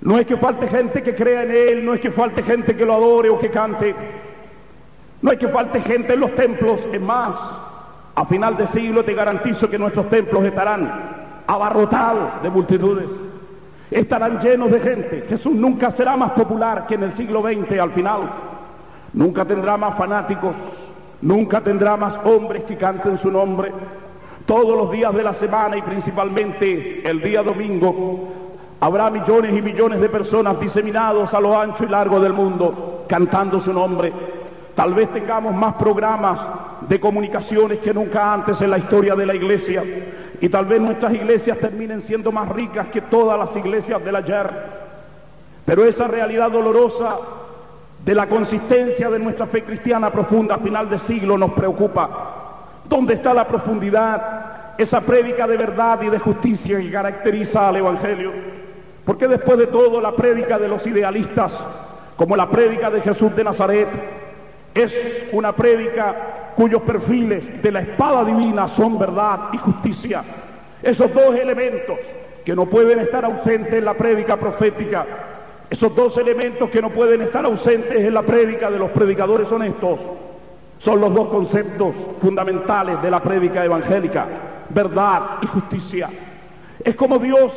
no 0.00 0.18
es 0.18 0.26
que 0.26 0.36
falte 0.36 0.68
gente 0.68 1.02
que 1.02 1.14
crea 1.14 1.44
en 1.44 1.50
Él, 1.50 1.84
no 1.84 1.94
es 1.94 2.00
que 2.00 2.10
falte 2.10 2.42
gente 2.42 2.76
que 2.76 2.84
lo 2.84 2.94
adore 2.94 3.30
o 3.30 3.38
que 3.38 3.50
cante, 3.50 3.94
no 5.22 5.30
es 5.30 5.38
que 5.38 5.48
falte 5.48 5.80
gente 5.80 6.14
en 6.14 6.20
los 6.20 6.34
templos, 6.34 6.80
es 6.92 7.00
más, 7.00 7.34
a 8.14 8.26
final 8.26 8.56
de 8.56 8.66
siglo 8.68 9.04
te 9.04 9.14
garantizo 9.14 9.70
que 9.70 9.78
nuestros 9.78 10.10
templos 10.10 10.44
estarán 10.44 11.13
abarrotados 11.46 12.42
de 12.42 12.50
multitudes. 12.50 13.08
Estarán 13.90 14.40
llenos 14.40 14.70
de 14.70 14.80
gente. 14.80 15.26
Jesús 15.28 15.54
nunca 15.54 15.90
será 15.90 16.16
más 16.16 16.32
popular 16.32 16.86
que 16.86 16.94
en 16.94 17.04
el 17.04 17.12
siglo 17.12 17.42
XX 17.42 17.78
al 17.78 17.92
final. 17.92 18.22
Nunca 19.12 19.44
tendrá 19.44 19.76
más 19.76 19.96
fanáticos. 19.96 20.54
Nunca 21.20 21.60
tendrá 21.60 21.96
más 21.96 22.14
hombres 22.24 22.64
que 22.64 22.76
canten 22.76 23.18
su 23.18 23.30
nombre. 23.30 23.72
Todos 24.46 24.76
los 24.76 24.90
días 24.90 25.14
de 25.14 25.22
la 25.22 25.32
semana 25.32 25.76
y 25.76 25.82
principalmente 25.82 27.08
el 27.08 27.22
día 27.22 27.42
domingo 27.42 28.28
habrá 28.80 29.08
millones 29.08 29.56
y 29.56 29.62
millones 29.62 30.00
de 30.00 30.08
personas 30.10 30.60
diseminados 30.60 31.32
a 31.32 31.40
lo 31.40 31.58
ancho 31.58 31.84
y 31.84 31.88
largo 31.88 32.20
del 32.20 32.34
mundo 32.34 33.04
cantando 33.08 33.60
su 33.60 33.72
nombre. 33.72 34.12
Tal 34.74 34.92
vez 34.92 35.08
tengamos 35.12 35.54
más 35.54 35.74
programas 35.74 36.40
de 36.88 37.00
comunicaciones 37.00 37.78
que 37.78 37.94
nunca 37.94 38.34
antes 38.34 38.60
en 38.60 38.70
la 38.70 38.78
historia 38.78 39.14
de 39.14 39.24
la 39.24 39.34
iglesia. 39.34 39.82
Y 40.40 40.48
tal 40.48 40.66
vez 40.66 40.80
nuestras 40.80 41.14
iglesias 41.14 41.58
terminen 41.58 42.02
siendo 42.02 42.32
más 42.32 42.48
ricas 42.48 42.88
que 42.88 43.00
todas 43.00 43.38
las 43.38 43.54
iglesias 43.56 44.04
del 44.04 44.16
ayer. 44.16 44.50
Pero 45.64 45.84
esa 45.84 46.08
realidad 46.08 46.50
dolorosa 46.50 47.18
de 48.04 48.14
la 48.14 48.28
consistencia 48.28 49.08
de 49.08 49.18
nuestra 49.18 49.46
fe 49.46 49.64
cristiana 49.64 50.10
profunda 50.10 50.56
a 50.56 50.58
final 50.58 50.90
de 50.90 50.98
siglo 50.98 51.38
nos 51.38 51.52
preocupa. 51.52 52.10
¿Dónde 52.88 53.14
está 53.14 53.32
la 53.32 53.48
profundidad? 53.48 54.76
Esa 54.76 55.00
prédica 55.00 55.46
de 55.46 55.56
verdad 55.56 56.02
y 56.02 56.10
de 56.10 56.18
justicia 56.18 56.78
que 56.78 56.90
caracteriza 56.90 57.68
al 57.68 57.76
Evangelio. 57.76 58.32
Porque 59.04 59.28
después 59.28 59.56
de 59.58 59.68
todo 59.68 60.00
la 60.00 60.12
prédica 60.12 60.58
de 60.58 60.68
los 60.68 60.86
idealistas, 60.86 61.52
como 62.16 62.36
la 62.36 62.50
prédica 62.50 62.90
de 62.90 63.00
Jesús 63.00 63.34
de 63.34 63.44
Nazaret, 63.44 63.88
es 64.74 65.28
una 65.32 65.52
prédica 65.52 66.14
cuyos 66.56 66.82
perfiles 66.82 67.62
de 67.62 67.72
la 67.72 67.80
espada 67.80 68.24
divina 68.24 68.68
son 68.68 68.98
verdad 68.98 69.48
y 69.52 69.58
justicia. 69.58 70.22
Esos 70.82 71.12
dos 71.12 71.34
elementos 71.36 71.98
que 72.44 72.54
no 72.54 72.66
pueden 72.66 73.00
estar 73.00 73.24
ausentes 73.24 73.72
en 73.72 73.84
la 73.84 73.94
prédica 73.94 74.36
profética, 74.36 75.06
esos 75.70 75.94
dos 75.94 76.16
elementos 76.18 76.68
que 76.70 76.82
no 76.82 76.90
pueden 76.90 77.22
estar 77.22 77.44
ausentes 77.44 77.98
en 77.98 78.14
la 78.14 78.22
prédica 78.22 78.70
de 78.70 78.78
los 78.78 78.90
predicadores 78.90 79.50
honestos, 79.50 79.98
son 80.78 81.00
los 81.00 81.14
dos 81.14 81.28
conceptos 81.28 81.94
fundamentales 82.20 83.00
de 83.00 83.10
la 83.10 83.22
prédica 83.22 83.64
evangélica, 83.64 84.26
verdad 84.68 85.38
y 85.40 85.46
justicia. 85.46 86.10
Es 86.84 86.94
como 86.94 87.18
Dios 87.18 87.52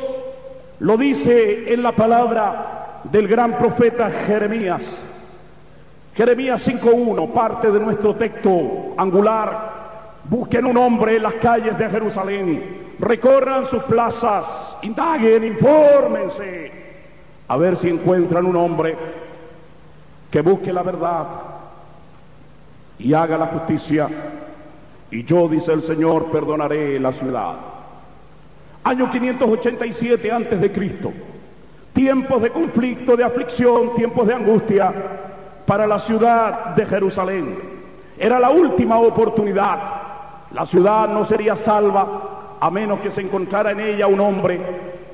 lo 0.80 0.96
dice 0.96 1.72
en 1.72 1.82
la 1.82 1.92
palabra 1.92 3.00
del 3.04 3.28
gran 3.28 3.58
profeta 3.58 4.10
Jeremías. 4.26 4.82
Jeremías 6.18 6.66
5.1, 6.66 7.32
parte 7.32 7.70
de 7.70 7.78
nuestro 7.78 8.12
texto 8.16 8.92
angular. 8.96 10.18
Busquen 10.24 10.66
un 10.66 10.76
hombre 10.76 11.14
en 11.14 11.22
las 11.22 11.34
calles 11.34 11.78
de 11.78 11.88
Jerusalén, 11.88 12.94
recorran 12.98 13.66
sus 13.66 13.84
plazas, 13.84 14.76
indaguen, 14.82 15.44
infórmense, 15.44 16.72
a 17.46 17.56
ver 17.56 17.76
si 17.76 17.90
encuentran 17.90 18.46
un 18.46 18.56
hombre 18.56 18.96
que 20.28 20.40
busque 20.40 20.72
la 20.72 20.82
verdad, 20.82 21.24
y 22.98 23.14
haga 23.14 23.38
la 23.38 23.46
justicia, 23.46 24.08
y 25.12 25.22
yo, 25.22 25.46
dice 25.46 25.72
el 25.72 25.84
Señor, 25.84 26.32
perdonaré 26.32 26.98
la 26.98 27.12
ciudad. 27.12 27.54
Año 28.82 29.08
587 29.08 30.32
antes 30.32 30.60
de 30.60 30.72
Cristo. 30.72 31.12
Tiempos 31.92 32.42
de 32.42 32.50
conflicto, 32.50 33.16
de 33.16 33.22
aflicción, 33.22 33.94
tiempos 33.94 34.26
de 34.26 34.34
angustia 34.34 34.92
para 35.68 35.86
la 35.86 35.98
ciudad 35.98 36.74
de 36.74 36.86
Jerusalén. 36.86 37.54
Era 38.18 38.40
la 38.40 38.48
última 38.48 38.98
oportunidad. 38.98 39.78
La 40.52 40.64
ciudad 40.64 41.06
no 41.08 41.26
sería 41.26 41.56
salva 41.56 42.56
a 42.58 42.70
menos 42.70 43.00
que 43.00 43.10
se 43.10 43.20
encontrara 43.20 43.72
en 43.72 43.80
ella 43.80 44.06
un 44.06 44.18
hombre 44.18 44.58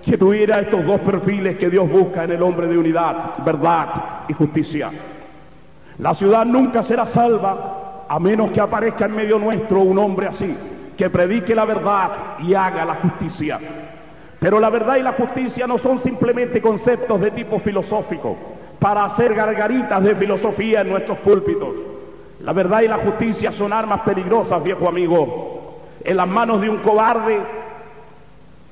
que 0.05 0.17
tuviera 0.17 0.61
estos 0.61 0.87
dos 0.87 1.01
perfiles 1.01 1.59
que 1.59 1.69
Dios 1.69 1.91
busca 1.91 2.23
en 2.23 2.31
el 2.31 2.43
hombre 2.43 2.69
de 2.69 2.79
unidad, 2.79 3.39
verdad 3.45 3.89
y 4.29 4.33
justicia. 4.33 4.93
La 5.99 6.15
ciudad 6.15 6.47
nunca 6.47 6.85
será 6.85 7.05
salva 7.05 8.05
a 8.09 8.21
menos 8.21 8.53
que 8.53 8.61
aparezca 8.61 9.07
en 9.07 9.17
medio 9.17 9.41
nuestro 9.41 9.81
un 9.81 9.99
hombre 9.99 10.29
así, 10.29 10.57
que 10.97 11.11
predique 11.11 11.53
la 11.57 11.65
verdad 11.65 12.11
y 12.39 12.55
haga 12.55 12.85
la 12.85 12.95
justicia. 12.95 13.59
Pero 14.39 14.61
la 14.61 14.71
verdad 14.71 14.99
y 14.99 15.03
la 15.03 15.15
justicia 15.15 15.67
no 15.67 15.79
son 15.79 15.99
simplemente 15.99 16.63
conceptos 16.63 17.21
de 17.21 17.33
tipo 17.33 17.59
filosófico 17.59 18.54
para 18.79 19.05
hacer 19.05 19.35
gargaritas 19.35 20.03
de 20.03 20.15
filosofía 20.17 20.83
en 20.83 20.91
nuestros 20.91 21.19
púlpitos. 21.19 21.71
La 22.41 22.53
verdad 22.53 22.83
y 22.83 22.89
la 22.89 22.99
justicia 22.99 23.53
son 23.53 23.73
armas 23.73 24.01
peligrosas, 24.01 24.63
viejo 24.63 24.89
amigo. 24.89 25.81
En 26.05 26.17
las 26.17 26.29
manos 26.29 26.61
de 26.61 26.69
un 26.69 26.79
cobarde 26.79 27.41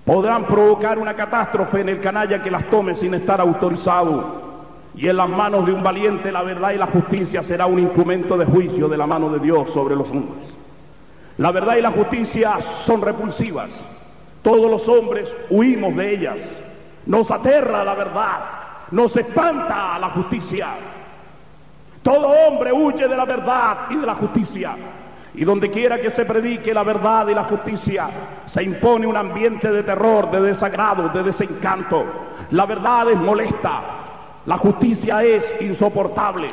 podrán 0.04 0.44
provocar 0.44 0.98
una 0.98 1.14
catástrofe 1.14 1.80
en 1.80 1.88
el 1.88 2.00
canalla 2.00 2.42
que 2.42 2.50
las 2.50 2.68
tome 2.68 2.94
sin 2.94 3.14
estar 3.14 3.40
autorizado. 3.40 4.42
Y 4.94 5.08
en 5.08 5.16
las 5.16 5.28
manos 5.28 5.64
de 5.64 5.72
un 5.72 5.82
valiente 5.82 6.30
la 6.30 6.42
verdad 6.42 6.72
y 6.72 6.76
la 6.76 6.86
justicia 6.86 7.42
será 7.42 7.64
un 7.64 7.78
instrumento 7.78 8.36
de 8.36 8.44
juicio 8.44 8.88
de 8.88 8.98
la 8.98 9.06
mano 9.06 9.30
de 9.30 9.38
Dios 9.38 9.70
sobre 9.72 9.96
los 9.96 10.10
hombres. 10.10 10.44
La 11.38 11.50
verdad 11.50 11.76
y 11.76 11.80
la 11.80 11.92
justicia 11.92 12.58
son 12.84 13.00
repulsivas. 13.00 13.70
Todos 14.42 14.70
los 14.70 14.86
hombres 14.88 15.34
huimos 15.48 15.96
de 15.96 16.14
ellas. 16.14 16.36
Nos 17.06 17.30
aterra 17.30 17.84
la 17.84 17.94
verdad, 17.94 18.40
nos 18.92 19.16
espanta 19.16 19.98
la 19.98 20.10
justicia. 20.10 20.68
Todo 22.02 22.28
hombre 22.28 22.72
huye 22.72 23.08
de 23.08 23.16
la 23.16 23.24
verdad 23.24 23.78
y 23.90 23.96
de 23.96 24.06
la 24.06 24.14
justicia. 24.14 24.76
Y 25.34 25.44
donde 25.44 25.70
quiera 25.70 25.98
que 25.98 26.10
se 26.10 26.26
predique 26.26 26.74
la 26.74 26.82
verdad 26.82 27.26
y 27.28 27.34
la 27.34 27.44
justicia, 27.44 28.10
se 28.46 28.62
impone 28.62 29.06
un 29.06 29.16
ambiente 29.16 29.72
de 29.72 29.82
terror, 29.82 30.30
de 30.30 30.42
desagrado, 30.42 31.08
de 31.08 31.22
desencanto. 31.22 32.04
La 32.50 32.66
verdad 32.66 33.10
es 33.10 33.16
molesta, 33.16 33.80
la 34.44 34.58
justicia 34.58 35.22
es 35.22 35.42
insoportable. 35.60 36.50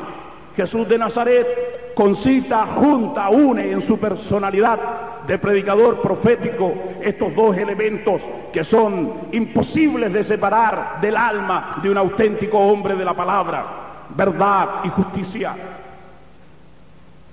Jesús 0.60 0.86
de 0.86 0.98
Nazaret 0.98 1.94
concita, 1.94 2.66
junta, 2.66 3.30
une 3.30 3.72
en 3.72 3.80
su 3.80 3.98
personalidad 3.98 4.78
de 5.26 5.38
predicador 5.38 6.02
profético 6.02 6.74
estos 7.00 7.34
dos 7.34 7.56
elementos 7.56 8.20
que 8.52 8.62
son 8.62 9.10
imposibles 9.32 10.12
de 10.12 10.22
separar 10.22 11.00
del 11.00 11.16
alma 11.16 11.78
de 11.82 11.88
un 11.88 11.96
auténtico 11.96 12.58
hombre 12.58 12.94
de 12.94 13.06
la 13.06 13.14
palabra, 13.14 13.64
verdad 14.10 14.84
y 14.84 14.90
justicia. 14.90 15.56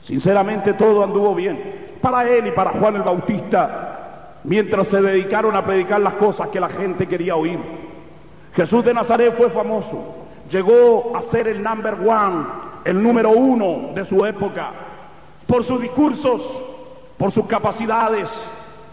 Sinceramente 0.03 0.71
todo 0.75 1.03
anduvo 1.03 1.35
bien 1.35 1.97
para 1.99 2.29
él 2.29 2.47
y 2.47 2.51
para 2.51 2.71
Juan 2.71 2.95
el 2.95 3.03
Bautista 3.03 4.29
mientras 4.45 4.87
se 4.87 5.01
dedicaron 5.01 5.53
a 5.57 5.65
predicar 5.65 5.99
las 5.99 6.13
cosas 6.13 6.47
que 6.47 6.61
la 6.61 6.69
gente 6.69 7.07
quería 7.07 7.35
oír. 7.35 7.59
Jesús 8.55 8.85
de 8.85 8.93
Nazaret 8.93 9.35
fue 9.35 9.49
famoso, 9.49 10.15
llegó 10.49 11.11
a 11.17 11.23
ser 11.23 11.49
el 11.49 11.61
number 11.61 11.95
one, 11.95 12.66
el 12.87 13.03
número 13.03 13.31
uno 13.31 13.89
de 13.93 14.05
su 14.05 14.25
época, 14.25 14.69
por 15.45 15.61
sus 15.65 15.81
discursos, 15.81 16.41
por 17.17 17.33
sus 17.33 17.45
capacidades 17.45 18.29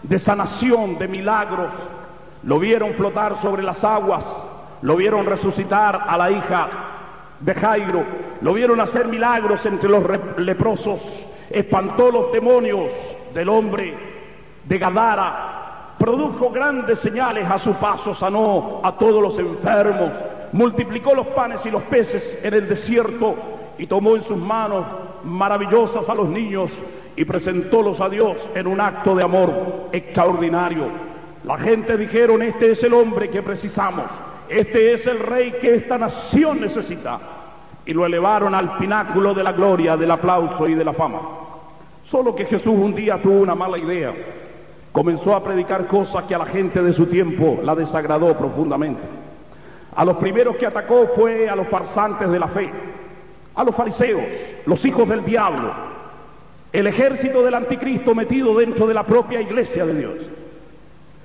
de 0.03 0.19
sanación, 0.19 0.99
de 0.99 1.07
milagros. 1.07 1.69
Lo 2.43 2.59
vieron 2.59 2.93
flotar 2.95 3.37
sobre 3.37 3.63
las 3.63 3.85
aguas, 3.85 4.21
lo 4.81 4.97
vieron 4.97 5.25
resucitar 5.25 6.07
a 6.07 6.17
la 6.17 6.29
hija 6.29 6.67
de 7.39 7.55
Jairo, 7.55 8.03
lo 8.41 8.51
vieron 8.51 8.81
hacer 8.81 9.07
milagros 9.07 9.65
entre 9.65 9.87
los 9.87 10.03
leprosos, 10.39 10.99
espantó 11.49 12.11
los 12.11 12.33
demonios 12.33 12.91
del 13.33 13.47
hombre 13.47 13.97
de 14.65 14.77
Gadara, 14.77 15.93
produjo 15.97 16.49
grandes 16.49 16.99
señales 16.99 17.49
a 17.49 17.57
su 17.57 17.73
paso, 17.75 18.13
sanó 18.13 18.81
a 18.83 18.91
todos 18.91 19.21
los 19.21 19.39
enfermos, 19.39 20.11
multiplicó 20.51 21.15
los 21.15 21.27
panes 21.27 21.65
y 21.65 21.71
los 21.71 21.83
peces 21.83 22.37
en 22.43 22.53
el 22.53 22.67
desierto 22.67 23.54
y 23.77 23.87
tomó 23.87 24.15
en 24.15 24.21
sus 24.21 24.37
manos 24.37 24.85
maravillosas 25.23 26.07
a 26.07 26.15
los 26.15 26.29
niños 26.29 26.71
y 27.15 27.25
presentólos 27.25 28.01
a 28.01 28.09
Dios 28.09 28.37
en 28.55 28.67
un 28.67 28.81
acto 28.81 29.15
de 29.15 29.23
amor 29.23 29.89
extraordinario. 29.91 30.87
La 31.43 31.57
gente 31.57 31.97
dijeron, 31.97 32.41
este 32.41 32.71
es 32.71 32.83
el 32.83 32.93
hombre 32.93 33.29
que 33.29 33.41
precisamos, 33.43 34.05
este 34.49 34.93
es 34.93 35.05
el 35.07 35.19
rey 35.19 35.53
que 35.61 35.75
esta 35.75 35.97
nación 35.97 36.61
necesita. 36.61 37.19
Y 37.85 37.93
lo 37.93 38.05
elevaron 38.05 38.55
al 38.55 38.77
pináculo 38.77 39.33
de 39.33 39.43
la 39.43 39.51
gloria, 39.51 39.95
del 39.95 40.09
aplauso 40.09 40.67
y 40.67 40.73
de 40.73 40.83
la 40.83 40.93
fama. 40.93 41.21
Solo 42.03 42.35
que 42.35 42.45
Jesús 42.45 42.73
un 42.75 42.95
día 42.95 43.21
tuvo 43.21 43.41
una 43.41 43.53
mala 43.53 43.77
idea. 43.77 44.11
Comenzó 44.91 45.35
a 45.35 45.43
predicar 45.43 45.85
cosas 45.85 46.23
que 46.23 46.33
a 46.33 46.39
la 46.39 46.45
gente 46.45 46.81
de 46.81 46.93
su 46.93 47.05
tiempo 47.05 47.59
la 47.63 47.75
desagradó 47.75 48.35
profundamente. 48.35 49.01
A 49.95 50.03
los 50.03 50.17
primeros 50.17 50.55
que 50.55 50.65
atacó 50.65 51.07
fue 51.15 51.47
a 51.47 51.55
los 51.55 51.67
farsantes 51.67 52.29
de 52.29 52.39
la 52.39 52.47
fe, 52.47 52.69
a 53.55 53.63
los 53.63 53.75
fariseos, 53.75 54.21
los 54.65 54.85
hijos 54.85 55.07
del 55.07 55.23
diablo, 55.23 55.71
el 56.73 56.87
ejército 56.87 57.41
del 57.43 57.53
anticristo 57.53 58.13
metido 58.13 58.57
dentro 58.57 58.85
de 58.85 58.93
la 58.93 59.03
propia 59.03 59.39
iglesia 59.39 59.85
de 59.85 59.93
Dios. 59.93 60.15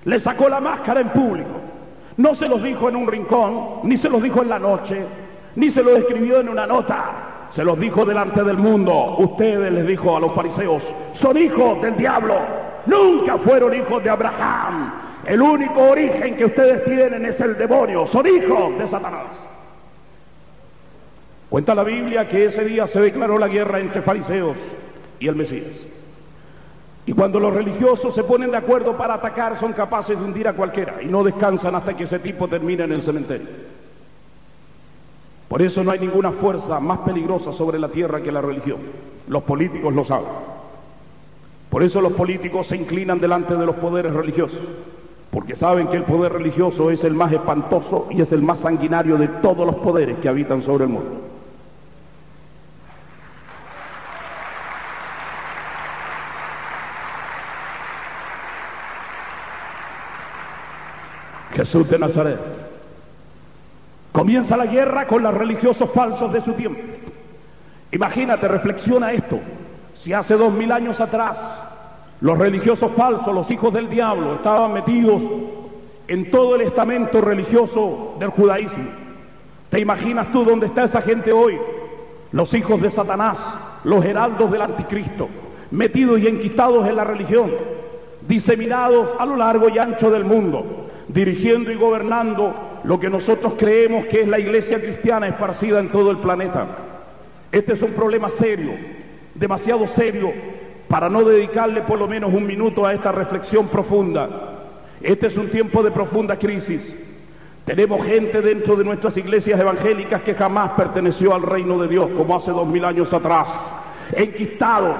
Le 0.04 0.20
sacó 0.20 0.48
la 0.48 0.60
máscara 0.60 1.00
en 1.00 1.10
público. 1.10 1.50
No 2.16 2.34
se 2.34 2.48
los 2.48 2.62
dijo 2.62 2.88
en 2.88 2.96
un 2.96 3.08
rincón, 3.08 3.80
ni 3.84 3.96
se 3.96 4.08
los 4.08 4.22
dijo 4.22 4.42
en 4.42 4.48
la 4.48 4.58
noche, 4.58 5.02
ni 5.56 5.70
se 5.70 5.82
los 5.82 5.98
escribió 5.98 6.40
en 6.40 6.48
una 6.48 6.66
nota. 6.66 7.30
Se 7.50 7.64
los 7.64 7.78
dijo 7.78 8.04
delante 8.04 8.44
del 8.44 8.56
mundo. 8.56 9.16
Ustedes 9.18 9.72
les 9.72 9.86
dijo 9.86 10.16
a 10.16 10.20
los 10.20 10.32
fariseos, 10.32 10.82
son 11.14 11.36
hijos 11.36 11.82
del 11.82 11.96
diablo. 11.96 12.36
Nunca 12.86 13.38
fueron 13.38 13.74
hijos 13.74 14.02
de 14.04 14.10
Abraham. 14.10 14.92
El 15.24 15.42
único 15.42 15.80
origen 15.82 16.36
que 16.36 16.46
ustedes 16.46 16.84
tienen 16.84 17.26
es 17.26 17.40
el 17.40 17.58
demonio. 17.58 18.06
Son 18.06 18.26
hijos 18.26 18.78
de 18.78 18.88
Satanás. 18.88 19.49
Cuenta 21.50 21.74
la 21.74 21.82
Biblia 21.82 22.28
que 22.28 22.44
ese 22.44 22.64
día 22.64 22.86
se 22.86 23.00
declaró 23.00 23.36
la 23.36 23.48
guerra 23.48 23.80
entre 23.80 24.02
fariseos 24.02 24.56
y 25.18 25.26
el 25.26 25.34
Mesías. 25.34 25.66
Y 27.06 27.12
cuando 27.12 27.40
los 27.40 27.52
religiosos 27.52 28.14
se 28.14 28.22
ponen 28.22 28.52
de 28.52 28.56
acuerdo 28.56 28.96
para 28.96 29.14
atacar, 29.14 29.58
son 29.58 29.72
capaces 29.72 30.16
de 30.16 30.24
hundir 30.24 30.46
a 30.46 30.52
cualquiera 30.52 31.02
y 31.02 31.06
no 31.06 31.24
descansan 31.24 31.74
hasta 31.74 31.96
que 31.96 32.04
ese 32.04 32.20
tipo 32.20 32.46
termine 32.46 32.84
en 32.84 32.92
el 32.92 33.02
cementerio. 33.02 33.48
Por 35.48 35.60
eso 35.60 35.82
no 35.82 35.90
hay 35.90 35.98
ninguna 35.98 36.30
fuerza 36.30 36.78
más 36.78 37.00
peligrosa 37.00 37.52
sobre 37.52 37.80
la 37.80 37.88
tierra 37.88 38.22
que 38.22 38.30
la 38.30 38.40
religión. 38.40 38.78
Los 39.26 39.42
políticos 39.42 39.92
lo 39.92 40.04
saben. 40.04 40.28
Por 41.68 41.82
eso 41.82 42.00
los 42.00 42.12
políticos 42.12 42.68
se 42.68 42.76
inclinan 42.76 43.18
delante 43.18 43.56
de 43.56 43.66
los 43.66 43.74
poderes 43.74 44.12
religiosos, 44.12 44.60
porque 45.32 45.56
saben 45.56 45.88
que 45.88 45.96
el 45.96 46.04
poder 46.04 46.32
religioso 46.32 46.92
es 46.92 47.02
el 47.02 47.14
más 47.14 47.32
espantoso 47.32 48.06
y 48.10 48.20
es 48.20 48.30
el 48.30 48.42
más 48.42 48.60
sanguinario 48.60 49.16
de 49.16 49.26
todos 49.26 49.66
los 49.66 49.76
poderes 49.76 50.18
que 50.18 50.28
habitan 50.28 50.62
sobre 50.62 50.84
el 50.84 50.90
mundo. 50.90 51.29
Jesús 61.54 61.88
de 61.88 61.98
Nazaret. 61.98 62.38
Comienza 64.12 64.56
la 64.56 64.66
guerra 64.66 65.06
con 65.06 65.22
los 65.22 65.34
religiosos 65.34 65.90
falsos 65.90 66.32
de 66.32 66.40
su 66.40 66.52
tiempo. 66.52 66.80
Imagínate, 67.92 68.48
reflexiona 68.48 69.12
esto. 69.12 69.40
Si 69.94 70.12
hace 70.12 70.34
dos 70.34 70.52
mil 70.52 70.72
años 70.72 71.00
atrás 71.00 71.38
los 72.20 72.38
religiosos 72.38 72.92
falsos, 72.96 73.34
los 73.34 73.50
hijos 73.50 73.72
del 73.72 73.88
diablo, 73.88 74.34
estaban 74.34 74.74
metidos 74.74 75.22
en 76.06 76.30
todo 76.30 76.56
el 76.56 76.62
estamento 76.62 77.20
religioso 77.20 78.16
del 78.18 78.30
judaísmo, 78.30 78.84
¿te 79.70 79.78
imaginas 79.78 80.30
tú 80.32 80.44
dónde 80.44 80.66
está 80.66 80.84
esa 80.84 81.02
gente 81.02 81.32
hoy? 81.32 81.56
Los 82.32 82.52
hijos 82.52 82.82
de 82.82 82.90
Satanás, 82.90 83.38
los 83.84 84.04
heraldos 84.04 84.50
del 84.50 84.60
anticristo, 84.60 85.28
metidos 85.70 86.18
y 86.20 86.26
enquistados 86.26 86.86
en 86.86 86.96
la 86.96 87.04
religión, 87.04 87.52
diseminados 88.26 89.08
a 89.18 89.24
lo 89.24 89.36
largo 89.36 89.68
y 89.68 89.78
ancho 89.78 90.10
del 90.10 90.24
mundo, 90.24 90.89
dirigiendo 91.12 91.70
y 91.70 91.76
gobernando 91.76 92.80
lo 92.84 92.98
que 93.00 93.10
nosotros 93.10 93.54
creemos 93.58 94.06
que 94.06 94.22
es 94.22 94.28
la 94.28 94.38
iglesia 94.38 94.80
cristiana 94.80 95.28
esparcida 95.28 95.80
en 95.80 95.88
todo 95.88 96.10
el 96.10 96.18
planeta. 96.18 96.66
Este 97.52 97.72
es 97.72 97.82
un 97.82 97.92
problema 97.92 98.30
serio, 98.30 98.72
demasiado 99.34 99.86
serio 99.88 100.32
para 100.88 101.08
no 101.08 101.22
dedicarle 101.22 101.82
por 101.82 101.98
lo 101.98 102.08
menos 102.08 102.32
un 102.32 102.46
minuto 102.46 102.86
a 102.86 102.92
esta 102.92 103.12
reflexión 103.12 103.68
profunda. 103.68 104.28
Este 105.00 105.26
es 105.26 105.36
un 105.36 105.48
tiempo 105.48 105.82
de 105.82 105.90
profunda 105.90 106.38
crisis. 106.38 106.94
Tenemos 107.64 108.04
gente 108.04 108.40
dentro 108.40 108.76
de 108.76 108.84
nuestras 108.84 109.16
iglesias 109.16 109.60
evangélicas 109.60 110.22
que 110.22 110.34
jamás 110.34 110.72
perteneció 110.72 111.34
al 111.34 111.42
reino 111.42 111.78
de 111.80 111.88
Dios 111.88 112.08
como 112.16 112.36
hace 112.36 112.50
dos 112.50 112.66
mil 112.66 112.84
años 112.84 113.12
atrás 113.12 113.48
enquistados, 114.12 114.96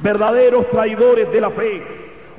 verdaderos 0.00 0.68
traidores 0.70 1.30
de 1.32 1.40
la 1.40 1.50
fe, 1.50 1.82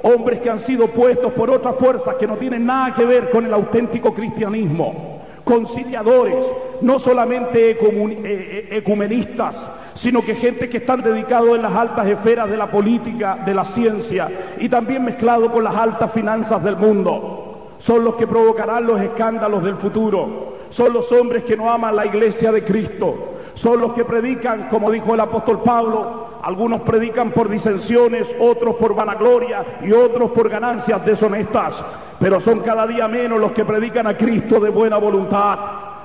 hombres 0.04 0.40
que 0.42 0.50
han 0.50 0.60
sido 0.62 0.88
puestos 0.88 1.32
por 1.34 1.50
otras 1.50 1.76
fuerzas 1.76 2.16
que 2.16 2.28
no 2.28 2.38
tienen 2.38 2.66
nada 2.66 2.94
que 2.96 3.06
ver 3.06 3.30
con 3.30 3.46
el 3.46 3.54
auténtico 3.54 4.14
cristianismo, 4.14 5.20
conciliadores, 5.44 6.36
no 6.82 7.00
solamente 7.00 7.72
eh, 7.72 7.78
eh, 7.82 8.68
ecumenistas, 8.72 9.68
sino 9.96 10.22
que 10.22 10.36
gente 10.36 10.70
que 10.70 10.78
están 10.78 11.02
dedicados 11.02 11.56
en 11.56 11.62
las 11.62 11.76
altas 11.76 12.08
esferas 12.08 12.50
de 12.50 12.58
la 12.58 12.72
política, 12.72 13.40
de 13.46 13.54
la 13.54 13.66
ciencia 13.66 14.30
y 14.60 14.70
también 14.70 15.04
mezclado 15.04 15.52
con 15.52 15.64
las 15.64 15.76
altas 15.76 16.12
finanzas 16.14 16.64
del 16.64 16.78
mundo. 16.78 17.76
Son 17.80 18.04
los 18.04 18.16
que 18.16 18.28
provocarán 18.28 18.86
los 18.86 19.02
escándalos 19.02 19.64
del 19.64 19.76
futuro. 19.76 20.58
Son 20.70 20.94
los 20.94 21.12
hombres 21.12 21.44
que 21.44 21.58
no 21.58 21.72
aman 21.72 21.96
la 21.96 22.06
iglesia 22.06 22.52
de 22.52 22.64
Cristo. 22.64 23.38
Son 23.60 23.82
los 23.82 23.91
que 23.91 24.06
predican, 24.06 24.69
como 24.69 24.89
dijo 24.89 25.13
el 25.13 25.19
apóstol 25.19 25.60
Pablo, 25.65 26.28
algunos 26.43 26.80
predican 26.80 27.32
por 27.32 27.50
disensiones, 27.50 28.26
otros 28.39 28.76
por 28.76 28.95
vanagloria 28.95 29.65
y 29.84 29.91
otros 29.91 30.32
por 30.32 30.48
ganancias 30.48 31.06
deshonestas. 31.06 31.74
Pero 32.22 32.39
son 32.39 32.62
cada 32.62 32.88
día 32.88 33.10
menos 33.10 33.38
los 33.38 33.52
que 33.52 33.65
predican 33.65 34.08
a 34.08 34.15
Cristo 34.15 34.62
de 34.62 34.69
buena 34.69 34.95
voluntad. 34.95 35.60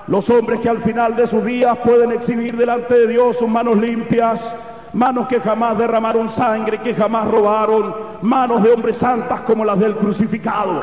Los 0.09 0.29
hombres 0.31 0.59
que 0.63 0.69
al 0.69 0.83
final 0.83 1.15
de 1.15 1.29
sus 1.29 1.45
días 1.45 1.79
pueden 1.79 2.11
exhibir 2.11 2.57
delante 2.57 2.93
de 2.95 3.07
Dios 3.07 3.37
sus 3.37 3.49
manos 3.49 3.77
limpias, 3.77 4.41
manos 4.93 5.29
que 5.29 5.39
jamás 5.39 5.79
derramaron 5.79 6.31
sangre, 6.31 6.79
que 6.79 6.93
jamás 6.93 7.31
robaron, 7.31 7.95
manos 8.23 8.65
de 8.65 8.73
hombres 8.73 8.97
santas 8.97 9.43
como 9.43 9.65
las 9.65 9.79
del 9.79 9.95
crucificado. 9.95 10.83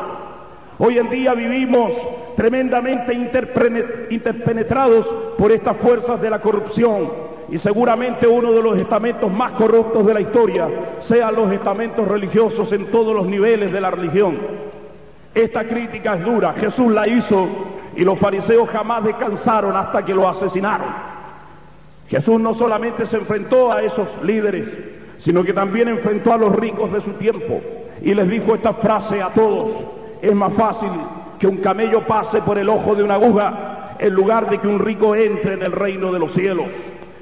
Hoy 0.79 0.99
en 0.99 1.10
día 1.10 1.34
vivimos 1.34 1.91
tremendamente 2.36 3.13
interpenetrados 4.10 5.06
por 5.38 5.52
estas 5.52 5.78
fuerzas 5.78 6.22
de 6.22 6.30
la 6.30 6.39
corrupción 6.39 7.32
y 7.50 7.58
seguramente 7.58 8.28
uno 8.28 8.54
de 8.54 8.62
los 8.62 8.78
estamentos 8.78 9.32
más 9.32 9.52
corruptos 9.52 10.06
de 10.06 10.13
la 10.13 10.22
historia 10.22 10.70
sean 11.02 11.36
los 11.36 11.52
estamentos 11.52 12.08
religiosos 12.08 12.72
en 12.72 12.86
todos 12.88 13.13
los 13.13 13.28
niveles 13.28 13.74
de 13.74 13.82
la 13.82 13.91
religión. 13.91 14.38
Esta 15.36 15.65
crítica 15.65 16.15
es 16.15 16.24
dura, 16.24 16.54
Jesús 16.54 16.91
la 16.94 17.08
hizo 17.08 17.48
y 17.96 18.06
los 18.06 18.17
fariseos 18.20 18.70
jamás 18.70 19.04
descansaron 19.04 19.76
hasta 19.76 20.06
que 20.06 20.13
lo 20.13 20.28
asesinaron. 20.28 20.88
Jesús 22.08 22.39
no 22.39 22.54
solamente 22.54 23.06
se 23.06 23.17
enfrentó 23.17 23.72
a 23.72 23.82
esos 23.82 24.08
líderes, 24.24 24.70
sino 25.20 25.44
que 25.44 25.54
también 25.54 25.88
enfrentó 25.88 26.34
a 26.34 26.38
los 26.38 26.56
ricos 26.56 26.91
de 26.91 27.02
su 27.02 27.12
tiempo 27.12 27.62
y 28.02 28.13
les 28.13 28.30
dijo 28.30 28.56
esta 28.56 28.74
frase 28.74 29.22
a 29.22 29.30
todos, 29.30 29.72
es 30.22 30.34
más 30.34 30.54
fácil 30.54 30.89
que 31.41 31.47
un 31.47 31.58
camello 31.58 32.06
pase 32.06 32.39
por 32.43 32.60
el 32.60 32.69
ojo 32.69 32.93
de 32.93 33.01
una 33.01 33.15
aguja 33.15 33.95
en 33.97 34.13
lugar 34.13 34.47
de 34.47 34.60
que 34.60 34.67
un 34.67 34.77
rico 34.77 35.15
entre 35.15 35.56
en 35.56 35.63
el 35.63 35.71
reino 35.71 36.12
de 36.12 36.19
los 36.19 36.34
cielos. 36.34 36.67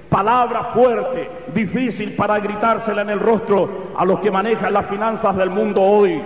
Palabra 0.10 0.72
fuerte, 0.74 1.30
difícil 1.56 2.18
para 2.18 2.38
gritársela 2.40 3.04
en 3.04 3.12
el 3.12 3.20
rostro 3.22 3.70
a 3.96 4.04
los 4.04 4.20
que 4.20 4.30
manejan 4.30 4.74
las 4.74 4.88
finanzas 4.88 5.38
del 5.38 5.50
mundo 5.50 5.82
hoy. 5.82 6.22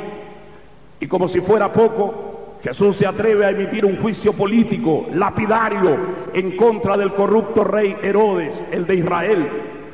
Y 1.00 1.06
como 1.06 1.28
si 1.28 1.40
fuera 1.42 1.72
poco, 1.72 2.58
Jesús 2.64 2.96
se 2.96 3.06
atreve 3.06 3.46
a 3.46 3.52
emitir 3.52 3.86
un 3.86 3.98
juicio 3.98 4.34
político, 4.34 5.06
lapidario, 5.14 5.96
en 6.34 6.58
contra 6.58 6.98
del 6.98 7.14
corrupto 7.14 7.64
rey 7.64 7.96
Herodes, 8.02 8.56
el 8.72 8.88
de 8.88 8.96
Israel. 8.96 9.50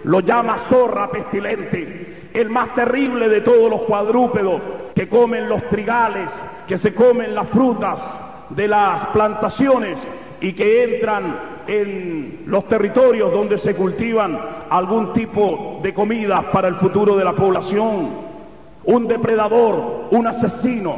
Lo 0.05 0.21
llama 0.21 0.57
zorra 0.69 1.11
pestilente, 1.11 2.29
el 2.33 2.49
más 2.49 2.73
terrible 2.75 3.27
de 3.27 3.41
todos 3.41 3.69
los 3.69 3.81
cuadrúpedos 3.81 4.61
que 4.99 5.07
comen 5.07 5.47
los 5.47 5.63
trigales, 5.69 6.27
que 6.67 6.77
se 6.77 6.93
comen 6.93 7.33
las 7.33 7.47
frutas 7.47 8.01
de 8.49 8.67
las 8.67 9.07
plantaciones 9.07 9.97
y 10.41 10.51
que 10.51 10.83
entran 10.83 11.39
en 11.67 12.43
los 12.45 12.67
territorios 12.67 13.31
donde 13.31 13.57
se 13.59 13.75
cultivan 13.75 14.37
algún 14.69 15.13
tipo 15.13 15.79
de 15.81 15.93
comida 15.93 16.51
para 16.51 16.67
el 16.67 16.75
futuro 16.75 17.15
de 17.15 17.23
la 17.23 17.31
población 17.31 18.09
un 18.83 19.07
depredador, 19.07 20.07
un 20.11 20.27
asesino, 20.27 20.97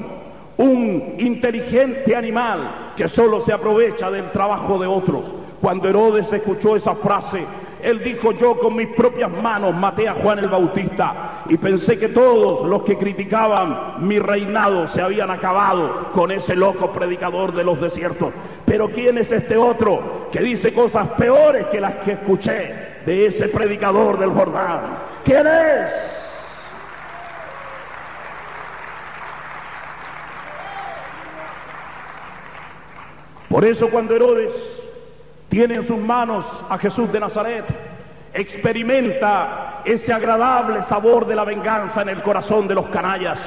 un 0.58 1.18
inteligente 1.20 2.16
animal 2.16 2.94
que 2.98 3.08
solo 3.08 3.40
se 3.42 3.54
aprovecha 3.54 4.10
del 4.10 4.32
trabajo 4.32 4.80
de 4.80 4.88
otros. 4.88 5.26
Cuando 5.62 5.88
Herodes 5.88 6.34
escuchó 6.34 6.76
esa 6.76 6.96
frase, 6.96 7.46
él 7.84 8.04
dijo, 8.04 8.32
yo 8.32 8.58
con 8.58 8.76
mis 8.76 8.88
propias 8.88 9.30
manos 9.32 9.76
maté 9.76 10.08
a 10.08 10.14
Juan 10.14 10.40
el 10.40 10.50
Bautista 10.50 11.44
y 11.50 11.58
pensé 11.58 11.98
que 11.98 12.10
todos 12.10 12.68
los 12.68 12.84
que 12.84 12.98
criticaban 12.98 14.06
mi 14.08 14.20
reinado 14.20 14.88
se 14.88 15.02
habían 15.02 15.32
acabado 15.32 16.12
con 16.14 16.32
ese 16.32 16.56
loco 16.56 16.92
predicador 16.92 17.54
de 17.54 17.64
los 17.64 17.80
desiertos. 17.82 18.34
Pero 18.66 18.90
¿quién 18.90 19.18
es 19.18 19.32
este 19.32 19.58
otro 19.58 20.28
que 20.32 20.40
dice 20.40 20.74
cosas 20.74 21.08
peores 21.10 21.66
que 21.68 21.82
las 21.82 21.96
que 21.96 22.14
escuché 22.14 23.02
de 23.06 23.26
ese 23.26 23.48
predicador 23.48 24.18
del 24.20 24.32
Jordán? 24.32 25.00
¿Quién 25.24 25.48
es? 25.48 26.12
Por 33.50 33.66
eso 33.66 33.90
cuando 33.90 34.16
Herodes 34.16 34.71
tiene 35.52 35.76
en 35.76 35.84
sus 35.84 35.98
manos 35.98 36.46
a 36.70 36.78
Jesús 36.78 37.12
de 37.12 37.20
Nazaret, 37.20 37.66
experimenta 38.34 39.82
ese 39.84 40.14
agradable 40.14 40.82
sabor 40.84 41.28
de 41.28 41.36
la 41.36 41.44
venganza 41.44 42.04
en 42.04 42.08
el 42.08 42.22
corazón 42.22 42.70
de 42.70 42.76
los 42.76 42.86
canallas. 42.86 43.38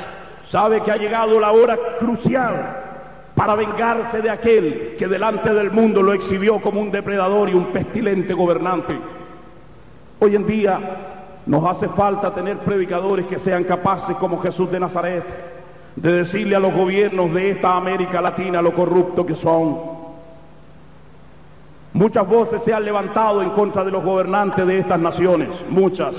Sabe 0.50 0.82
que 0.82 0.92
ha 0.92 0.98
llegado 0.98 1.40
la 1.40 1.52
hora 1.52 1.78
crucial 1.98 2.76
para 3.34 3.54
vengarse 3.54 4.20
de 4.20 4.28
aquel 4.28 4.96
que 4.98 5.08
delante 5.08 5.54
del 5.54 5.70
mundo 5.70 6.02
lo 6.02 6.12
exhibió 6.12 6.60
como 6.60 6.82
un 6.82 6.90
depredador 6.90 7.48
y 7.48 7.54
un 7.54 7.72
pestilente 7.72 8.34
gobernante. 8.34 8.98
Hoy 10.20 10.36
en 10.36 10.46
día 10.46 10.78
nos 11.46 11.64
hace 11.64 11.88
falta 11.88 12.34
tener 12.34 12.58
predicadores 12.58 13.24
que 13.28 13.38
sean 13.38 13.64
capaces 13.64 14.14
como 14.16 14.42
Jesús 14.42 14.70
de 14.70 14.78
Nazaret 14.78 15.24
de 15.96 16.12
decirle 16.12 16.54
a 16.54 16.60
los 16.60 16.74
gobiernos 16.74 17.32
de 17.32 17.52
esta 17.52 17.76
América 17.76 18.20
Latina 18.20 18.60
lo 18.60 18.74
corrupto 18.74 19.24
que 19.24 19.34
son 19.34 19.93
Muchas 21.94 22.26
voces 22.26 22.60
se 22.64 22.74
han 22.74 22.84
levantado 22.84 23.40
en 23.40 23.50
contra 23.50 23.84
de 23.84 23.92
los 23.92 24.02
gobernantes 24.02 24.66
de 24.66 24.80
estas 24.80 24.98
naciones, 24.98 25.48
muchas, 25.70 26.12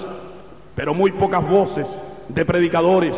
pero 0.73 0.93
muy 0.93 1.11
pocas 1.11 1.45
voces 1.45 1.85
de 2.29 2.45
predicadores. 2.45 3.13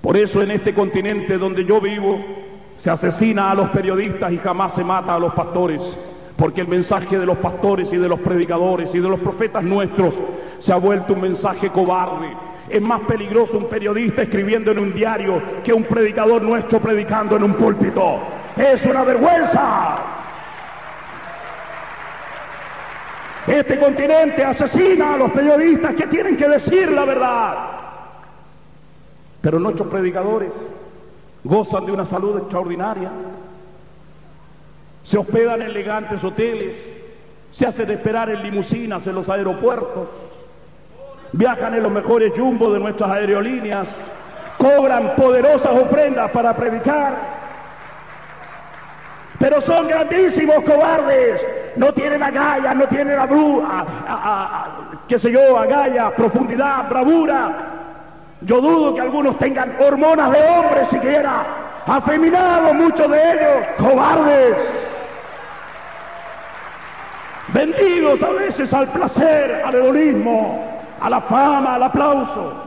Por 0.00 0.16
eso 0.16 0.40
en 0.40 0.52
este 0.52 0.72
continente 0.72 1.36
donde 1.36 1.64
yo 1.64 1.80
vivo 1.80 2.20
se 2.76 2.90
asesina 2.90 3.50
a 3.50 3.56
los 3.56 3.70
periodistas 3.70 4.30
y 4.30 4.38
jamás 4.38 4.74
se 4.74 4.84
mata 4.84 5.16
a 5.16 5.18
los 5.18 5.34
pastores, 5.34 5.82
porque 6.36 6.60
el 6.60 6.68
mensaje 6.68 7.18
de 7.18 7.26
los 7.26 7.38
pastores 7.38 7.92
y 7.92 7.96
de 7.96 8.08
los 8.08 8.20
predicadores 8.20 8.94
y 8.94 9.00
de 9.00 9.08
los 9.08 9.18
profetas 9.18 9.64
nuestros 9.64 10.14
se 10.60 10.72
ha 10.72 10.76
vuelto 10.76 11.14
un 11.14 11.22
mensaje 11.22 11.70
cobarde. 11.70 12.28
Es 12.70 12.80
más 12.80 13.00
peligroso 13.00 13.58
un 13.58 13.68
periodista 13.68 14.22
escribiendo 14.22 14.70
en 14.70 14.78
un 14.78 14.94
diario 14.94 15.42
que 15.64 15.72
un 15.72 15.82
predicador 15.82 16.40
nuestro 16.40 16.78
predicando 16.78 17.34
en 17.34 17.42
un 17.42 17.54
púlpito. 17.54 18.20
Es 18.56 18.86
una 18.86 19.02
vergüenza. 19.02 20.18
Este 23.46 23.78
continente 23.78 24.44
asesina 24.44 25.14
a 25.14 25.16
los 25.16 25.30
periodistas 25.30 25.94
que 25.94 26.06
tienen 26.06 26.36
que 26.36 26.48
decir 26.48 26.90
la 26.90 27.04
verdad. 27.04 27.54
Pero 29.40 29.58
nuestros 29.58 29.88
predicadores 29.88 30.50
gozan 31.44 31.86
de 31.86 31.92
una 31.92 32.04
salud 32.04 32.36
extraordinaria. 32.38 33.10
Se 35.04 35.16
hospedan 35.16 35.62
en 35.62 35.68
elegantes 35.68 36.22
hoteles, 36.22 36.76
se 37.52 37.66
hacen 37.66 37.90
esperar 37.90 38.28
en 38.28 38.42
limusinas 38.42 39.06
en 39.06 39.14
los 39.14 39.28
aeropuertos, 39.28 40.08
viajan 41.32 41.74
en 41.74 41.82
los 41.82 41.92
mejores 41.92 42.32
jumbos 42.36 42.74
de 42.74 42.80
nuestras 42.80 43.10
aerolíneas, 43.10 43.88
cobran 44.58 45.14
poderosas 45.16 45.72
ofrendas 45.72 46.30
para 46.32 46.54
predicar 46.54 47.37
pero 49.38 49.60
son 49.60 49.88
grandísimos 49.88 50.64
cobardes. 50.64 51.40
No 51.76 51.92
tienen 51.92 52.22
agallas, 52.22 52.74
no 52.74 52.86
tienen 52.88 53.18
a, 53.18 54.66
qué 55.06 55.18
sé 55.18 55.30
yo, 55.30 55.56
agallas, 55.56 56.12
profundidad, 56.12 56.88
bravura. 56.88 57.50
Yo 58.40 58.60
dudo 58.60 58.94
que 58.94 59.00
algunos 59.00 59.38
tengan 59.38 59.76
hormonas 59.80 60.32
de 60.32 60.40
hombre 60.40 60.86
siquiera. 60.90 61.46
Afeminados 61.86 62.74
muchos 62.74 63.10
de 63.10 63.32
ellos, 63.32 63.66
cobardes. 63.78 64.56
Vendidos 67.48 68.22
a 68.22 68.30
veces 68.30 68.72
al 68.74 68.88
placer, 68.88 69.62
al 69.64 69.74
hedonismo, 69.74 70.82
a 71.00 71.08
la 71.08 71.20
fama, 71.20 71.76
al 71.76 71.82
aplauso. 71.84 72.64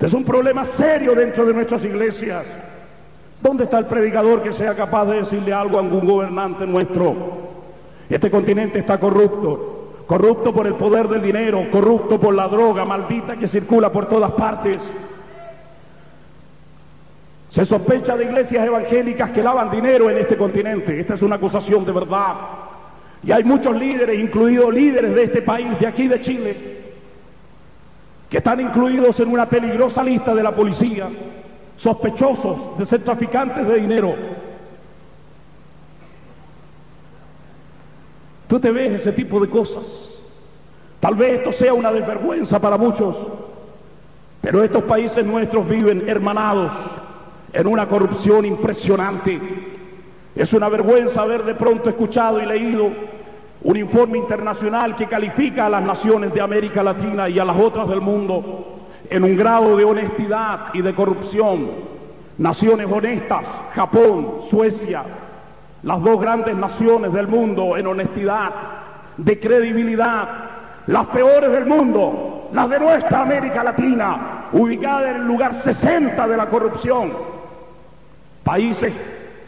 Es 0.00 0.12
un 0.12 0.24
problema 0.24 0.64
serio 0.76 1.14
dentro 1.14 1.44
de 1.44 1.54
nuestras 1.54 1.82
iglesias. 1.84 2.44
¿Dónde 3.44 3.64
está 3.64 3.78
el 3.78 3.84
predicador 3.84 4.42
que 4.42 4.54
sea 4.54 4.74
capaz 4.74 5.04
de 5.04 5.20
decirle 5.20 5.52
algo 5.52 5.76
a 5.76 5.82
algún 5.82 6.06
gobernante 6.06 6.66
nuestro? 6.66 7.14
Este 8.08 8.30
continente 8.30 8.78
está 8.78 8.98
corrupto, 8.98 10.04
corrupto 10.06 10.50
por 10.54 10.66
el 10.66 10.76
poder 10.76 11.08
del 11.08 11.20
dinero, 11.20 11.66
corrupto 11.70 12.18
por 12.18 12.34
la 12.34 12.48
droga 12.48 12.86
maldita 12.86 13.36
que 13.36 13.46
circula 13.46 13.92
por 13.92 14.06
todas 14.08 14.32
partes. 14.32 14.80
Se 17.50 17.66
sospecha 17.66 18.16
de 18.16 18.24
iglesias 18.24 18.66
evangélicas 18.66 19.30
que 19.32 19.42
lavan 19.42 19.70
dinero 19.70 20.08
en 20.08 20.16
este 20.16 20.38
continente. 20.38 20.98
Esta 20.98 21.12
es 21.12 21.20
una 21.20 21.36
acusación 21.36 21.84
de 21.84 21.92
verdad. 21.92 22.36
Y 23.22 23.30
hay 23.30 23.44
muchos 23.44 23.76
líderes, 23.76 24.18
incluidos 24.18 24.72
líderes 24.72 25.14
de 25.14 25.22
este 25.22 25.42
país, 25.42 25.78
de 25.78 25.86
aquí 25.86 26.08
de 26.08 26.20
Chile, 26.22 26.56
que 28.30 28.38
están 28.38 28.60
incluidos 28.60 29.20
en 29.20 29.28
una 29.28 29.46
peligrosa 29.46 30.02
lista 30.02 30.34
de 30.34 30.42
la 30.42 30.56
policía, 30.56 31.10
sospechosos 31.84 32.78
de 32.78 32.86
ser 32.86 33.04
traficantes 33.04 33.68
de 33.68 33.76
dinero. 33.78 34.14
Tú 38.48 38.58
te 38.58 38.70
ves 38.70 39.02
ese 39.02 39.12
tipo 39.12 39.38
de 39.38 39.50
cosas. 39.50 40.18
Tal 40.98 41.14
vez 41.14 41.40
esto 41.40 41.52
sea 41.52 41.74
una 41.74 41.92
desvergüenza 41.92 42.58
para 42.58 42.78
muchos, 42.78 43.14
pero 44.40 44.64
estos 44.64 44.82
países 44.84 45.26
nuestros 45.26 45.68
viven 45.68 46.08
hermanados 46.08 46.72
en 47.52 47.66
una 47.66 47.86
corrupción 47.86 48.46
impresionante. 48.46 49.38
Es 50.34 50.54
una 50.54 50.70
vergüenza 50.70 51.20
haber 51.20 51.44
de 51.44 51.54
pronto 51.54 51.90
escuchado 51.90 52.40
y 52.40 52.46
leído 52.46 52.90
un 53.62 53.76
informe 53.76 54.16
internacional 54.16 54.96
que 54.96 55.06
califica 55.06 55.66
a 55.66 55.70
las 55.70 55.82
naciones 55.82 56.32
de 56.32 56.40
América 56.40 56.82
Latina 56.82 57.28
y 57.28 57.38
a 57.38 57.44
las 57.44 57.58
otras 57.58 57.86
del 57.90 58.00
mundo 58.00 58.73
en 59.10 59.24
un 59.24 59.36
grado 59.36 59.76
de 59.76 59.84
honestidad 59.84 60.74
y 60.74 60.82
de 60.82 60.94
corrupción. 60.94 61.94
Naciones 62.38 62.88
honestas, 62.90 63.44
Japón, 63.74 64.40
Suecia, 64.50 65.04
las 65.82 66.02
dos 66.02 66.20
grandes 66.20 66.56
naciones 66.56 67.12
del 67.12 67.28
mundo 67.28 67.76
en 67.76 67.86
honestidad, 67.86 68.50
de 69.16 69.38
credibilidad, 69.38 70.28
las 70.86 71.06
peores 71.06 71.52
del 71.52 71.66
mundo, 71.66 72.48
las 72.52 72.68
de 72.68 72.80
nuestra 72.80 73.22
América 73.22 73.62
Latina, 73.62 74.46
ubicada 74.52 75.10
en 75.10 75.16
el 75.16 75.26
lugar 75.26 75.54
60 75.54 76.26
de 76.26 76.36
la 76.36 76.46
corrupción. 76.46 77.12
Países 78.42 78.92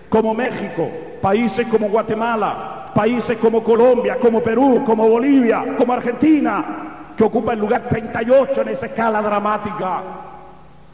como 0.09 0.35
México, 0.35 0.89
países 1.21 1.67
como 1.67 1.89
Guatemala, 1.89 2.93
países 2.95 3.37
como 3.39 3.63
Colombia, 3.63 4.17
como 4.21 4.41
Perú, 4.41 4.83
como 4.87 5.09
Bolivia, 5.09 5.75
como 5.77 5.93
Argentina, 5.93 6.65
que 7.17 7.25
ocupa 7.25 7.55
el 7.55 7.61
lugar 7.61 7.89
38 7.89 8.61
en 8.62 8.69
esa 8.69 8.87
escala 8.87 9.23
dramática. 9.23 10.03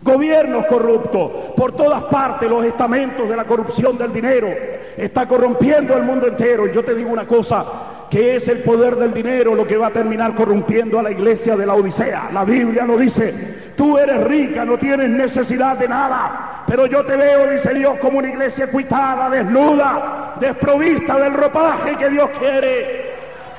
Gobiernos 0.02 0.66
corruptos, 0.66 1.30
por 1.56 1.72
todas 1.72 2.02
partes 2.04 2.48
los 2.50 2.64
estamentos 2.64 3.28
de 3.28 3.36
la 3.36 3.44
corrupción 3.44 3.96
del 3.96 4.12
dinero, 4.12 4.48
está 4.96 5.26
corrompiendo 5.26 5.96
el 5.96 6.02
mundo 6.02 6.26
entero. 6.26 6.66
Y 6.66 6.72
yo 6.72 6.84
te 6.84 6.94
digo 6.94 7.10
una 7.10 7.26
cosa, 7.26 7.64
que 8.10 8.36
es 8.36 8.48
el 8.48 8.58
poder 8.58 8.96
del 8.96 9.14
dinero 9.14 9.54
lo 9.54 9.66
que 9.66 9.76
va 9.76 9.86
a 9.86 9.92
terminar 9.92 10.34
corrompiendo 10.34 10.98
a 10.98 11.02
la 11.02 11.10
iglesia 11.10 11.56
de 11.56 11.66
la 11.66 11.74
Odisea. 11.74 12.30
La 12.32 12.44
Biblia 12.44 12.84
lo 12.84 12.98
dice, 12.98 13.32
tú 13.76 13.96
eres 13.96 14.22
rica, 14.24 14.64
no 14.64 14.76
tienes 14.76 15.08
necesidad 15.08 15.76
de 15.78 15.88
nada, 15.88 16.64
pero 16.66 16.86
yo 16.86 17.04
te 17.06 17.16
veo, 17.16 17.50
dice 17.50 17.72
Dios, 17.72 17.96
como 18.00 18.18
una 18.18 18.28
iglesia 18.28 18.66
cuitada, 18.66 19.30
desnuda, 19.30 20.34
desprovista 20.40 21.18
del 21.18 21.34
ropaje 21.34 21.96
que 21.96 22.10
Dios 22.10 22.28
quiere. 22.38 23.11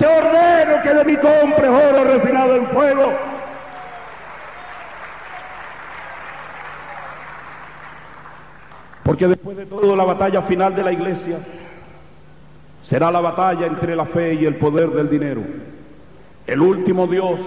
Te 0.04 0.10
ordeno 0.10 0.82
que 0.84 0.94
de 0.94 1.06
mi 1.06 1.16
compres 1.16 1.70
oro 1.70 2.04
refinado 2.04 2.58
en 2.58 2.68
fuego. 2.68 3.14
Porque 9.02 9.30
después 9.30 9.56
de 9.56 9.66
todo 9.66 9.96
la 9.96 10.04
batalla 10.04 10.42
final 10.42 10.76
de 10.76 10.84
la 10.84 10.92
iglesia 10.92 11.38
será 12.84 13.12
la 13.12 13.22
batalla 13.22 13.66
entre 13.66 13.96
la 13.96 14.06
fe 14.06 14.34
y 14.34 14.46
el 14.46 14.58
poder 14.58 14.90
del 14.90 15.10
dinero. 15.10 15.42
El 16.48 16.60
último 16.60 17.08
Dios, 17.08 17.40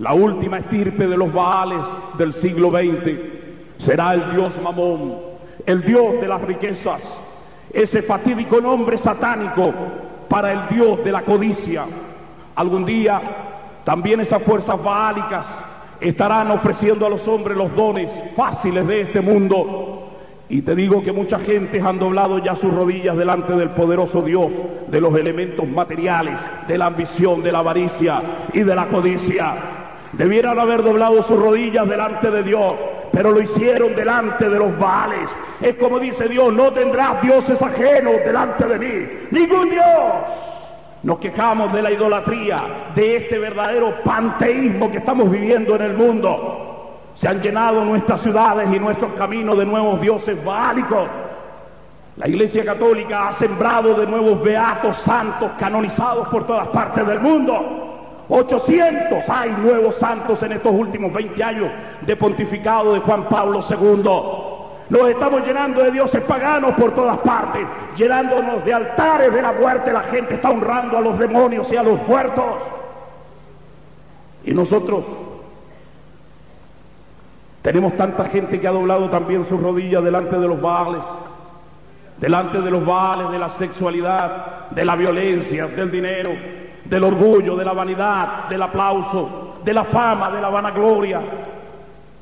la 0.00 0.12
última 0.12 0.58
estirpe 0.58 1.06
de 1.06 1.16
los 1.16 1.32
Baales 1.32 1.86
del 2.18 2.34
siglo 2.34 2.70
XX, 2.70 3.16
será 3.78 4.14
el 4.14 4.32
Dios 4.32 4.60
Mamón, 4.60 5.20
el 5.66 5.82
Dios 5.82 6.20
de 6.20 6.26
las 6.26 6.42
riquezas, 6.42 7.04
ese 7.72 8.02
fatídico 8.02 8.60
nombre 8.60 8.98
satánico 8.98 9.72
para 10.30 10.52
el 10.52 10.68
Dios 10.68 11.04
de 11.04 11.12
la 11.12 11.22
codicia. 11.22 11.84
Algún 12.54 12.86
día 12.86 13.20
también 13.84 14.20
esas 14.20 14.42
fuerzas 14.42 14.82
baálicas 14.82 15.46
estarán 16.00 16.50
ofreciendo 16.52 17.04
a 17.04 17.10
los 17.10 17.26
hombres 17.26 17.58
los 17.58 17.74
dones 17.74 18.10
fáciles 18.36 18.86
de 18.86 19.00
este 19.02 19.20
mundo 19.20 20.00
y 20.48 20.62
te 20.62 20.74
digo 20.74 21.02
que 21.02 21.12
mucha 21.12 21.38
gente 21.38 21.80
han 21.80 21.98
doblado 21.98 22.38
ya 22.38 22.56
sus 22.56 22.72
rodillas 22.72 23.16
delante 23.16 23.52
del 23.52 23.70
poderoso 23.70 24.22
Dios, 24.22 24.50
de 24.88 25.00
los 25.00 25.14
elementos 25.14 25.66
materiales, 25.68 26.38
de 26.66 26.76
la 26.76 26.86
ambición, 26.86 27.42
de 27.42 27.52
la 27.52 27.60
avaricia 27.60 28.22
y 28.52 28.60
de 28.60 28.74
la 28.74 28.88
codicia. 28.88 29.54
Debieran 30.12 30.58
haber 30.58 30.82
doblado 30.82 31.22
sus 31.22 31.40
rodillas 31.40 31.88
delante 31.88 32.32
de 32.32 32.42
Dios, 32.42 32.74
pero 33.12 33.32
lo 33.32 33.40
hicieron 33.40 33.94
delante 33.94 34.48
de 34.48 34.58
los 34.58 34.78
Baales. 34.78 35.28
Es 35.60 35.74
como 35.74 35.98
dice 35.98 36.28
Dios, 36.28 36.52
no 36.52 36.72
tendrás 36.72 37.20
dioses 37.22 37.60
ajenos 37.60 38.14
delante 38.24 38.66
de 38.66 38.78
mí. 38.78 39.08
Ningún 39.30 39.70
Dios. 39.70 39.84
Nos 41.02 41.18
quejamos 41.18 41.72
de 41.72 41.82
la 41.82 41.90
idolatría, 41.90 42.62
de 42.94 43.16
este 43.16 43.38
verdadero 43.38 44.02
panteísmo 44.04 44.90
que 44.90 44.98
estamos 44.98 45.30
viviendo 45.30 45.74
en 45.76 45.82
el 45.82 45.94
mundo. 45.94 47.00
Se 47.14 47.26
han 47.26 47.40
llenado 47.40 47.84
nuestras 47.84 48.20
ciudades 48.20 48.68
y 48.72 48.78
nuestros 48.78 49.12
caminos 49.14 49.58
de 49.58 49.66
nuevos 49.66 50.00
dioses 50.00 50.42
bálicos. 50.44 51.08
La 52.16 52.28
Iglesia 52.28 52.64
Católica 52.64 53.28
ha 53.28 53.32
sembrado 53.32 53.94
de 53.94 54.06
nuevos 54.06 54.42
beatos 54.42 54.98
santos 54.98 55.50
canonizados 55.58 56.28
por 56.28 56.46
todas 56.46 56.68
partes 56.68 57.06
del 57.06 57.20
mundo. 57.20 57.79
800 58.30 59.28
hay 59.28 59.50
nuevos 59.50 59.96
santos 59.96 60.40
en 60.44 60.52
estos 60.52 60.72
últimos 60.72 61.12
20 61.12 61.42
años 61.42 61.70
de 62.02 62.16
pontificado 62.16 62.94
de 62.94 63.00
Juan 63.00 63.28
Pablo 63.28 63.60
II. 63.68 64.10
Nos 64.88 65.10
estamos 65.10 65.44
llenando 65.44 65.82
de 65.82 65.90
dioses 65.90 66.22
paganos 66.22 66.74
por 66.74 66.94
todas 66.94 67.18
partes, 67.18 67.66
llenándonos 67.96 68.64
de 68.64 68.72
altares 68.72 69.32
de 69.32 69.42
la 69.42 69.52
muerte. 69.52 69.92
La 69.92 70.02
gente 70.02 70.34
está 70.34 70.50
honrando 70.50 70.96
a 70.96 71.00
los 71.00 71.18
demonios 71.18 71.72
y 71.72 71.76
a 71.76 71.82
los 71.82 72.00
muertos. 72.06 72.44
Y 74.44 74.54
nosotros 74.54 75.04
tenemos 77.62 77.96
tanta 77.96 78.26
gente 78.26 78.60
que 78.60 78.68
ha 78.68 78.72
doblado 78.72 79.10
también 79.10 79.44
sus 79.44 79.60
rodillas 79.60 80.04
delante 80.04 80.38
de 80.38 80.46
los 80.46 80.60
baales, 80.60 81.02
delante 82.18 82.60
de 82.60 82.70
los 82.70 82.84
baales 82.86 83.30
de 83.32 83.38
la 83.40 83.48
sexualidad, 83.48 84.70
de 84.70 84.84
la 84.84 84.94
violencia, 84.94 85.66
del 85.66 85.90
dinero, 85.90 86.30
del 86.90 87.04
orgullo, 87.04 87.56
de 87.56 87.64
la 87.64 87.72
vanidad, 87.72 88.48
del 88.48 88.60
aplauso, 88.62 89.58
de 89.64 89.72
la 89.72 89.84
fama, 89.84 90.30
de 90.30 90.40
la 90.40 90.50
vanagloria, 90.50 91.22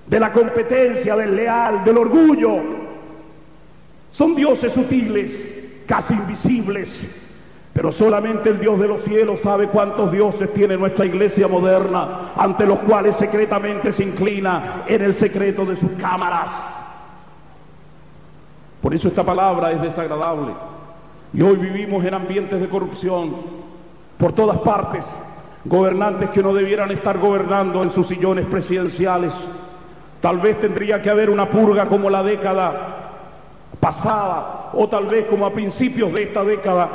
de 0.06 0.20
la 0.20 0.30
competencia, 0.30 1.16
del 1.16 1.34
leal, 1.34 1.82
del 1.84 1.96
orgullo. 1.96 2.58
Son 4.12 4.34
dioses 4.34 4.74
sutiles, 4.74 5.54
casi 5.86 6.12
invisibles, 6.12 7.06
pero 7.72 7.92
solamente 7.92 8.50
el 8.50 8.60
Dios 8.60 8.78
de 8.78 8.88
los 8.88 9.02
cielos 9.02 9.40
sabe 9.40 9.68
cuántos 9.68 10.12
dioses 10.12 10.52
tiene 10.52 10.76
nuestra 10.76 11.06
iglesia 11.06 11.48
moderna, 11.48 12.32
ante 12.36 12.66
los 12.66 12.80
cuales 12.80 13.16
secretamente 13.16 13.92
se 13.92 14.02
inclina 14.02 14.84
en 14.86 15.00
el 15.00 15.14
secreto 15.14 15.64
de 15.64 15.76
sus 15.76 15.90
cámaras. 15.92 16.52
Por 18.82 18.92
eso 18.92 19.08
esta 19.08 19.24
palabra 19.24 19.72
es 19.72 19.80
desagradable. 19.80 20.52
Y 21.32 21.42
hoy 21.42 21.56
vivimos 21.56 22.04
en 22.04 22.14
ambientes 22.14 22.60
de 22.60 22.68
corrupción 22.68 23.67
por 24.18 24.32
todas 24.32 24.58
partes. 24.58 25.06
Gobernantes 25.64 26.30
que 26.30 26.42
no 26.42 26.52
debieran 26.52 26.90
estar 26.90 27.18
gobernando 27.18 27.82
en 27.82 27.90
sus 27.90 28.06
sillones 28.08 28.46
presidenciales. 28.46 29.32
Tal 30.20 30.38
vez 30.38 30.60
tendría 30.60 31.00
que 31.02 31.10
haber 31.10 31.30
una 31.30 31.48
purga 31.48 31.86
como 31.86 32.10
la 32.10 32.22
década 32.22 32.96
pasada 33.80 34.70
o 34.72 34.88
tal 34.88 35.06
vez 35.06 35.26
como 35.26 35.46
a 35.46 35.52
principios 35.52 36.12
de 36.12 36.24
esta 36.24 36.42
década 36.42 36.88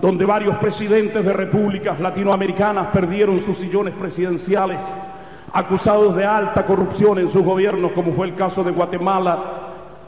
donde 0.00 0.24
varios 0.24 0.56
presidentes 0.56 1.24
de 1.24 1.32
repúblicas 1.32 2.00
latinoamericanas 2.00 2.88
perdieron 2.88 3.42
sus 3.44 3.58
sillones 3.58 3.94
presidenciales, 3.94 4.80
acusados 5.52 6.16
de 6.16 6.24
alta 6.24 6.64
corrupción 6.66 7.18
en 7.18 7.30
sus 7.30 7.44
gobiernos, 7.44 7.92
como 7.92 8.12
fue 8.12 8.26
el 8.26 8.34
caso 8.34 8.64
de 8.64 8.72
Guatemala, 8.72 9.38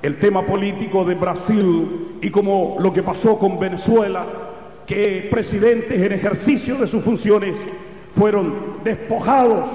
el 0.02 0.18
tema 0.18 0.42
político 0.42 1.04
de 1.04 1.14
Brasil 1.14 2.18
y 2.20 2.30
como 2.30 2.76
lo 2.80 2.92
que 2.92 3.02
pasó 3.02 3.38
con 3.38 3.58
Venezuela, 3.58 4.24
que 4.87 5.28
presidentes 5.30 6.01
en 6.01 6.12
ejercicio 6.12 6.76
de 6.76 6.87
sus 6.87 7.03
funciones 7.03 7.57
fueron 8.16 8.78
despojados 8.85 9.66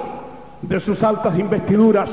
de 0.62 0.80
sus 0.80 1.02
altas 1.02 1.38
investiduras 1.38 2.10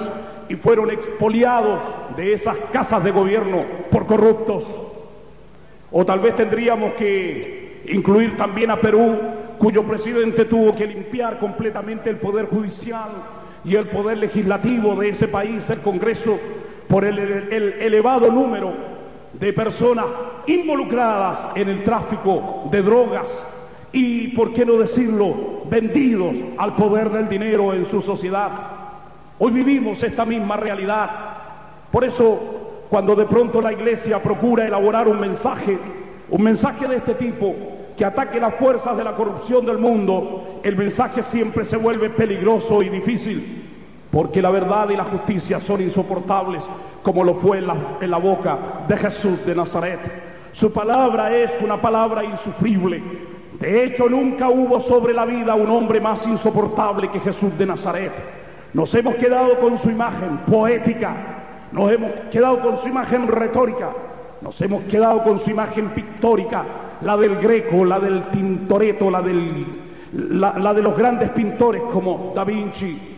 y 0.49 0.55
fueron 0.55 0.89
expoliados 0.91 1.79
de 2.15 2.33
esas 2.33 2.57
casas 2.71 3.03
de 3.03 3.11
gobierno 3.11 3.63
por 3.91 4.05
corruptos. 4.05 4.63
O 5.91 6.05
tal 6.05 6.19
vez 6.19 6.35
tendríamos 6.35 6.93
que 6.93 7.83
incluir 7.89 8.35
también 8.37 8.71
a 8.71 8.77
Perú, 8.77 9.17
cuyo 9.57 9.83
presidente 9.83 10.45
tuvo 10.45 10.75
que 10.75 10.87
limpiar 10.87 11.39
completamente 11.39 12.09
el 12.09 12.17
poder 12.17 12.47
judicial 12.47 13.09
y 13.63 13.75
el 13.75 13.87
poder 13.87 14.17
legislativo 14.17 14.95
de 14.95 15.09
ese 15.09 15.27
país, 15.27 15.69
el 15.69 15.79
Congreso, 15.79 16.37
por 16.87 17.03
el, 17.03 17.19
elevado 17.81 18.31
número 18.31 18.96
de 19.39 19.53
personas 19.53 20.05
involucradas 20.47 21.49
en 21.55 21.69
el 21.69 21.83
tráfico 21.83 22.67
de 22.71 22.81
drogas 22.81 23.27
y, 23.91 24.29
por 24.29 24.53
qué 24.53 24.65
no 24.65 24.73
decirlo, 24.73 25.63
vendidos 25.69 26.35
al 26.57 26.75
poder 26.75 27.09
del 27.09 27.29
dinero 27.29 27.73
en 27.73 27.85
su 27.85 28.01
sociedad. 28.01 28.51
Hoy 29.39 29.51
vivimos 29.51 30.01
esta 30.01 30.25
misma 30.25 30.57
realidad. 30.57 31.09
Por 31.91 32.03
eso, 32.03 32.39
cuando 32.89 33.15
de 33.15 33.25
pronto 33.25 33.61
la 33.61 33.71
iglesia 33.73 34.21
procura 34.21 34.65
elaborar 34.65 35.07
un 35.07 35.19
mensaje, 35.19 35.77
un 36.29 36.41
mensaje 36.41 36.87
de 36.87 36.97
este 36.97 37.13
tipo, 37.13 37.55
que 37.97 38.05
ataque 38.05 38.39
las 38.39 38.55
fuerzas 38.55 38.97
de 38.97 39.03
la 39.03 39.15
corrupción 39.15 39.65
del 39.65 39.77
mundo, 39.77 40.59
el 40.63 40.75
mensaje 40.75 41.23
siempre 41.23 41.65
se 41.65 41.77
vuelve 41.77 42.09
peligroso 42.09 42.81
y 42.83 42.89
difícil, 42.89 43.63
porque 44.11 44.41
la 44.41 44.51
verdad 44.51 44.89
y 44.89 44.97
la 44.97 45.05
justicia 45.05 45.59
son 45.59 45.81
insoportables, 45.81 46.63
como 47.03 47.23
lo 47.23 47.35
fue 47.35 47.59
en 47.59 47.67
la, 48.11 48.17
boca 48.17 48.57
de 48.87 48.97
Jesús 48.97 49.45
de 49.45 49.55
Nazaret. 49.55 49.99
Su 50.51 50.71
palabra 50.71 51.35
es 51.35 51.51
una 51.61 51.79
palabra 51.79 52.23
insufrible. 52.23 53.01
De 53.59 53.83
hecho, 53.83 54.09
nunca 54.09 54.49
hubo 54.49 54.81
sobre 54.81 55.13
la 55.13 55.25
vida 55.25 55.55
un 55.55 55.69
hombre 55.69 56.01
más 56.01 56.25
insoportable 56.27 57.09
que 57.09 57.19
Jesús 57.19 57.57
de 57.57 57.65
Nazaret. 57.65 58.11
Nos 58.73 58.93
hemos 58.95 59.15
quedado 59.15 59.57
con 59.59 59.79
su 59.79 59.89
imagen 59.89 60.37
poética, 60.49 61.15
nos 61.71 61.91
hemos 61.91 62.11
quedado 62.31 62.59
con 62.59 62.77
su 62.77 62.87
imagen 62.87 63.27
retórica, 63.27 63.89
nos 64.41 64.59
hemos 64.61 64.83
quedado 64.83 65.23
con 65.23 65.39
su 65.39 65.49
imagen 65.49 65.89
pictórica, 65.89 66.63
la 67.01 67.17
del 67.17 67.37
Greco, 67.37 67.85
la 67.85 67.99
del 67.99 68.29
Tintoretto, 68.29 69.09
la, 69.09 69.21
del, 69.21 69.65
la, 70.13 70.57
la 70.57 70.73
de 70.73 70.81
los 70.81 70.97
grandes 70.97 71.29
pintores 71.29 71.81
como 71.93 72.33
Da 72.35 72.43
Vinci. 72.43 73.15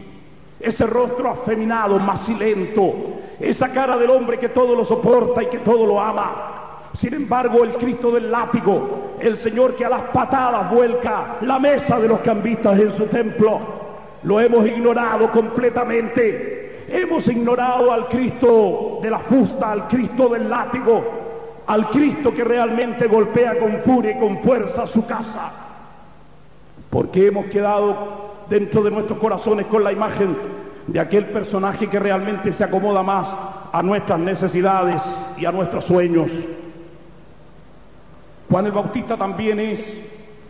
Ese 0.60 0.86
rostro 0.86 1.30
afeminado, 1.30 2.00
macilento, 2.00 2.94
esa 3.40 3.70
cara 3.70 3.98
del 3.98 4.10
hombre 4.10 4.38
que 4.38 4.50
todo 4.50 4.76
lo 4.76 4.84
soporta 4.84 5.44
y 5.44 5.48
que 5.48 5.60
todo 5.60 5.86
lo 5.86 6.00
ama. 6.00 6.90
Sin 6.94 7.14
embargo, 7.14 7.64
el 7.64 7.76
Cristo 7.76 8.12
del 8.12 8.32
látigo, 8.32 9.16
el 9.20 9.38
Señor 9.38 9.76
que 9.76 9.86
a 9.86 9.90
las 9.90 10.02
patadas 10.14 10.70
vuelca 10.72 11.38
la 11.42 11.60
mesa 11.60 12.00
de 12.00 12.08
los 12.08 12.20
cambistas 12.20 12.80
en 12.80 12.92
su 12.98 13.06
templo, 13.06 13.60
lo 14.24 14.40
hemos 14.40 14.66
ignorado 14.66 15.32
completamente. 15.32 16.86
Hemos 16.90 17.28
ignorado 17.28 17.94
al 17.94 18.08
Cristo 18.08 19.00
de 19.02 19.10
la 19.12 19.20
fusta, 19.20 19.72
al 19.72 19.88
Cristo 19.88 20.28
del 20.30 20.50
látigo, 20.50 21.04
al 21.68 21.90
Cristo 21.92 22.34
que 22.34 22.44
realmente 22.44 23.08
golpea 23.08 23.60
con 23.60 23.80
furia 23.82 24.12
y 24.12 24.20
con 24.20 24.40
fuerza 24.40 24.88
su 24.88 25.06
casa. 25.06 25.52
Porque 26.90 27.28
hemos 27.28 27.46
quedado 27.46 28.30
dentro 28.50 28.82
de 28.82 28.90
nuestros 28.90 29.20
corazones 29.20 29.68
con 29.68 29.84
la 29.84 29.92
imagen 29.92 30.36
de 30.92 31.00
aquel 31.00 31.28
personaje 31.28 31.88
que 31.88 32.00
realmente 32.00 32.52
se 32.52 32.64
acomoda 32.64 33.04
más 33.04 33.28
a 33.72 33.84
nuestras 33.84 34.20
necesidades 34.20 35.02
y 35.38 35.46
a 35.46 35.52
nuestros 35.52 35.86
sueños. 35.86 36.32
Juan 38.50 38.66
el 38.66 38.72
Bautista 38.72 39.16
también 39.16 39.60
es 39.60 39.80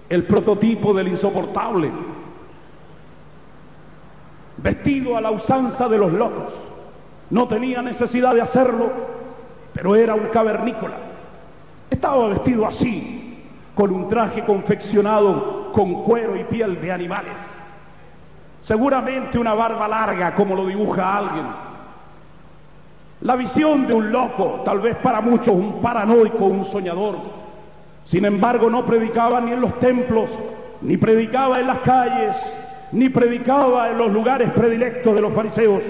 el 0.07 0.23
prototipo 0.23 0.93
del 0.93 1.09
insoportable, 1.09 1.91
vestido 4.57 5.17
a 5.17 5.21
la 5.21 5.31
usanza 5.31 5.89
de 5.89 5.97
los 5.97 6.13
locos. 6.13 6.53
No 7.29 7.47
tenía 7.49 7.81
necesidad 7.81 8.33
de 8.33 8.41
hacerlo, 8.41 8.89
pero 9.73 9.95
era 9.95 10.15
un 10.15 10.27
cavernícola. 10.27 10.95
Estaba 11.89 12.29
vestido 12.29 12.65
así, 12.65 13.43
con 13.75 13.91
un 13.91 14.07
traje 14.07 14.45
confeccionado 14.45 15.71
con 15.73 16.03
cuero 16.03 16.37
y 16.37 16.45
piel 16.45 16.79
de 16.81 16.91
animales. 16.93 17.58
Seguramente 18.69 19.39
una 19.39 19.55
barba 19.55 19.87
larga, 19.87 20.35
como 20.35 20.53
lo 20.53 20.67
dibuja 20.67 21.17
alguien. 21.17 21.45
La 23.21 23.35
visión 23.35 23.87
de 23.87 23.95
un 23.95 24.11
loco, 24.11 24.61
tal 24.63 24.79
vez 24.79 24.95
para 24.97 25.21
muchos 25.21 25.55
un 25.55 25.81
paranoico, 25.81 26.45
un 26.45 26.63
soñador. 26.65 27.15
Sin 28.05 28.25
embargo, 28.25 28.69
no 28.69 28.85
predicaba 28.85 29.41
ni 29.41 29.53
en 29.53 29.61
los 29.61 29.79
templos, 29.79 30.29
ni 30.81 30.97
predicaba 30.97 31.59
en 31.59 31.65
las 31.65 31.79
calles, 31.79 32.35
ni 32.91 33.09
predicaba 33.09 33.89
en 33.89 33.97
los 33.97 34.11
lugares 34.11 34.51
predilectos 34.51 35.15
de 35.15 35.21
los 35.21 35.33
fariseos, 35.33 35.81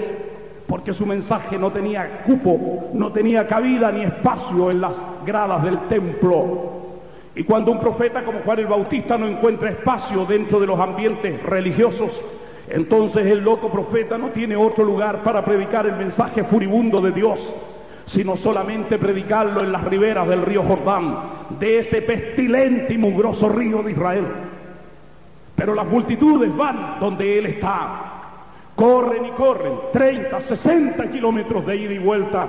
porque 0.66 0.94
su 0.94 1.04
mensaje 1.04 1.58
no 1.58 1.70
tenía 1.72 2.22
cupo, 2.22 2.88
no 2.94 3.12
tenía 3.12 3.46
cabida 3.46 3.92
ni 3.92 4.04
espacio 4.04 4.70
en 4.70 4.80
las 4.80 4.92
gradas 5.26 5.64
del 5.64 5.80
templo. 5.80 6.80
Y 7.34 7.44
cuando 7.44 7.72
un 7.72 7.78
profeta 7.78 8.24
como 8.24 8.38
Juan 8.38 8.58
el 8.58 8.66
Bautista 8.68 9.18
no 9.18 9.28
encuentra 9.28 9.68
espacio 9.68 10.24
dentro 10.24 10.58
de 10.58 10.66
los 10.66 10.80
ambientes 10.80 11.42
religiosos, 11.42 12.22
entonces 12.70 13.26
el 13.26 13.40
loco 13.40 13.68
profeta 13.68 14.16
no 14.16 14.28
tiene 14.30 14.56
otro 14.56 14.84
lugar 14.84 15.22
para 15.22 15.44
predicar 15.44 15.86
el 15.86 15.96
mensaje 15.96 16.44
furibundo 16.44 17.00
de 17.00 17.10
Dios, 17.10 17.52
sino 18.06 18.36
solamente 18.36 18.98
predicarlo 18.98 19.60
en 19.60 19.72
las 19.72 19.84
riberas 19.84 20.28
del 20.28 20.42
río 20.42 20.62
Jordán, 20.62 21.16
de 21.58 21.80
ese 21.80 22.00
pestilente 22.02 22.94
y 22.94 22.98
mugroso 22.98 23.48
río 23.48 23.82
de 23.82 23.92
Israel. 23.92 24.26
Pero 25.56 25.74
las 25.74 25.86
multitudes 25.86 26.56
van 26.56 27.00
donde 27.00 27.38
Él 27.38 27.46
está. 27.46 28.06
Corren 28.76 29.26
y 29.26 29.30
corren 29.30 29.72
30, 29.92 30.40
60 30.40 31.10
kilómetros 31.10 31.66
de 31.66 31.76
ida 31.76 31.92
y 31.92 31.98
vuelta 31.98 32.46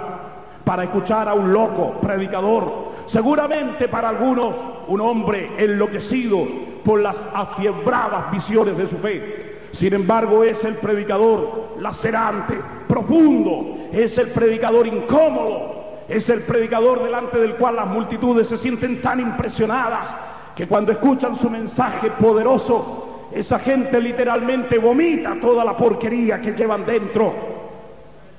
para 0.64 0.84
escuchar 0.84 1.28
a 1.28 1.34
un 1.34 1.52
loco 1.52 2.00
predicador. 2.00 2.92
Seguramente 3.08 3.88
para 3.88 4.10
algunos 4.10 4.56
un 4.88 5.02
hombre 5.02 5.50
enloquecido 5.58 6.48
por 6.86 7.02
las 7.02 7.28
afiebradas 7.34 8.32
visiones 8.32 8.78
de 8.78 8.88
su 8.88 8.98
fe. 8.98 9.51
Sin 9.74 9.94
embargo 9.94 10.44
es 10.44 10.64
el 10.64 10.76
predicador 10.76 11.76
lacerante, 11.80 12.60
profundo, 12.88 13.88
es 13.92 14.18
el 14.18 14.28
predicador 14.30 14.88
incómodo, 14.88 15.82
es 16.08 16.30
el 16.30 16.42
predicador 16.42 17.04
delante 17.04 17.40
del 17.40 17.56
cual 17.56 17.78
las 17.78 17.88
multitudes 17.88 18.48
se 18.48 18.58
sienten 18.58 19.02
tan 19.02 19.20
impresionadas 19.20 20.10
que 20.56 20.68
cuando 20.68 20.92
escuchan 20.92 21.38
su 21.38 21.50
mensaje 21.50 22.12
poderoso, 22.12 23.30
esa 23.34 23.60
gente 23.60 24.02
literalmente 24.02 24.78
vomita 24.78 25.38
toda 25.40 25.64
la 25.64 25.78
porquería 25.78 26.42
que 26.42 26.52
llevan 26.52 26.86
dentro. 26.86 27.34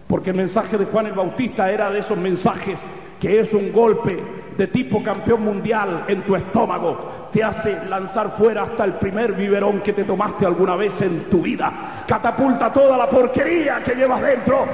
Porque 0.07 0.31
el 0.31 0.37
mensaje 0.37 0.77
de 0.77 0.85
Juan 0.85 1.07
el 1.07 1.13
Bautista 1.13 1.71
era 1.71 1.91
de 1.91 2.01
esos 2.01 2.19
mensajes 2.19 2.79
que 3.19 3.41
es 3.41 3.55
un 3.55 3.73
golpe 3.73 4.23
de 4.59 4.67
tipo 4.67 5.03
campeón 5.03 5.43
mundial 5.43 6.05
en 6.09 6.23
tu 6.23 6.37
estómago. 6.37 7.22
Te 7.33 7.43
hace 7.43 7.87
lanzar 7.87 8.37
fuera 8.37 8.65
hasta 8.65 8.85
el 8.85 8.95
primer 8.95 9.33
biberón 9.33 9.81
que 9.81 9.95
te 9.95 10.05
tomaste 10.05 10.45
alguna 10.45 10.77
vez 10.77 11.01
en 11.01 11.31
tu 11.31 11.41
vida. 11.41 12.05
Catapulta 12.07 12.71
toda 12.71 12.99
la 12.99 13.09
porquería 13.09 13.83
que 13.83 13.95
llevas 13.95 14.21
dentro. 14.21 14.67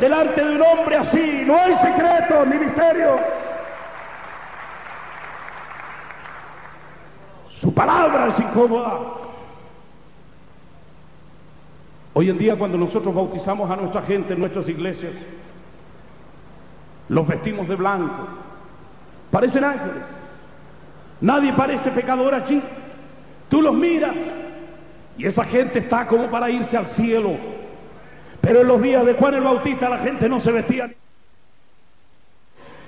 Delante 0.00 0.42
de 0.42 0.54
un 0.54 0.62
hombre 0.62 0.96
así 0.96 1.42
no 1.46 1.56
hay 1.56 1.76
secretos 1.76 2.46
ni 2.46 2.56
misterios. 2.56 3.20
Su 7.50 7.74
palabra 7.74 8.28
es 8.28 8.38
incómoda. 8.38 8.98
Hoy 12.14 12.30
en 12.30 12.38
día 12.38 12.56
cuando 12.56 12.78
nosotros 12.78 13.14
bautizamos 13.14 13.70
a 13.70 13.76
nuestra 13.76 14.00
gente 14.00 14.32
en 14.32 14.40
nuestras 14.40 14.66
iglesias, 14.68 15.12
los 17.10 17.26
vestimos 17.26 17.68
de 17.68 17.76
blanco, 17.76 18.26
parecen 19.30 19.64
ángeles. 19.64 20.02
Nadie 21.20 21.52
parece 21.52 21.90
pecador 21.90 22.34
allí. 22.34 22.62
Tú 23.48 23.62
los 23.62 23.74
miras 23.74 24.14
y 25.18 25.26
esa 25.26 25.44
gente 25.44 25.78
está 25.78 26.06
como 26.06 26.30
para 26.30 26.50
irse 26.50 26.76
al 26.76 26.86
cielo. 26.86 27.36
Pero 28.40 28.60
en 28.60 28.68
los 28.68 28.82
días 28.82 29.04
de 29.04 29.14
Juan 29.14 29.34
el 29.34 29.42
Bautista 29.42 29.88
la 29.88 29.98
gente 29.98 30.28
no 30.28 30.40
se 30.40 30.52
vestía. 30.52 30.90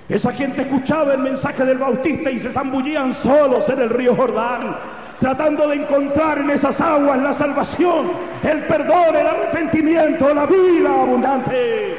Esa 0.07 0.31
gente 0.31 0.61
escuchaba 0.61 1.13
el 1.13 1.19
mensaje 1.19 1.65
del 1.65 1.77
Bautista 1.77 2.31
y 2.31 2.39
se 2.39 2.51
zambullían 2.51 3.13
solos 3.13 3.69
en 3.69 3.79
el 3.79 3.89
río 3.91 4.15
Jordán, 4.15 4.75
tratando 5.19 5.67
de 5.67 5.75
encontrar 5.75 6.39
en 6.39 6.49
esas 6.49 6.81
aguas 6.81 7.19
la 7.19 7.33
salvación, 7.33 8.11
el 8.41 8.63
perdón, 8.63 9.15
el 9.15 9.27
arrepentimiento, 9.27 10.33
la 10.33 10.47
vida 10.47 11.01
abundante. 11.01 11.97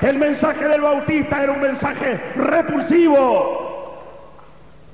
El 0.00 0.18
mensaje 0.18 0.68
del 0.68 0.80
Bautista 0.80 1.42
era 1.42 1.52
un 1.52 1.60
mensaje 1.60 2.20
repulsivo, 2.36 3.71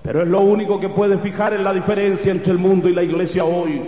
pero 0.09 0.23
es 0.23 0.29
lo 0.29 0.41
único 0.41 0.81
que 0.81 0.89
puede 0.89 1.19
fijar 1.19 1.53
en 1.53 1.63
la 1.63 1.75
diferencia 1.75 2.33
entre 2.33 2.53
el 2.53 2.59
mundo 2.59 2.89
y 2.89 2.95
la 2.95 3.03
iglesia 3.03 3.45
hoy. 3.45 3.83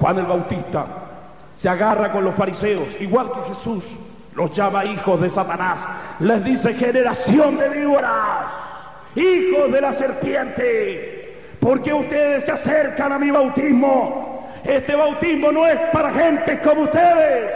Juan 0.00 0.18
el 0.18 0.26
Bautista 0.26 0.84
se 1.54 1.68
agarra 1.68 2.10
con 2.10 2.24
los 2.24 2.34
fariseos, 2.34 2.88
igual 2.98 3.30
que 3.30 3.54
Jesús 3.54 3.84
los 4.34 4.50
llama 4.50 4.84
hijos 4.84 5.20
de 5.20 5.30
Satanás, 5.30 5.78
les 6.18 6.42
dice 6.42 6.74
generación 6.74 7.56
de 7.56 7.68
víboras, 7.68 8.46
hijos 9.14 9.70
de 9.70 9.80
la 9.80 9.92
serpiente, 9.92 11.36
porque 11.60 11.92
ustedes 11.92 12.44
se 12.44 12.50
acercan 12.50 13.12
a 13.12 13.18
mi 13.20 13.30
bautismo. 13.30 14.48
Este 14.64 14.96
bautismo 14.96 15.52
no 15.52 15.68
es 15.68 15.78
para 15.92 16.10
gente 16.10 16.58
como 16.62 16.82
ustedes. 16.82 17.52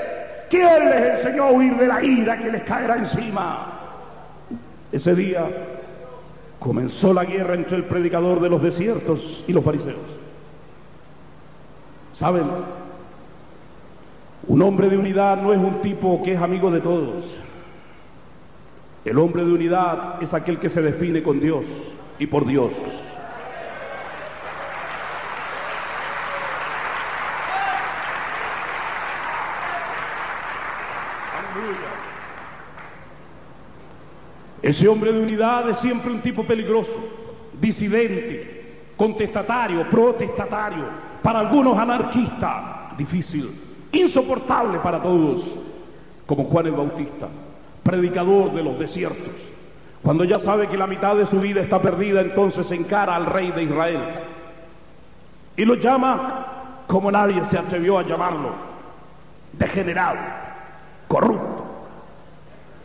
¿Quién 0.48 0.88
les 0.88 1.18
enseñó 1.18 1.46
a 1.46 1.50
huir 1.50 1.76
de 1.78 1.86
la 1.88 2.00
ira 2.00 2.38
que 2.38 2.52
les 2.52 2.62
caerá 2.62 2.94
encima? 2.94 3.72
Ese 4.92 5.16
día 5.16 5.48
comenzó 6.62 7.12
la 7.12 7.24
guerra 7.24 7.54
entre 7.54 7.76
el 7.76 7.84
predicador 7.84 8.40
de 8.40 8.48
los 8.48 8.62
desiertos 8.62 9.44
y 9.46 9.52
los 9.52 9.64
fariseos. 9.64 9.98
¿Saben? 12.12 12.44
Un 14.46 14.62
hombre 14.62 14.88
de 14.88 14.96
unidad 14.96 15.40
no 15.42 15.52
es 15.52 15.58
un 15.58 15.82
tipo 15.82 16.22
que 16.22 16.34
es 16.34 16.40
amigo 16.40 16.70
de 16.70 16.80
todos. 16.80 17.24
El 19.04 19.18
hombre 19.18 19.44
de 19.44 19.52
unidad 19.52 20.22
es 20.22 20.32
aquel 20.34 20.58
que 20.58 20.68
se 20.68 20.82
define 20.82 21.22
con 21.22 21.40
Dios 21.40 21.64
y 22.18 22.26
por 22.26 22.46
Dios. 22.46 22.70
Ese 34.62 34.86
hombre 34.88 35.12
de 35.12 35.20
unidad 35.20 35.68
es 35.68 35.78
siempre 35.78 36.10
un 36.10 36.20
tipo 36.20 36.44
peligroso, 36.44 36.96
disidente, 37.60 38.62
contestatario, 38.96 39.88
protestatario, 39.90 40.84
para 41.22 41.40
algunos 41.40 41.76
anarquista, 41.76 42.92
difícil, 42.96 43.50
insoportable 43.90 44.78
para 44.78 45.02
todos, 45.02 45.42
como 46.26 46.44
Juan 46.44 46.66
el 46.66 46.72
Bautista, 46.72 47.28
predicador 47.82 48.52
de 48.52 48.62
los 48.62 48.78
desiertos. 48.78 49.34
Cuando 50.02 50.24
ya 50.24 50.38
sabe 50.38 50.68
que 50.68 50.76
la 50.76 50.86
mitad 50.86 51.16
de 51.16 51.26
su 51.26 51.40
vida 51.40 51.60
está 51.60 51.82
perdida, 51.82 52.20
entonces 52.20 52.70
encara 52.70 53.16
al 53.16 53.26
rey 53.26 53.50
de 53.52 53.64
Israel 53.64 54.00
y 55.56 55.64
lo 55.64 55.74
llama 55.74 56.46
como 56.86 57.10
nadie 57.10 57.44
se 57.46 57.58
atrevió 57.58 57.98
a 57.98 58.02
llamarlo, 58.02 58.52
degenerado, 59.52 60.18
corrupto. 61.08 61.71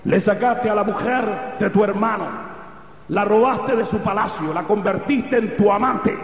Le 0.07 0.21
sacaste 0.21 0.69
a 0.69 0.75
la 0.75 0.85
mujer 0.85 1.25
de 1.59 1.69
tu 1.69 1.83
hermano, 1.83 2.23
la 3.09 3.25
robaste 3.25 3.75
de 3.75 3.85
su 3.85 3.99
palacio, 3.99 4.53
la 4.53 4.63
convertiste 4.63 5.35
en 5.35 5.57
tu 5.57 5.69
amante 5.69 6.17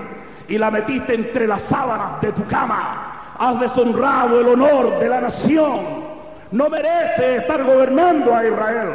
y 0.48 0.58
la 0.58 0.72
metiste 0.72 1.14
entre 1.14 1.46
las 1.46 1.64
sábanas 1.64 2.22
de 2.22 2.32
tu 2.32 2.48
cama. 2.48 3.34
Has 3.38 3.60
deshonrado 3.60 4.40
el 4.40 4.48
honor 4.48 5.00
de 5.00 5.10
la 5.10 5.20
nación. 5.20 5.82
No 6.54 6.70
merece 6.70 7.36
estar 7.36 7.62
gobernando 7.62 8.34
a 8.34 8.48
Israel. 8.48 8.90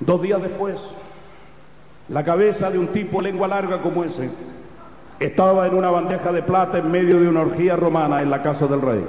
Dos 0.00 0.20
días 0.20 0.42
después, 0.42 0.76
la 2.08 2.24
cabeza 2.24 2.68
de 2.68 2.80
un 2.80 2.88
tipo 2.88 3.20
lengua 3.20 3.46
larga 3.46 3.80
como 3.80 4.02
ese 4.02 4.28
estaba 5.20 5.68
en 5.68 5.76
una 5.76 5.90
bandeja 5.90 6.32
de 6.32 6.42
plata 6.42 6.78
en 6.78 6.90
medio 6.90 7.20
de 7.20 7.28
una 7.28 7.42
orgía 7.42 7.76
romana 7.76 8.22
en 8.22 8.30
la 8.30 8.42
casa 8.42 8.66
del 8.66 8.82
rey. 8.82 9.04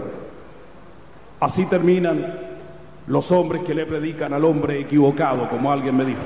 Así 1.39 1.65
terminan 1.65 2.37
los 3.07 3.31
hombres 3.31 3.63
que 3.63 3.73
le 3.73 3.85
predican 3.85 4.33
al 4.33 4.43
hombre 4.45 4.79
equivocado, 4.79 5.49
como 5.49 5.71
alguien 5.71 5.95
me 5.95 6.05
dijo. 6.05 6.21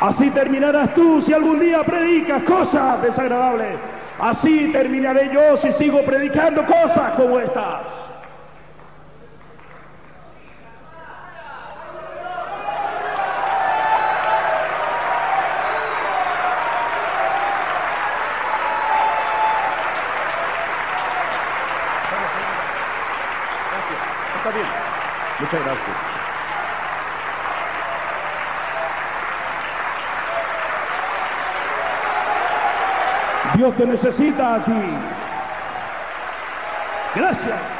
Así 0.00 0.30
terminarás 0.30 0.94
tú 0.94 1.20
si 1.20 1.32
algún 1.32 1.58
día 1.58 1.82
predicas 1.82 2.42
cosas 2.44 3.02
desagradables. 3.02 3.76
Así 4.18 4.70
terminaré 4.72 5.30
yo 5.32 5.56
si 5.56 5.72
sigo 5.72 6.04
predicando 6.04 6.64
cosas 6.66 7.12
como 7.16 7.38
estas. 7.38 7.82
Está 24.36 24.50
bien. 24.50 24.66
Muchas 25.40 25.64
gracias. 25.64 26.18
Dios 33.58 33.67
te 33.78 33.86
necesita 33.86 34.56
a 34.56 34.64
ti. 34.64 34.72
Gracias. 37.14 37.77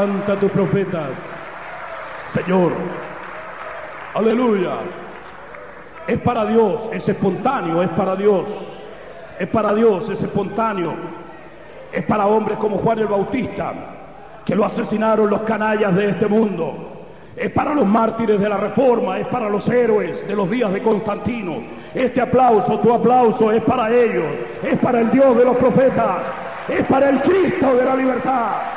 Levanta 0.00 0.34
tus 0.36 0.50
profetas, 0.52 1.10
Señor. 2.32 2.72
Aleluya. 4.14 4.76
Es 6.06 6.18
para 6.20 6.46
Dios, 6.46 6.88
es 6.90 7.06
espontáneo, 7.06 7.82
es 7.82 7.90
para 7.90 8.16
Dios. 8.16 8.46
Es 9.38 9.46
para 9.48 9.74
Dios, 9.74 10.08
es 10.08 10.22
espontáneo. 10.22 10.94
Es 11.92 12.02
para 12.04 12.26
hombres 12.26 12.56
como 12.56 12.78
Juan 12.78 13.00
el 13.00 13.08
Bautista, 13.08 13.74
que 14.46 14.56
lo 14.56 14.64
asesinaron 14.64 15.28
los 15.28 15.42
canallas 15.42 15.94
de 15.94 16.08
este 16.08 16.26
mundo. 16.26 16.72
Es 17.36 17.50
para 17.50 17.74
los 17.74 17.84
mártires 17.84 18.40
de 18.40 18.48
la 18.48 18.56
reforma, 18.56 19.18
es 19.18 19.26
para 19.26 19.50
los 19.50 19.68
héroes 19.68 20.26
de 20.26 20.34
los 20.34 20.50
días 20.50 20.72
de 20.72 20.82
Constantino. 20.82 21.56
Este 21.94 22.22
aplauso, 22.22 22.78
tu 22.78 22.90
aplauso 22.90 23.52
es 23.52 23.62
para 23.64 23.90
ellos, 23.90 24.24
es 24.62 24.78
para 24.78 25.00
el 25.00 25.10
Dios 25.10 25.36
de 25.36 25.44
los 25.44 25.56
profetas, 25.58 26.20
es 26.68 26.86
para 26.86 27.10
el 27.10 27.20
Cristo 27.20 27.74
de 27.76 27.84
la 27.84 27.96
libertad. 27.96 28.69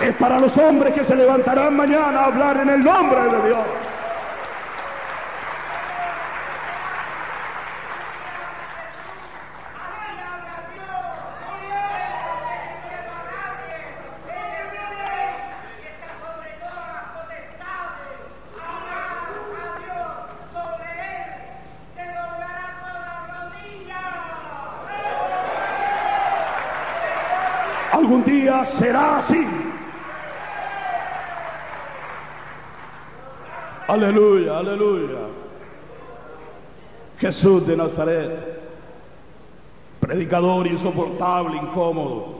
Es 0.00 0.14
para 0.16 0.38
los 0.38 0.56
hombres 0.58 0.94
que 0.94 1.04
se 1.04 1.14
levantarán 1.14 1.76
mañana 1.76 2.20
a 2.20 2.24
hablar 2.26 2.56
en 2.58 2.70
el 2.70 2.84
nombre 2.84 3.20
de 3.24 3.48
Dios. 3.48 3.58
Será 28.78 29.18
así. 29.18 29.46
Aleluya, 33.92 34.56
aleluya. 34.56 35.18
Jesús 37.18 37.66
de 37.66 37.76
Nazaret, 37.76 38.30
predicador 40.00 40.66
insoportable, 40.66 41.58
incómodo. 41.58 42.38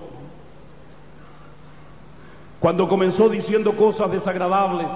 Cuando 2.58 2.88
comenzó 2.88 3.28
diciendo 3.28 3.76
cosas 3.76 4.10
desagradables, 4.10 4.86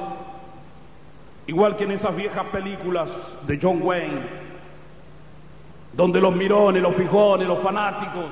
igual 1.46 1.76
que 1.76 1.84
en 1.84 1.90
esas 1.90 2.16
viejas 2.16 2.46
películas 2.46 3.10
de 3.46 3.58
John 3.60 3.82
Wayne, 3.82 4.22
donde 5.92 6.22
los 6.22 6.34
mirones, 6.34 6.80
los 6.80 6.94
fijones, 6.94 7.46
los 7.46 7.58
fanáticos 7.58 8.30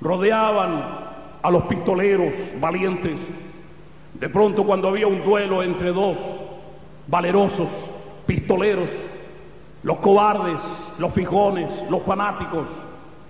rodeaban 0.00 0.84
a 1.42 1.50
los 1.50 1.64
pistoleros 1.64 2.32
valientes. 2.58 3.20
De 4.14 4.28
pronto 4.30 4.64
cuando 4.64 4.88
había 4.88 5.06
un 5.06 5.22
duelo 5.22 5.62
entre 5.62 5.92
dos 5.92 6.16
valerosos, 7.10 7.68
pistoleros, 8.24 8.88
los 9.82 9.96
cobardes, 9.98 10.58
los 10.98 11.12
fijones, 11.12 11.68
los 11.90 12.02
fanáticos, 12.02 12.66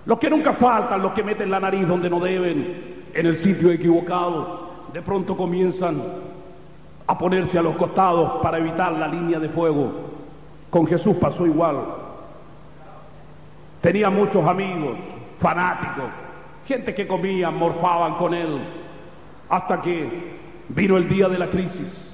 los 0.04 0.18
que 0.18 0.28
nunca 0.28 0.52
faltan, 0.52 1.00
los 1.00 1.12
que 1.12 1.24
meten 1.24 1.50
la 1.50 1.60
nariz 1.60 1.88
donde 1.88 2.10
no 2.10 2.20
deben, 2.20 3.00
en 3.14 3.26
el 3.26 3.36
sitio 3.36 3.70
equivocado, 3.70 4.68
de 4.92 5.00
pronto 5.00 5.36
comienzan 5.36 6.02
a 7.06 7.18
ponerse 7.18 7.58
a 7.58 7.62
los 7.62 7.76
costados 7.76 8.40
para 8.42 8.58
evitar 8.58 8.92
la 8.92 9.08
línea 9.08 9.38
de 9.38 9.48
fuego. 9.48 9.90
Con 10.68 10.86
Jesús 10.86 11.16
pasó 11.16 11.46
igual. 11.46 11.78
Tenía 13.80 14.10
muchos 14.10 14.46
amigos, 14.46 14.96
fanáticos, 15.40 16.04
gente 16.66 16.94
que 16.94 17.08
comían, 17.08 17.56
morfaban 17.56 18.14
con 18.14 18.34
él, 18.34 18.60
hasta 19.48 19.80
que 19.80 20.38
vino 20.68 20.96
el 20.98 21.08
día 21.08 21.28
de 21.28 21.38
la 21.38 21.48
crisis 21.48 22.09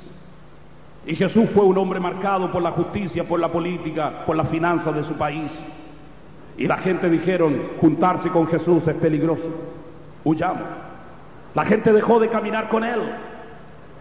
y 1.06 1.14
Jesús 1.14 1.48
fue 1.54 1.64
un 1.64 1.78
hombre 1.78 2.00
marcado 2.00 2.50
por 2.50 2.60
la 2.60 2.72
justicia, 2.72 3.22
por 3.22 3.38
la 3.38 3.52
política, 3.52 4.24
por 4.26 4.34
las 4.34 4.48
finanzas 4.48 4.92
de 4.92 5.04
su 5.04 5.14
país. 5.14 5.52
Y 6.58 6.66
la 6.66 6.78
gente 6.78 7.08
dijeron, 7.08 7.62
juntarse 7.80 8.28
con 8.30 8.48
Jesús 8.48 8.86
es 8.88 8.94
peligroso. 8.94 9.44
Huyamos. 10.24 10.64
La 11.54 11.64
gente 11.64 11.92
dejó 11.92 12.18
de 12.18 12.28
caminar 12.28 12.68
con 12.68 12.82
él. 12.82 13.00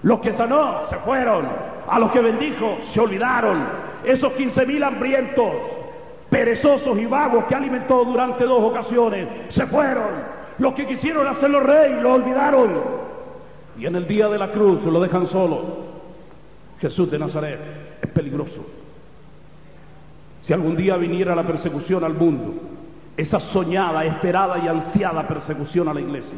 Los 0.01 0.19
que 0.19 0.33
sanó 0.33 0.87
se 0.89 0.95
fueron. 0.97 1.45
A 1.87 1.99
los 1.99 2.11
que 2.11 2.21
bendijo 2.21 2.77
se 2.81 2.99
olvidaron. 2.99 3.59
Esos 4.03 4.33
15 4.33 4.65
mil 4.65 4.83
hambrientos, 4.83 5.51
perezosos 6.31 6.97
y 6.97 7.05
vagos 7.05 7.45
que 7.45 7.53
alimentó 7.53 8.03
durante 8.03 8.45
dos 8.45 8.63
ocasiones, 8.63 9.27
se 9.49 9.67
fueron. 9.67 10.09
Los 10.57 10.73
que 10.73 10.87
quisieron 10.87 11.27
hacerlo 11.27 11.59
rey 11.59 11.99
lo 12.01 12.13
olvidaron. 12.13 12.71
Y 13.77 13.85
en 13.85 13.95
el 13.95 14.07
día 14.07 14.27
de 14.27 14.39
la 14.39 14.51
cruz 14.51 14.83
lo 14.83 14.99
dejan 14.99 15.27
solo. 15.27 15.94
Jesús 16.79 17.09
de 17.09 17.19
Nazaret 17.19 17.59
es 18.01 18.09
peligroso. 18.09 18.65
Si 20.45 20.53
algún 20.53 20.75
día 20.75 20.97
viniera 20.97 21.35
la 21.35 21.43
persecución 21.43 22.03
al 22.03 22.13
mundo, 22.13 22.53
esa 23.17 23.39
soñada, 23.39 24.05
esperada 24.05 24.59
y 24.59 24.67
ansiada 24.67 25.27
persecución 25.27 25.87
a 25.87 25.93
la 25.93 26.01
iglesia, 26.01 26.37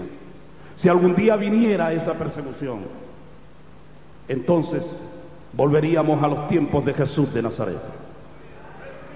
si 0.77 0.87
algún 0.87 1.15
día 1.15 1.35
viniera 1.35 1.91
esa 1.91 2.13
persecución, 2.13 2.81
entonces 4.27 4.83
volveríamos 5.53 6.21
a 6.23 6.27
los 6.27 6.47
tiempos 6.47 6.85
de 6.85 6.93
Jesús 6.93 7.33
de 7.33 7.41
Nazaret. 7.41 7.79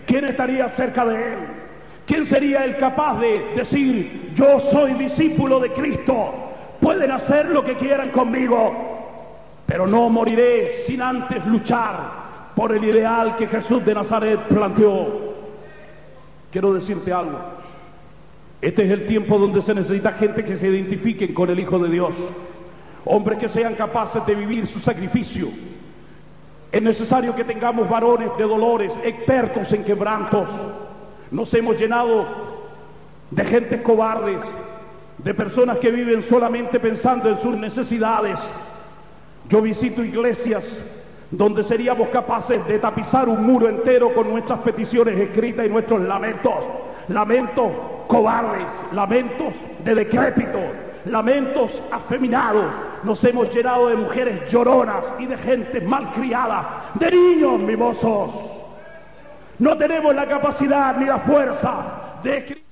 ¿Quién 0.07 0.25
estaría 0.25 0.67
cerca 0.69 1.05
de 1.05 1.33
él? 1.33 1.39
¿Quién 2.05 2.25
sería 2.25 2.65
el 2.65 2.77
capaz 2.77 3.19
de 3.19 3.53
decir, 3.55 4.31
yo 4.35 4.59
soy 4.59 4.93
discípulo 4.93 5.59
de 5.59 5.71
Cristo? 5.71 6.33
Pueden 6.81 7.11
hacer 7.11 7.45
lo 7.45 7.63
que 7.63 7.77
quieran 7.77 8.09
conmigo, 8.09 9.00
pero 9.71 9.87
no 9.87 10.09
moriré 10.09 10.83
sin 10.85 11.01
antes 11.01 11.45
luchar 11.45 11.95
por 12.53 12.75
el 12.75 12.83
ideal 12.83 13.37
que 13.37 13.47
Jesús 13.47 13.85
de 13.85 13.93
Nazaret 13.93 14.37
planteó. 14.49 15.31
Quiero 16.51 16.73
decirte 16.73 17.13
algo. 17.13 17.39
Este 18.59 18.83
es 18.83 18.91
el 18.91 19.07
tiempo 19.07 19.39
donde 19.39 19.61
se 19.61 19.73
necesita 19.73 20.11
gente 20.11 20.43
que 20.43 20.57
se 20.57 20.67
identifiquen 20.67 21.33
con 21.33 21.49
el 21.49 21.57
Hijo 21.57 21.79
de 21.79 21.89
Dios. 21.89 22.11
Hombres 23.05 23.39
que 23.39 23.47
sean 23.47 23.75
capaces 23.75 24.25
de 24.25 24.35
vivir 24.35 24.67
su 24.67 24.81
sacrificio. 24.81 25.47
Es 26.69 26.81
necesario 26.81 27.33
que 27.33 27.45
tengamos 27.45 27.87
varones 27.87 28.27
de 28.37 28.43
dolores, 28.43 28.91
expertos 29.05 29.71
en 29.71 29.85
quebrantos. 29.85 30.49
Nos 31.31 31.53
hemos 31.53 31.79
llenado 31.79 32.27
de 33.31 33.45
gentes 33.45 33.81
cobardes, 33.83 34.39
de 35.19 35.33
personas 35.33 35.77
que 35.77 35.91
viven 35.91 36.23
solamente 36.23 36.77
pensando 36.77 37.29
en 37.29 37.39
sus 37.39 37.55
necesidades. 37.55 38.37
Yo 39.51 39.61
visito 39.61 40.01
iglesias 40.01 40.63
donde 41.29 41.65
seríamos 41.65 42.07
capaces 42.07 42.65
de 42.67 42.79
tapizar 42.79 43.27
un 43.27 43.45
muro 43.45 43.67
entero 43.67 44.13
con 44.13 44.29
nuestras 44.29 44.59
peticiones 44.59 45.19
escritas 45.19 45.65
y 45.65 45.69
nuestros 45.69 45.99
lamentos. 46.03 46.53
Lamentos 47.09 47.69
cobardes, 48.07 48.65
lamentos 48.93 49.53
de 49.83 49.93
decrépito, 49.93 50.57
lamentos 51.03 51.83
afeminados. 51.91 52.63
Nos 53.03 53.21
hemos 53.25 53.53
llenado 53.53 53.89
de 53.89 53.97
mujeres 53.97 54.49
lloronas 54.49 55.03
y 55.19 55.25
de 55.25 55.35
gente 55.35 55.81
malcriada, 55.81 56.91
de 56.93 57.11
niños 57.11 57.59
mimosos. 57.59 58.31
No 59.59 59.77
tenemos 59.77 60.15
la 60.15 60.27
capacidad 60.27 60.95
ni 60.95 61.07
la 61.07 61.19
fuerza 61.19 62.19
de 62.23 62.70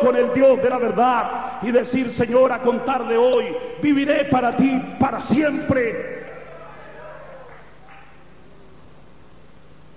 con 0.00 0.16
el 0.16 0.32
Dios 0.34 0.62
de 0.62 0.70
la 0.70 0.78
verdad 0.78 1.62
y 1.62 1.70
decir, 1.70 2.10
Señor, 2.10 2.52
a 2.52 2.60
contar 2.60 3.06
de 3.06 3.16
hoy, 3.16 3.46
viviré 3.82 4.24
para 4.26 4.56
ti 4.56 4.80
para 4.98 5.20
siempre. 5.20 6.20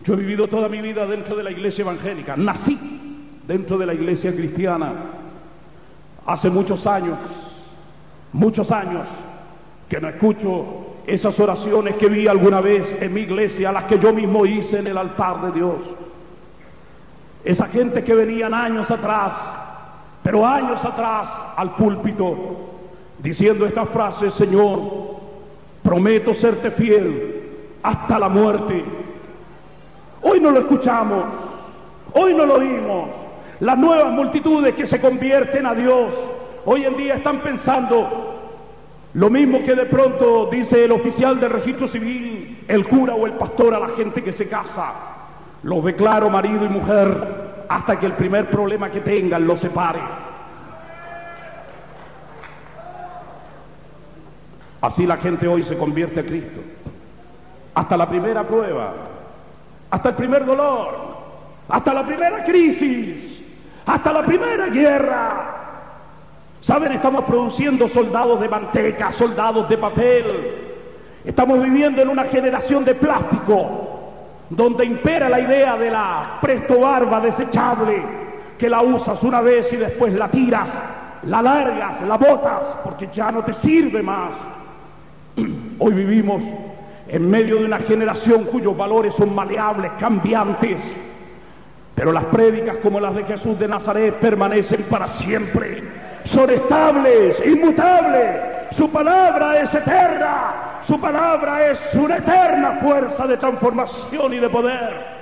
Yo 0.04 0.14
he 0.14 0.18
vivido 0.18 0.48
toda 0.48 0.68
mi 0.68 0.82
vida 0.82 1.06
dentro 1.06 1.36
de 1.36 1.44
la 1.44 1.52
iglesia 1.52 1.84
evangélica, 1.84 2.36
nací 2.36 2.78
dentro 3.48 3.78
de 3.78 3.86
la 3.86 3.94
iglesia 3.94 4.34
cristiana 4.34 4.94
hace 6.26 6.50
muchos 6.50 6.86
años, 6.88 7.18
muchos 8.32 8.72
años 8.72 9.06
que 9.90 10.00
no 10.00 10.10
escucho 10.10 10.96
esas 11.06 11.38
oraciones 11.40 11.96
que 11.96 12.08
vi 12.08 12.28
alguna 12.28 12.62
vez 12.62 12.96
en 13.02 13.14
mi 13.14 13.22
iglesia, 13.22 13.72
las 13.72 13.86
que 13.86 14.00
yo 14.00 14.14
mismo 14.14 14.46
hice 14.46 14.80
en 14.80 14.88
el 14.88 14.98
altar 14.98 15.42
de 15.42 15.52
Dios. 15.52 15.76
Esa 17.44 17.68
gente 17.68 18.04
que 18.04 18.16
venían 18.16 18.54
años 18.54 18.90
atrás, 18.90 19.34
pero 20.24 20.46
años 20.46 20.84
atrás 20.84 21.30
al 21.56 21.76
púlpito, 21.76 22.36
diciendo 23.20 23.66
estas 23.66 23.90
frases, 23.90 24.34
Señor, 24.34 24.80
prometo 25.84 26.34
serte 26.34 26.72
fiel 26.72 27.42
hasta 27.84 28.18
la 28.18 28.30
muerte 28.30 28.84
Hoy 30.26 30.40
no 30.40 30.52
lo 30.52 30.60
escuchamos, 30.60 31.26
hoy 32.14 32.34
no 32.34 32.46
lo 32.46 32.56
oímos. 32.56 33.10
Las 33.60 33.78
nuevas 33.78 34.14
multitudes 34.14 34.74
que 34.74 34.88
se 34.88 35.00
convierten 35.02 35.66
a 35.66 35.76
Dios 35.76 36.14
hoy 36.66 36.86
en 36.86 36.96
día 36.96 37.16
están 37.16 37.42
pensando 37.42 38.30
lo 39.14 39.30
mismo 39.30 39.64
que 39.64 39.76
de 39.76 39.86
pronto 39.86 40.48
dice 40.50 40.86
el 40.86 40.94
oficial 40.94 41.42
de 41.42 41.50
registro 41.50 41.90
civil, 41.90 42.64
el 42.70 42.88
cura 42.88 43.14
o 43.16 43.26
el 43.26 43.34
pastor 43.34 43.74
a 43.74 43.80
la 43.80 43.90
gente 43.90 44.24
que 44.24 44.32
se 44.32 44.48
casa. 44.48 44.94
Los 45.62 45.84
declaro 45.84 46.30
marido 46.30 46.66
y 46.66 46.70
mujer 46.70 47.43
hasta 47.70 48.00
que 48.00 48.06
el 48.06 48.14
primer 48.14 48.50
problema 48.50 48.90
que 48.90 49.02
tengan 49.02 49.46
los 49.46 49.60
separe. 49.60 50.00
Así 54.82 55.06
la 55.06 55.18
gente 55.18 55.48
hoy 55.48 55.64
se 55.64 55.78
convierte 55.78 56.20
a 56.20 56.26
Cristo. 56.26 56.62
Hasta 57.74 57.98
la 57.98 58.10
primera 58.10 58.44
prueba 58.46 58.94
hasta 59.94 60.10
el 60.10 60.16
primer 60.16 60.44
dolor, 60.44 60.90
hasta 61.70 61.94
la 61.94 62.04
primera 62.04 62.44
crisis, 62.44 63.44
hasta 63.86 64.12
la 64.12 64.26
primera 64.26 64.66
guerra. 64.66 65.56
Saben, 66.62 66.94
estamos 66.94 67.26
produciendo 67.26 67.88
soldados 67.88 68.40
de 68.40 68.50
manteca, 68.50 69.12
soldados 69.12 69.70
de 69.70 69.78
papel. 69.78 70.26
Estamos 71.24 71.62
viviendo 71.62 72.02
en 72.02 72.10
una 72.10 72.24
generación 72.24 72.84
de 72.84 72.96
plástico, 72.96 73.93
donde 74.56 74.86
impera 74.86 75.30
la 75.30 75.40
idea 75.40 75.78
de 75.78 75.90
la 75.90 76.38
presto 76.42 76.80
barba 76.80 77.20
desechable, 77.20 78.02
que 78.58 78.70
la 78.70 78.82
usas 78.82 79.22
una 79.24 79.42
vez 79.42 79.72
y 79.74 79.78
después 79.78 80.14
la 80.14 80.30
tiras, 80.30 80.72
la 81.24 81.42
largas, 81.42 82.02
la 82.04 82.18
botas, 82.18 82.62
porque 82.84 83.10
ya 83.14 83.32
no 83.32 83.44
te 83.44 83.54
sirve 83.56 84.04
más. 84.04 84.32
Hoy 85.80 85.94
vivimos 85.94 86.44
en 87.08 87.30
medio 87.30 87.58
de 87.58 87.66
una 87.66 87.80
generación 87.80 88.44
cuyos 88.46 88.78
valores 88.78 89.16
son 89.16 89.34
maleables, 89.34 89.92
cambiantes. 90.00 90.82
Pero 91.96 92.12
las 92.12 92.26
prédicas 92.26 92.78
como 92.78 93.00
las 93.00 93.16
de 93.16 93.24
Jesús 93.24 93.58
de 93.58 93.68
Nazaret 93.68 94.16
permanecen 94.16 94.84
para 94.84 95.08
siempre. 95.08 95.84
Son 96.26 96.50
estables, 96.50 97.42
inmutables. 97.46 98.42
Su 98.72 98.90
palabra 98.90 99.60
es 99.60 99.74
eterna. 99.74 100.73
Su 100.86 101.00
palabra 101.00 101.72
es 101.72 101.94
una 101.94 102.18
eterna 102.18 102.80
fuerza 102.82 103.26
de 103.26 103.38
transformación 103.38 104.34
y 104.34 104.38
de 104.38 104.50
poder. 104.50 105.14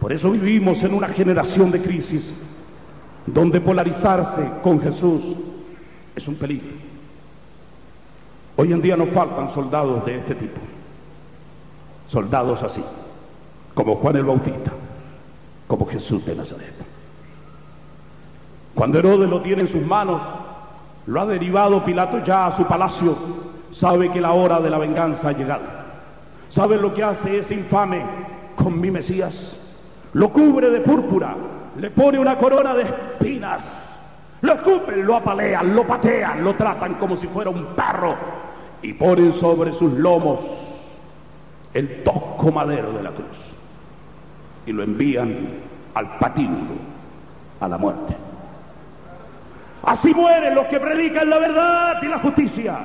Por 0.00 0.12
eso 0.12 0.30
vivimos 0.30 0.82
en 0.82 0.94
una 0.94 1.08
generación 1.08 1.70
de 1.70 1.82
crisis 1.82 2.32
donde 3.26 3.60
polarizarse 3.60 4.48
con 4.62 4.80
Jesús 4.80 5.22
es 6.14 6.26
un 6.28 6.36
peligro. 6.36 6.74
Hoy 8.56 8.72
en 8.72 8.80
día 8.80 8.96
nos 8.96 9.10
faltan 9.10 9.52
soldados 9.52 10.06
de 10.06 10.18
este 10.18 10.34
tipo, 10.34 10.60
soldados 12.08 12.62
así, 12.62 12.82
como 13.74 13.96
Juan 13.96 14.16
el 14.16 14.24
Bautista, 14.24 14.72
como 15.66 15.86
Jesús 15.86 16.24
de 16.24 16.34
Nazaret. 16.34 16.72
Cuando 18.74 18.98
Herodes 18.98 19.28
lo 19.28 19.42
tiene 19.42 19.62
en 19.62 19.68
sus 19.68 19.82
manos, 19.82 20.22
lo 21.06 21.20
ha 21.20 21.26
derivado 21.26 21.84
Pilato 21.84 22.24
ya 22.24 22.46
a 22.46 22.56
su 22.56 22.64
palacio, 22.64 23.16
sabe 23.78 24.10
que 24.10 24.20
la 24.20 24.32
hora 24.32 24.60
de 24.60 24.70
la 24.70 24.78
venganza 24.78 25.28
ha 25.28 25.32
llegado. 25.32 25.64
¿Sabe 26.48 26.76
lo 26.76 26.94
que 26.94 27.02
hace 27.02 27.38
ese 27.38 27.54
infame 27.54 28.02
con 28.56 28.80
mi 28.80 28.90
Mesías? 28.90 29.56
Lo 30.14 30.30
cubre 30.30 30.70
de 30.70 30.80
púrpura, 30.80 31.34
le 31.78 31.90
pone 31.90 32.18
una 32.18 32.38
corona 32.38 32.74
de 32.74 32.84
espinas, 32.84 33.64
lo 34.40 34.54
escupen, 34.54 35.04
lo 35.04 35.16
apalean, 35.16 35.74
lo 35.74 35.86
patean, 35.86 36.42
lo 36.42 36.54
tratan 36.54 36.94
como 36.94 37.16
si 37.16 37.26
fuera 37.26 37.50
un 37.50 37.66
perro 37.74 38.14
y 38.80 38.94
ponen 38.94 39.32
sobre 39.34 39.74
sus 39.74 39.92
lomos 39.92 40.40
el 41.74 42.02
tosco 42.02 42.50
madero 42.52 42.92
de 42.92 43.02
la 43.02 43.10
cruz 43.10 43.36
y 44.64 44.72
lo 44.72 44.82
envían 44.82 45.48
al 45.94 46.18
patíbulo, 46.18 46.76
a 47.60 47.68
la 47.68 47.76
muerte. 47.76 48.16
Así 49.82 50.14
mueren 50.14 50.54
los 50.54 50.66
que 50.66 50.80
predican 50.80 51.28
la 51.28 51.38
verdad 51.38 52.02
y 52.02 52.06
la 52.06 52.18
justicia. 52.20 52.78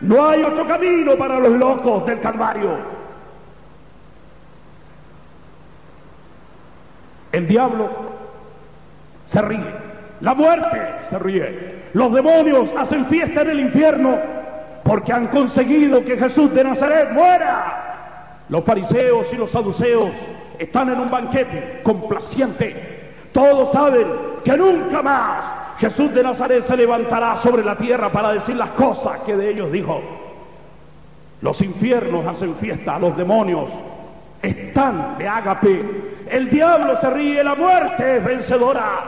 No 0.00 0.28
hay 0.28 0.42
otro 0.42 0.66
camino 0.66 1.16
para 1.16 1.38
los 1.38 1.52
locos 1.52 2.06
del 2.06 2.20
Calvario. 2.20 3.00
El 7.32 7.46
diablo 7.46 7.88
se 9.26 9.40
ríe, 9.42 9.72
la 10.20 10.34
muerte 10.34 10.80
se 11.08 11.18
ríe, 11.18 11.82
los 11.92 12.12
demonios 12.12 12.70
hacen 12.76 13.06
fiesta 13.06 13.42
en 13.42 13.50
el 13.50 13.60
infierno 13.60 14.16
porque 14.82 15.12
han 15.12 15.28
conseguido 15.28 16.04
que 16.04 16.16
Jesús 16.16 16.52
de 16.54 16.64
Nazaret 16.64 17.12
muera. 17.12 17.86
Los 18.48 18.64
fariseos 18.64 19.32
y 19.32 19.36
los 19.36 19.52
saduceos 19.52 20.10
están 20.58 20.88
en 20.88 20.98
un 20.98 21.10
banquete 21.10 21.80
complaciente. 21.84 23.12
Todos 23.32 23.70
saben 23.70 24.08
que 24.44 24.56
nunca 24.56 25.02
más 25.02 25.59
Jesús 25.80 26.12
de 26.12 26.22
Nazaret 26.22 26.62
se 26.62 26.76
levantará 26.76 27.38
sobre 27.38 27.64
la 27.64 27.74
tierra 27.74 28.12
para 28.12 28.34
decir 28.34 28.54
las 28.54 28.68
cosas 28.70 29.20
que 29.20 29.34
de 29.34 29.50
ellos 29.50 29.72
dijo. 29.72 30.02
Los 31.40 31.62
infiernos 31.62 32.26
hacen 32.26 32.54
fiesta, 32.56 32.98
los 32.98 33.16
demonios 33.16 33.70
están 34.42 35.16
de 35.16 35.26
ágape. 35.26 35.84
El 36.28 36.50
diablo 36.50 36.96
se 36.98 37.08
ríe, 37.08 37.42
la 37.42 37.54
muerte 37.54 38.18
es 38.18 38.24
vencedora. 38.24 39.04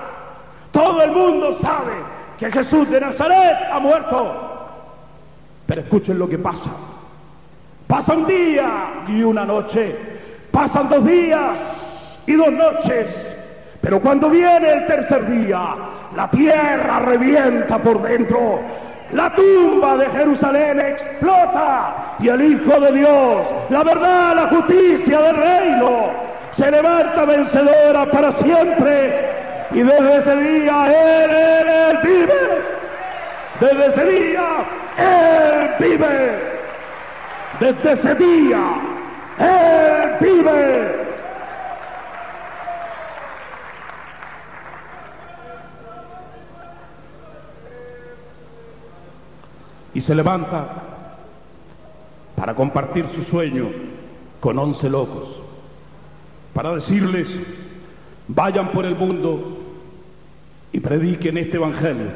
Todo 0.73 1.03
el 1.03 1.11
mundo 1.11 1.53
sabe 1.61 1.93
que 2.39 2.51
Jesús 2.51 2.89
de 2.89 3.03
Nazaret 3.03 3.69
ha 3.71 3.79
muerto. 3.79 4.33
Pero 5.67 5.83
escuchen 5.83 6.19
lo 6.19 6.27
que 6.27 6.39
pasa. 6.39 6.71
Pasa 7.87 8.15
un 8.15 8.27
día 8.27 9.05
y 9.09 9.23
una 9.23 9.45
noche. 9.45 9.95
Pasan 10.51 10.89
dos 10.89 11.05
días 11.05 12.19
y 12.27 12.33
dos 12.33 12.51
noches. 12.51 13.09
Pero 13.83 14.01
cuando 14.01 14.31
viene 14.31 14.73
el 14.73 14.87
tercer 14.87 15.29
día, 15.29 15.77
la 16.17 16.29
tierra 16.31 17.01
revienta 17.01 17.79
por 17.79 18.03
dentro. 18.03 18.61
la 19.13 19.31
tumba 19.35 19.97
de 19.99 20.07
Jerusalén 20.07 20.81
explota 20.81 22.17
y 22.19 22.29
el 22.29 22.41
Hijo 22.53 22.81
de 22.81 22.93
Dios, 22.93 23.47
la 23.69 23.85
verdad, 23.85 24.35
la 24.37 24.49
justicia 24.49 25.21
del 25.21 25.37
reino, 25.37 26.07
se 26.53 26.71
levanta 26.71 27.25
vencedora 27.25 28.07
para 28.07 28.33
siempre. 28.33 29.31
Y 29.73 29.81
desde 29.81 30.17
ese 30.17 30.37
día 30.37 30.87
Él, 30.87 31.99
vive. 32.03 32.63
Desde 33.61 33.87
ese 33.87 34.05
día 34.05 34.45
Él 34.99 35.71
vive. 35.79 36.39
Desde 37.61 37.93
ese 37.93 38.15
día 38.15 38.61
Él 39.39 40.17
vive. 40.21 41.12
Y 49.95 50.01
se 50.01 50.15
levanta 50.15 50.67
para 52.37 52.55
compartir 52.55 53.09
su 53.09 53.25
sueño 53.25 53.69
con 54.41 54.59
once 54.59 54.89
locos, 54.89 55.37
para 56.55 56.75
decirles, 56.75 57.29
vayan 58.29 58.73
por 58.73 58.85
el 58.85 58.97
mundo 58.97 59.59
y 60.73 60.81
prediquen 60.81 61.39
este 61.39 61.57
Evangelio 61.57 62.09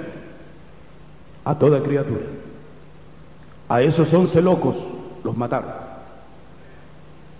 a 1.44 1.54
toda 1.56 1.82
criatura. 1.82 2.24
A 3.68 3.82
esos 3.82 4.12
once 4.12 4.40
locos 4.42 4.76
los 5.22 5.36
mataron. 5.36 5.70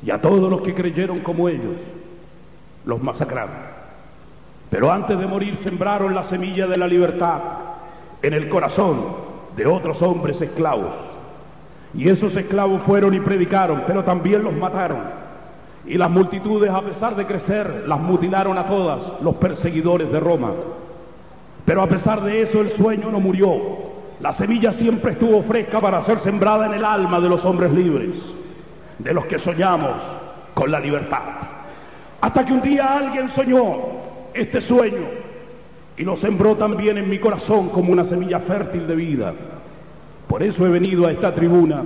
Y 0.04 0.10
a 0.10 0.20
todos 0.20 0.50
los 0.50 0.60
que 0.60 0.74
creyeron 0.74 1.20
como 1.20 1.48
ellos, 1.48 1.74
los 2.84 3.02
masacraron. 3.02 3.56
Pero 4.70 4.92
antes 4.92 5.18
de 5.18 5.26
morir 5.26 5.56
sembraron 5.58 6.14
la 6.14 6.22
semilla 6.22 6.66
de 6.66 6.76
la 6.76 6.86
libertad 6.86 7.40
en 8.22 8.34
el 8.34 8.48
corazón 8.48 9.25
de 9.56 9.66
otros 9.66 10.02
hombres 10.02 10.40
esclavos. 10.40 10.92
Y 11.94 12.08
esos 12.08 12.36
esclavos 12.36 12.82
fueron 12.82 13.14
y 13.14 13.20
predicaron, 13.20 13.84
pero 13.86 14.04
también 14.04 14.44
los 14.44 14.52
mataron. 14.52 14.98
Y 15.86 15.96
las 15.96 16.10
multitudes, 16.10 16.70
a 16.70 16.82
pesar 16.82 17.16
de 17.16 17.26
crecer, 17.26 17.84
las 17.86 17.98
mutilaron 17.98 18.58
a 18.58 18.66
todas 18.66 19.20
los 19.22 19.36
perseguidores 19.36 20.12
de 20.12 20.20
Roma. 20.20 20.52
Pero 21.64 21.82
a 21.82 21.86
pesar 21.86 22.22
de 22.22 22.42
eso, 22.42 22.60
el 22.60 22.72
sueño 22.72 23.10
no 23.10 23.20
murió. 23.20 23.56
La 24.20 24.32
semilla 24.32 24.72
siempre 24.72 25.12
estuvo 25.12 25.42
fresca 25.42 25.80
para 25.80 26.02
ser 26.02 26.20
sembrada 26.20 26.66
en 26.66 26.74
el 26.74 26.84
alma 26.84 27.20
de 27.20 27.28
los 27.28 27.44
hombres 27.44 27.72
libres, 27.72 28.16
de 28.98 29.14
los 29.14 29.26
que 29.26 29.38
soñamos 29.38 29.92
con 30.54 30.70
la 30.70 30.80
libertad. 30.80 31.22
Hasta 32.20 32.44
que 32.44 32.52
un 32.52 32.62
día 32.62 32.96
alguien 32.96 33.28
soñó 33.28 33.76
este 34.34 34.60
sueño 34.60 35.25
y 35.96 36.04
lo 36.04 36.16
sembró 36.16 36.56
también 36.56 36.98
en 36.98 37.08
mi 37.08 37.18
corazón 37.18 37.70
como 37.70 37.92
una 37.92 38.04
semilla 38.04 38.40
fértil 38.40 38.86
de 38.86 38.94
vida. 38.94 39.34
Por 40.28 40.42
eso 40.42 40.66
he 40.66 40.70
venido 40.70 41.06
a 41.06 41.12
esta 41.12 41.34
tribuna 41.34 41.84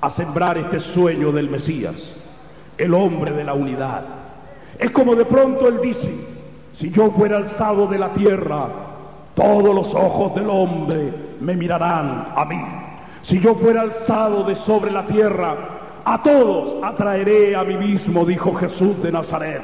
a 0.00 0.10
sembrar 0.10 0.58
este 0.58 0.80
sueño 0.80 1.32
del 1.32 1.48
Mesías, 1.48 2.12
el 2.76 2.92
hombre 2.92 3.32
de 3.32 3.44
la 3.44 3.54
unidad. 3.54 4.02
Es 4.78 4.90
como 4.90 5.14
de 5.14 5.24
pronto 5.24 5.68
él 5.68 5.78
dice, 5.80 6.12
si 6.78 6.90
yo 6.90 7.10
fuera 7.12 7.38
alzado 7.38 7.86
de 7.86 7.98
la 7.98 8.12
tierra, 8.12 8.68
todos 9.34 9.74
los 9.74 9.94
ojos 9.94 10.34
del 10.34 10.50
hombre 10.50 11.12
me 11.40 11.54
mirarán 11.56 12.28
a 12.36 12.44
mí. 12.44 12.60
Si 13.22 13.40
yo 13.40 13.54
fuera 13.54 13.82
alzado 13.82 14.42
de 14.44 14.56
sobre 14.56 14.90
la 14.90 15.06
tierra, 15.06 15.54
a 16.04 16.22
todos 16.22 16.82
atraeré 16.82 17.54
a 17.54 17.62
mí 17.62 17.76
mismo, 17.76 18.24
dijo 18.26 18.52
Jesús 18.54 19.00
de 19.02 19.12
Nazaret. 19.12 19.62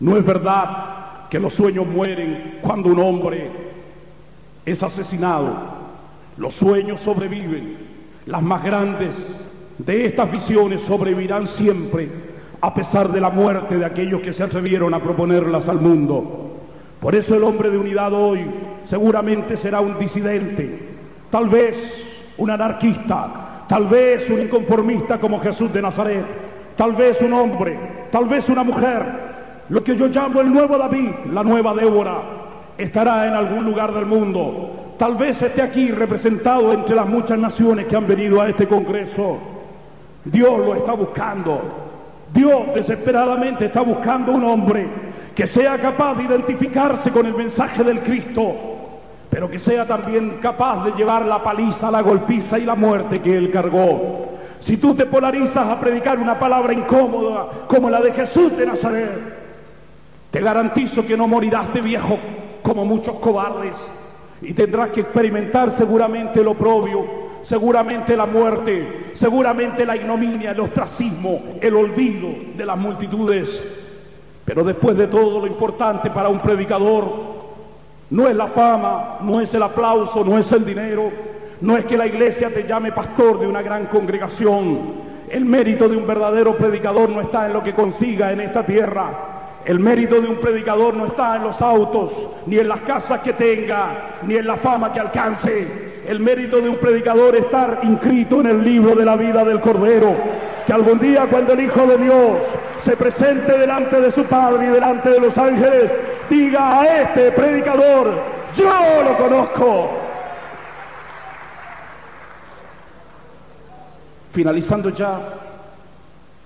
No 0.00 0.16
es 0.16 0.26
verdad 0.26 1.04
que 1.34 1.40
los 1.40 1.54
sueños 1.54 1.84
mueren 1.84 2.60
cuando 2.62 2.90
un 2.90 3.00
hombre 3.00 3.50
es 4.64 4.80
asesinado. 4.84 5.52
Los 6.36 6.54
sueños 6.54 7.00
sobreviven. 7.00 7.76
Las 8.26 8.40
más 8.40 8.62
grandes 8.62 9.44
de 9.78 10.06
estas 10.06 10.30
visiones 10.30 10.82
sobrevivirán 10.82 11.48
siempre 11.48 12.08
a 12.60 12.72
pesar 12.72 13.08
de 13.10 13.20
la 13.20 13.30
muerte 13.30 13.76
de 13.76 13.84
aquellos 13.84 14.20
que 14.20 14.32
se 14.32 14.44
atrevieron 14.44 14.94
a 14.94 15.02
proponerlas 15.02 15.66
al 15.66 15.80
mundo. 15.80 16.52
Por 17.00 17.16
eso 17.16 17.34
el 17.34 17.42
hombre 17.42 17.68
de 17.68 17.78
unidad 17.78 18.12
hoy 18.12 18.46
seguramente 18.88 19.56
será 19.56 19.80
un 19.80 19.98
disidente, 19.98 20.88
tal 21.32 21.48
vez 21.48 21.74
un 22.38 22.48
anarquista, 22.48 23.64
tal 23.68 23.88
vez 23.88 24.30
un 24.30 24.40
inconformista 24.40 25.18
como 25.18 25.40
Jesús 25.40 25.72
de 25.72 25.82
Nazaret, 25.82 26.24
tal 26.76 26.92
vez 26.92 27.20
un 27.22 27.32
hombre, 27.32 27.76
tal 28.12 28.26
vez 28.26 28.48
una 28.48 28.62
mujer, 28.62 29.33
lo 29.68 29.82
que 29.82 29.96
yo 29.96 30.08
llamo 30.08 30.40
el 30.40 30.52
nuevo 30.52 30.76
David, 30.76 31.10
la 31.32 31.42
nueva 31.42 31.74
Débora, 31.74 32.18
estará 32.76 33.26
en 33.26 33.34
algún 33.34 33.64
lugar 33.64 33.92
del 33.92 34.06
mundo. 34.06 34.94
Tal 34.98 35.16
vez 35.16 35.40
esté 35.40 35.62
aquí 35.62 35.90
representado 35.90 36.72
entre 36.72 36.94
las 36.94 37.06
muchas 37.06 37.38
naciones 37.38 37.86
que 37.86 37.96
han 37.96 38.06
venido 38.06 38.40
a 38.40 38.48
este 38.48 38.68
Congreso. 38.68 39.38
Dios 40.24 40.58
lo 40.58 40.74
está 40.74 40.92
buscando. 40.92 41.60
Dios 42.32 42.74
desesperadamente 42.74 43.66
está 43.66 43.80
buscando 43.80 44.32
un 44.32 44.44
hombre 44.44 44.86
que 45.34 45.46
sea 45.46 45.78
capaz 45.78 46.14
de 46.14 46.24
identificarse 46.24 47.10
con 47.10 47.26
el 47.26 47.34
mensaje 47.34 47.82
del 47.82 48.00
Cristo, 48.00 48.54
pero 49.30 49.50
que 49.50 49.58
sea 49.58 49.86
también 49.86 50.38
capaz 50.40 50.84
de 50.84 50.92
llevar 50.92 51.24
la 51.26 51.42
paliza, 51.42 51.90
la 51.90 52.02
golpiza 52.02 52.58
y 52.58 52.64
la 52.64 52.74
muerte 52.74 53.20
que 53.20 53.36
Él 53.36 53.50
cargó. 53.50 54.28
Si 54.60 54.76
tú 54.76 54.94
te 54.94 55.06
polarizas 55.06 55.66
a 55.68 55.80
predicar 55.80 56.18
una 56.18 56.38
palabra 56.38 56.72
incómoda 56.72 57.46
como 57.66 57.90
la 57.90 58.00
de 58.00 58.12
Jesús 58.12 58.56
de 58.56 58.66
Nazaret, 58.66 59.43
te 60.34 60.40
garantizo 60.40 61.06
que 61.06 61.16
no 61.16 61.28
morirás 61.28 61.72
de 61.72 61.80
viejo 61.80 62.18
como 62.60 62.84
muchos 62.84 63.20
cobardes 63.20 63.76
y 64.42 64.52
tendrás 64.52 64.88
que 64.90 65.02
experimentar 65.02 65.70
seguramente 65.70 66.40
el 66.40 66.48
oprobio, 66.48 67.06
seguramente 67.44 68.16
la 68.16 68.26
muerte, 68.26 69.12
seguramente 69.14 69.86
la 69.86 69.94
ignominia, 69.94 70.50
el 70.50 70.58
ostracismo, 70.58 71.40
el 71.60 71.76
olvido 71.76 72.30
de 72.56 72.66
las 72.66 72.76
multitudes. 72.76 73.62
Pero 74.44 74.64
después 74.64 74.96
de 74.96 75.06
todo 75.06 75.38
lo 75.38 75.46
importante 75.46 76.10
para 76.10 76.28
un 76.28 76.40
predicador 76.40 77.04
no 78.10 78.26
es 78.26 78.34
la 78.34 78.48
fama, 78.48 79.18
no 79.20 79.40
es 79.40 79.54
el 79.54 79.62
aplauso, 79.62 80.24
no 80.24 80.36
es 80.36 80.50
el 80.50 80.64
dinero, 80.64 81.12
no 81.60 81.76
es 81.76 81.84
que 81.84 81.96
la 81.96 82.08
iglesia 82.08 82.52
te 82.52 82.66
llame 82.66 82.90
pastor 82.90 83.38
de 83.38 83.46
una 83.46 83.62
gran 83.62 83.86
congregación. 83.86 85.04
El 85.30 85.44
mérito 85.44 85.88
de 85.88 85.96
un 85.96 86.08
verdadero 86.08 86.56
predicador 86.56 87.08
no 87.08 87.20
está 87.20 87.46
en 87.46 87.52
lo 87.52 87.62
que 87.62 87.72
consiga 87.72 88.32
en 88.32 88.40
esta 88.40 88.66
tierra, 88.66 89.33
el 89.64 89.80
mérito 89.80 90.20
de 90.20 90.28
un 90.28 90.36
predicador 90.36 90.94
no 90.94 91.06
está 91.06 91.36
en 91.36 91.44
los 91.44 91.62
autos, 91.62 92.12
ni 92.46 92.58
en 92.58 92.68
las 92.68 92.80
casas 92.80 93.20
que 93.20 93.32
tenga, 93.32 94.18
ni 94.26 94.36
en 94.36 94.46
la 94.46 94.56
fama 94.56 94.92
que 94.92 95.00
alcance. 95.00 96.02
El 96.06 96.20
mérito 96.20 96.60
de 96.60 96.68
un 96.68 96.76
predicador 96.76 97.34
es 97.34 97.44
estar 97.44 97.80
inscrito 97.82 98.40
en 98.40 98.46
el 98.46 98.62
libro 98.62 98.94
de 98.94 99.06
la 99.06 99.16
vida 99.16 99.42
del 99.42 99.60
Cordero. 99.60 100.14
Que 100.66 100.72
algún 100.72 100.98
día 100.98 101.26
cuando 101.30 101.54
el 101.54 101.60
Hijo 101.60 101.86
de 101.86 101.96
Dios 101.96 102.38
se 102.82 102.94
presente 102.96 103.56
delante 103.56 104.00
de 104.00 104.10
su 104.12 104.24
Padre 104.24 104.66
y 104.66 104.68
delante 104.68 105.08
de 105.08 105.20
los 105.20 105.36
ángeles, 105.38 105.90
diga 106.28 106.80
a 106.80 107.02
este 107.02 107.32
predicador, 107.32 108.12
yo 108.54 109.02
lo 109.02 109.16
conozco. 109.16 109.90
Finalizando 114.32 114.90
ya 114.90 115.20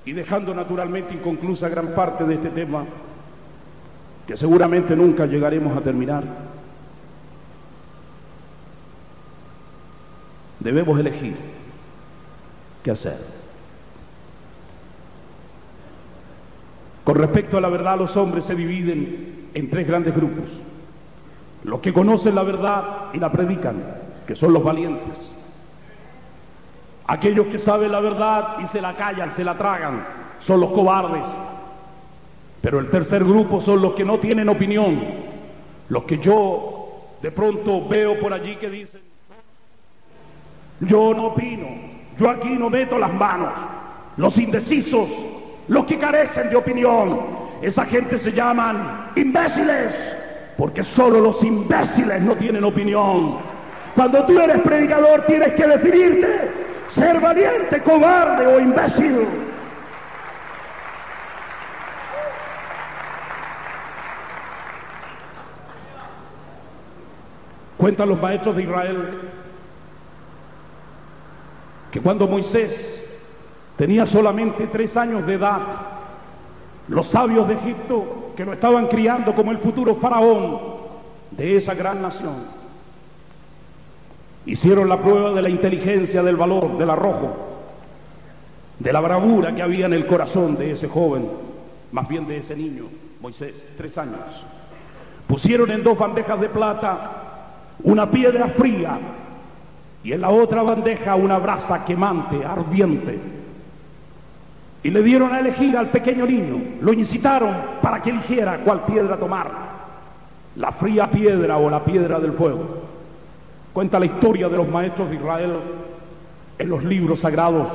y 0.05 0.13
dejando 0.13 0.55
naturalmente 0.55 1.15
inconclusa 1.15 1.69
gran 1.69 1.89
parte 1.89 2.25
de 2.25 2.35
este 2.35 2.51
tema, 2.51 2.85
que 4.29 4.37
seguramente 4.37 4.95
nunca 4.95 5.25
llegaremos 5.25 5.75
a 5.75 5.81
terminar. 5.81 6.23
Debemos 10.61 11.01
elegir 11.01 11.35
qué 12.83 12.91
hacer. 12.91 13.17
Con 17.05 17.17
respecto 17.17 17.57
a 17.57 17.63
la 17.63 17.71
verdad, 17.71 17.99
los 17.99 18.19
hombres 18.19 18.45
se 18.45 18.55
dividen 18.55 19.49
en 19.55 19.71
tres 19.71 19.89
grandes 19.89 20.15
grupos. 20.15 20.45
Los 21.65 21.81
que 21.81 21.95
conocen 21.95 22.35
la 22.35 22.43
verdad 22.43 23.07
y 23.15 23.19
la 23.19 23.33
predican, 23.33 23.77
que 24.27 24.37
son 24.37 24.53
los 24.53 24.63
valientes. 24.63 25.17
Aquellos 27.07 27.47
que 27.47 27.59
saben 27.59 27.91
la 27.91 28.01
verdad 28.01 28.57
y 28.63 28.67
se 28.67 28.83
la 28.83 28.95
callan, 28.95 29.33
se 29.33 29.43
la 29.43 29.57
tragan, 29.57 30.05
son 30.39 30.61
los 30.61 30.71
cobardes. 30.71 31.25
Pero 32.61 32.81
el 32.81 32.91
tercer 32.91 33.25
grupo 33.25 33.61
son 33.63 33.81
los 33.81 33.95
que 33.95 34.05
no 34.05 34.19
tienen 34.19 34.49
opinión, 34.49 35.01
los 35.89 36.05
que 36.05 36.19
yo 36.19 37.15
de 37.23 37.31
pronto 37.31 37.87
veo 37.89 38.19
por 38.19 38.33
allí 38.33 38.57
que 38.57 38.69
dicen, 38.69 39.01
yo 40.81 41.15
no 41.15 41.27
opino, 41.27 41.67
yo 42.19 42.31
aquí 42.31 42.51
no 42.51 42.71
meto 42.71 42.99
las 42.99 43.13
manos, 43.13 43.51
los 44.17 44.39
indecisos, 44.39 45.09
los 45.69 45.85
que 45.87 45.99
carecen 45.99 46.51
de 46.51 46.57
opinión, 46.57 47.21
esa 47.63 47.85
gente 47.85 48.19
se 48.19 48.33
llaman 48.33 49.11
imbéciles, 49.17 50.13
porque 50.57 50.83
solo 50.83 51.21
los 51.21 51.43
imbéciles 51.43 52.21
no 52.23 52.35
tienen 52.37 52.65
opinión. 52.65 53.39
Cuando 53.95 54.25
tú 54.27 54.39
eres 54.41 54.61
predicador 54.63 55.25
tienes 55.27 55.55
que 55.55 55.67
definirte, 55.67 56.51
ser 56.91 57.21
valiente, 57.21 57.83
cobarde 57.83 58.47
o 58.47 58.61
imbécil. 58.61 59.48
Cuentan 67.89 68.11
los 68.11 68.21
maestros 68.21 68.55
de 68.55 68.65
Israel 68.65 69.19
que 71.91 72.03
cuando 72.03 72.29
Moisés 72.29 73.03
tenía 73.79 74.07
solamente 74.07 74.67
tres 74.67 74.95
años 74.99 75.27
de 75.27 75.33
edad, 75.33 75.61
los 76.89 77.07
sabios 77.07 77.49
de 77.49 77.55
Egipto 77.55 78.33
que 78.37 78.45
lo 78.45 78.53
estaban 78.53 78.89
criando 78.89 79.35
como 79.35 79.53
el 79.53 79.59
futuro 79.59 79.95
faraón 79.95 80.61
de 81.31 81.57
esa 81.57 81.73
gran 81.73 82.03
nación, 82.03 82.35
hicieron 84.45 84.87
la 84.87 85.01
prueba 85.01 85.31
de 85.31 85.41
la 85.41 85.49
inteligencia, 85.49 86.23
del 86.23 86.37
valor, 86.37 86.77
del 86.77 86.91
arrojo, 86.91 87.39
de 88.79 88.93
la 88.93 89.01
bravura 89.01 89.55
que 89.55 89.63
había 89.63 89.87
en 89.87 89.95
el 89.95 90.07
corazón 90.07 90.59
de 90.59 90.73
ese 90.73 90.89
joven, 90.89 91.27
más 91.93 92.07
bien 92.07 92.29
de 92.29 92.37
ese 92.37 92.55
niño, 92.55 92.85
Moisés, 93.23 93.67
tres 93.79 93.97
años. 93.97 94.45
Pusieron 95.27 95.71
en 95.71 95.83
dos 95.83 95.99
bandejas 95.99 96.39
de 96.39 96.51
plata 96.51 97.25
una 97.83 98.11
piedra 98.11 98.49
fría 98.49 98.99
y 100.03 100.13
en 100.13 100.21
la 100.21 100.31
otra 100.31 100.63
bandeja 100.63 101.15
una 101.17 101.39
brasa 101.39 101.85
quemante, 101.85 102.45
ardiente. 102.45 103.19
Y 104.83 104.91
le 104.91 105.03
dieron 105.03 105.33
a 105.33 105.41
elegir 105.41 105.77
al 105.77 105.91
pequeño 105.91 106.27
niño, 106.27 106.63
lo 106.81 106.93
incitaron 106.93 107.55
para 107.83 108.01
que 108.01 108.11
eligiera 108.11 108.61
cuál 108.65 108.85
piedra 108.85 109.17
tomar, 109.17 109.51
la 110.57 110.73
fría 110.73 111.11
piedra 111.11 111.57
o 111.59 111.69
la 111.69 111.85
piedra 111.85 112.21
del 112.21 112.33
fuego. 112.33 112.85
Cuenta 113.73 113.99
la 113.99 114.07
historia 114.07 114.49
de 114.49 114.57
los 114.57 114.69
maestros 114.69 115.11
de 115.11 115.17
Israel 115.17 115.53
en 116.59 116.69
los 116.69 116.83
libros 116.85 117.21
sagrados 117.21 117.69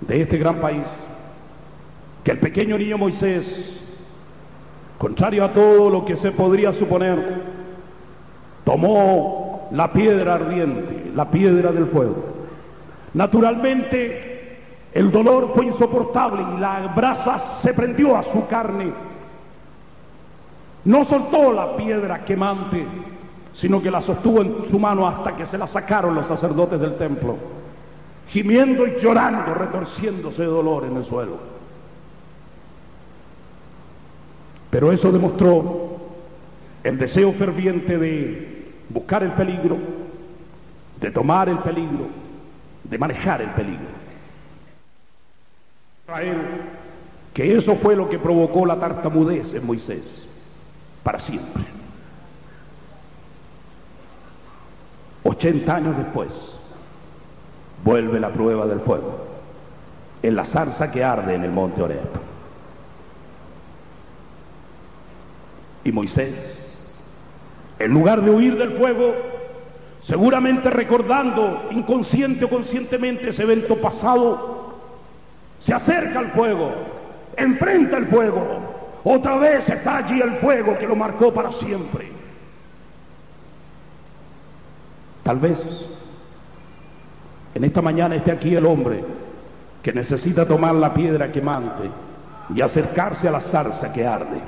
de 0.00 0.22
este 0.22 0.38
gran 0.38 0.56
país, 0.56 0.84
que 2.24 2.30
el 2.30 2.38
pequeño 2.38 2.78
niño 2.78 2.96
Moisés, 2.96 3.70
contrario 4.98 5.44
a 5.44 5.52
todo 5.52 5.90
lo 5.90 6.04
que 6.04 6.16
se 6.16 6.32
podría 6.32 6.72
suponer, 6.72 7.49
tomó 8.70 9.68
la 9.72 9.92
piedra 9.92 10.34
ardiente, 10.34 11.10
la 11.12 11.28
piedra 11.28 11.72
del 11.72 11.86
fuego. 11.86 12.24
Naturalmente, 13.14 14.58
el 14.94 15.10
dolor 15.10 15.50
fue 15.56 15.66
insoportable 15.66 16.44
y 16.54 16.60
la 16.60 16.92
brasa 16.94 17.40
se 17.60 17.74
prendió 17.74 18.16
a 18.16 18.22
su 18.22 18.46
carne. 18.46 18.92
No 20.84 21.04
soltó 21.04 21.52
la 21.52 21.76
piedra 21.76 22.24
quemante, 22.24 22.86
sino 23.52 23.82
que 23.82 23.90
la 23.90 24.00
sostuvo 24.00 24.40
en 24.40 24.68
su 24.70 24.78
mano 24.78 25.04
hasta 25.08 25.34
que 25.34 25.46
se 25.46 25.58
la 25.58 25.66
sacaron 25.66 26.14
los 26.14 26.28
sacerdotes 26.28 26.78
del 26.78 26.96
templo, 26.96 27.38
gimiendo 28.28 28.86
y 28.86 29.00
llorando, 29.00 29.52
retorciéndose 29.52 30.42
de 30.42 30.48
dolor 30.48 30.84
en 30.84 30.96
el 30.96 31.04
suelo. 31.04 31.38
Pero 34.70 34.92
eso 34.92 35.10
demostró 35.10 35.98
el 36.84 36.98
deseo 36.98 37.32
ferviente 37.32 37.98
de 37.98 38.49
buscar 38.90 39.22
el 39.22 39.32
peligro, 39.32 39.78
de 41.00 41.10
tomar 41.10 41.48
el 41.48 41.58
peligro, 41.58 42.08
de 42.84 42.98
manejar 42.98 43.40
el 43.40 43.50
peligro. 43.50 44.00
Que 47.32 47.56
eso 47.56 47.76
fue 47.76 47.94
lo 47.94 48.10
que 48.10 48.18
provocó 48.18 48.66
la 48.66 48.78
tartamudez 48.78 49.54
en 49.54 49.64
Moisés, 49.64 50.26
para 51.02 51.18
siempre. 51.18 51.62
80 55.22 55.74
años 55.74 55.96
después, 55.96 56.28
vuelve 57.84 58.18
la 58.18 58.30
prueba 58.30 58.66
del 58.66 58.80
fuego, 58.80 59.26
en 60.22 60.34
la 60.34 60.44
zarza 60.44 60.90
que 60.90 61.04
arde 61.04 61.34
en 61.34 61.44
el 61.44 61.52
monte 61.52 61.82
Oreb. 61.82 62.10
Y 65.84 65.92
Moisés, 65.92 66.59
en 67.80 67.92
lugar 67.92 68.20
de 68.20 68.30
huir 68.30 68.58
del 68.58 68.72
fuego, 68.72 69.14
seguramente 70.02 70.68
recordando 70.68 71.66
inconsciente 71.70 72.44
o 72.44 72.50
conscientemente 72.50 73.30
ese 73.30 73.42
evento 73.42 73.80
pasado, 73.80 74.74
se 75.58 75.72
acerca 75.72 76.18
al 76.18 76.30
fuego, 76.32 76.72
enfrenta 77.36 77.96
el 77.96 78.06
fuego, 78.06 78.44
otra 79.02 79.38
vez 79.38 79.68
está 79.70 79.96
allí 79.96 80.20
el 80.20 80.36
fuego 80.36 80.78
que 80.78 80.86
lo 80.86 80.94
marcó 80.94 81.32
para 81.32 81.50
siempre. 81.52 82.10
Tal 85.22 85.38
vez 85.38 85.58
en 87.54 87.64
esta 87.64 87.80
mañana 87.80 88.14
esté 88.14 88.32
aquí 88.32 88.54
el 88.54 88.66
hombre 88.66 89.02
que 89.82 89.92
necesita 89.94 90.46
tomar 90.46 90.74
la 90.74 90.92
piedra 90.92 91.32
quemante 91.32 91.90
y 92.54 92.60
acercarse 92.60 93.26
a 93.26 93.30
la 93.30 93.40
zarza 93.40 93.90
que 93.90 94.06
arde. 94.06 94.40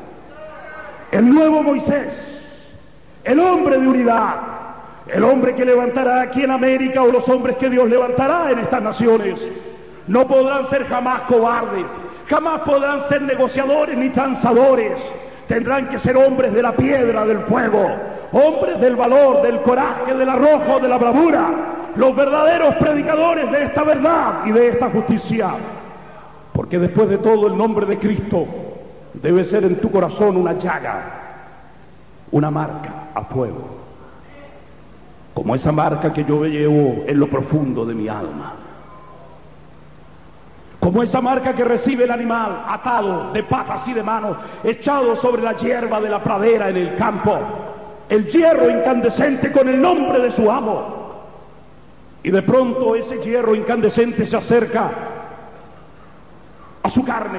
El 1.10 1.32
nuevo 1.32 1.62
Moisés, 1.62 2.41
el 3.24 3.40
hombre 3.40 3.78
de 3.78 3.86
unidad, 3.86 4.34
el 5.06 5.24
hombre 5.24 5.54
que 5.54 5.64
levantará 5.64 6.22
aquí 6.22 6.44
en 6.44 6.50
América 6.50 7.02
o 7.02 7.12
los 7.12 7.28
hombres 7.28 7.56
que 7.56 7.70
Dios 7.70 7.88
levantará 7.88 8.50
en 8.50 8.58
estas 8.58 8.82
naciones, 8.82 9.40
no 10.08 10.26
podrán 10.26 10.66
ser 10.66 10.86
jamás 10.86 11.22
cobardes, 11.22 11.86
jamás 12.28 12.60
podrán 12.60 13.00
ser 13.02 13.22
negociadores 13.22 13.96
ni 13.96 14.10
transadores, 14.10 14.94
tendrán 15.46 15.88
que 15.88 15.98
ser 15.98 16.16
hombres 16.16 16.52
de 16.52 16.62
la 16.62 16.72
piedra, 16.72 17.24
del 17.24 17.40
fuego, 17.40 17.90
hombres 18.32 18.80
del 18.80 18.96
valor, 18.96 19.42
del 19.42 19.60
coraje, 19.60 20.14
del 20.14 20.28
arrojo, 20.28 20.80
de 20.80 20.88
la 20.88 20.98
bravura, 20.98 21.46
los 21.94 22.16
verdaderos 22.16 22.74
predicadores 22.76 23.50
de 23.50 23.64
esta 23.64 23.84
verdad 23.84 24.46
y 24.46 24.52
de 24.52 24.68
esta 24.68 24.90
justicia. 24.90 25.50
Porque 26.52 26.78
después 26.78 27.08
de 27.08 27.18
todo 27.18 27.46
el 27.48 27.56
nombre 27.56 27.86
de 27.86 27.98
Cristo 27.98 28.46
debe 29.14 29.44
ser 29.44 29.64
en 29.64 29.76
tu 29.76 29.90
corazón 29.90 30.36
una 30.36 30.54
llaga, 30.54 31.21
una 32.32 32.50
marca 32.50 33.10
a 33.14 33.22
fuego, 33.22 33.68
como 35.34 35.54
esa 35.54 35.72
marca 35.72 36.12
que 36.12 36.24
yo 36.24 36.44
llevo 36.44 37.04
en 37.06 37.18
lo 37.18 37.28
profundo 37.28 37.86
de 37.86 37.94
mi 37.94 38.08
alma. 38.08 38.54
Como 40.80 41.00
esa 41.00 41.20
marca 41.20 41.54
que 41.54 41.64
recibe 41.64 42.04
el 42.04 42.10
animal 42.10 42.64
atado 42.66 43.32
de 43.32 43.44
patas 43.44 43.86
y 43.86 43.92
de 43.92 44.02
manos, 44.02 44.36
echado 44.64 45.14
sobre 45.14 45.40
la 45.40 45.56
hierba 45.56 46.00
de 46.00 46.10
la 46.10 46.20
pradera 46.20 46.70
en 46.70 46.76
el 46.76 46.96
campo. 46.96 47.38
El 48.08 48.26
hierro 48.26 48.68
incandescente 48.68 49.52
con 49.52 49.68
el 49.68 49.80
nombre 49.80 50.18
de 50.18 50.32
su 50.32 50.50
amo. 50.50 51.02
Y 52.24 52.32
de 52.32 52.42
pronto 52.42 52.96
ese 52.96 53.18
hierro 53.18 53.54
incandescente 53.54 54.26
se 54.26 54.36
acerca 54.36 54.90
a 56.82 56.90
su 56.90 57.04
carne, 57.04 57.38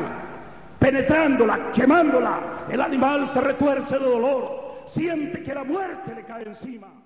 penetrándola, 0.79 1.71
quemándola. 1.73 2.39
El 2.69 2.79
animal 2.79 3.27
se 3.27 3.41
retuerce 3.41 3.99
de 3.99 4.05
dolor, 4.05 4.62
siente 4.85 5.43
que 5.43 5.53
la 5.53 5.63
muerte 5.63 6.15
le 6.15 6.23
cae 6.23 6.47
encima. 6.47 7.02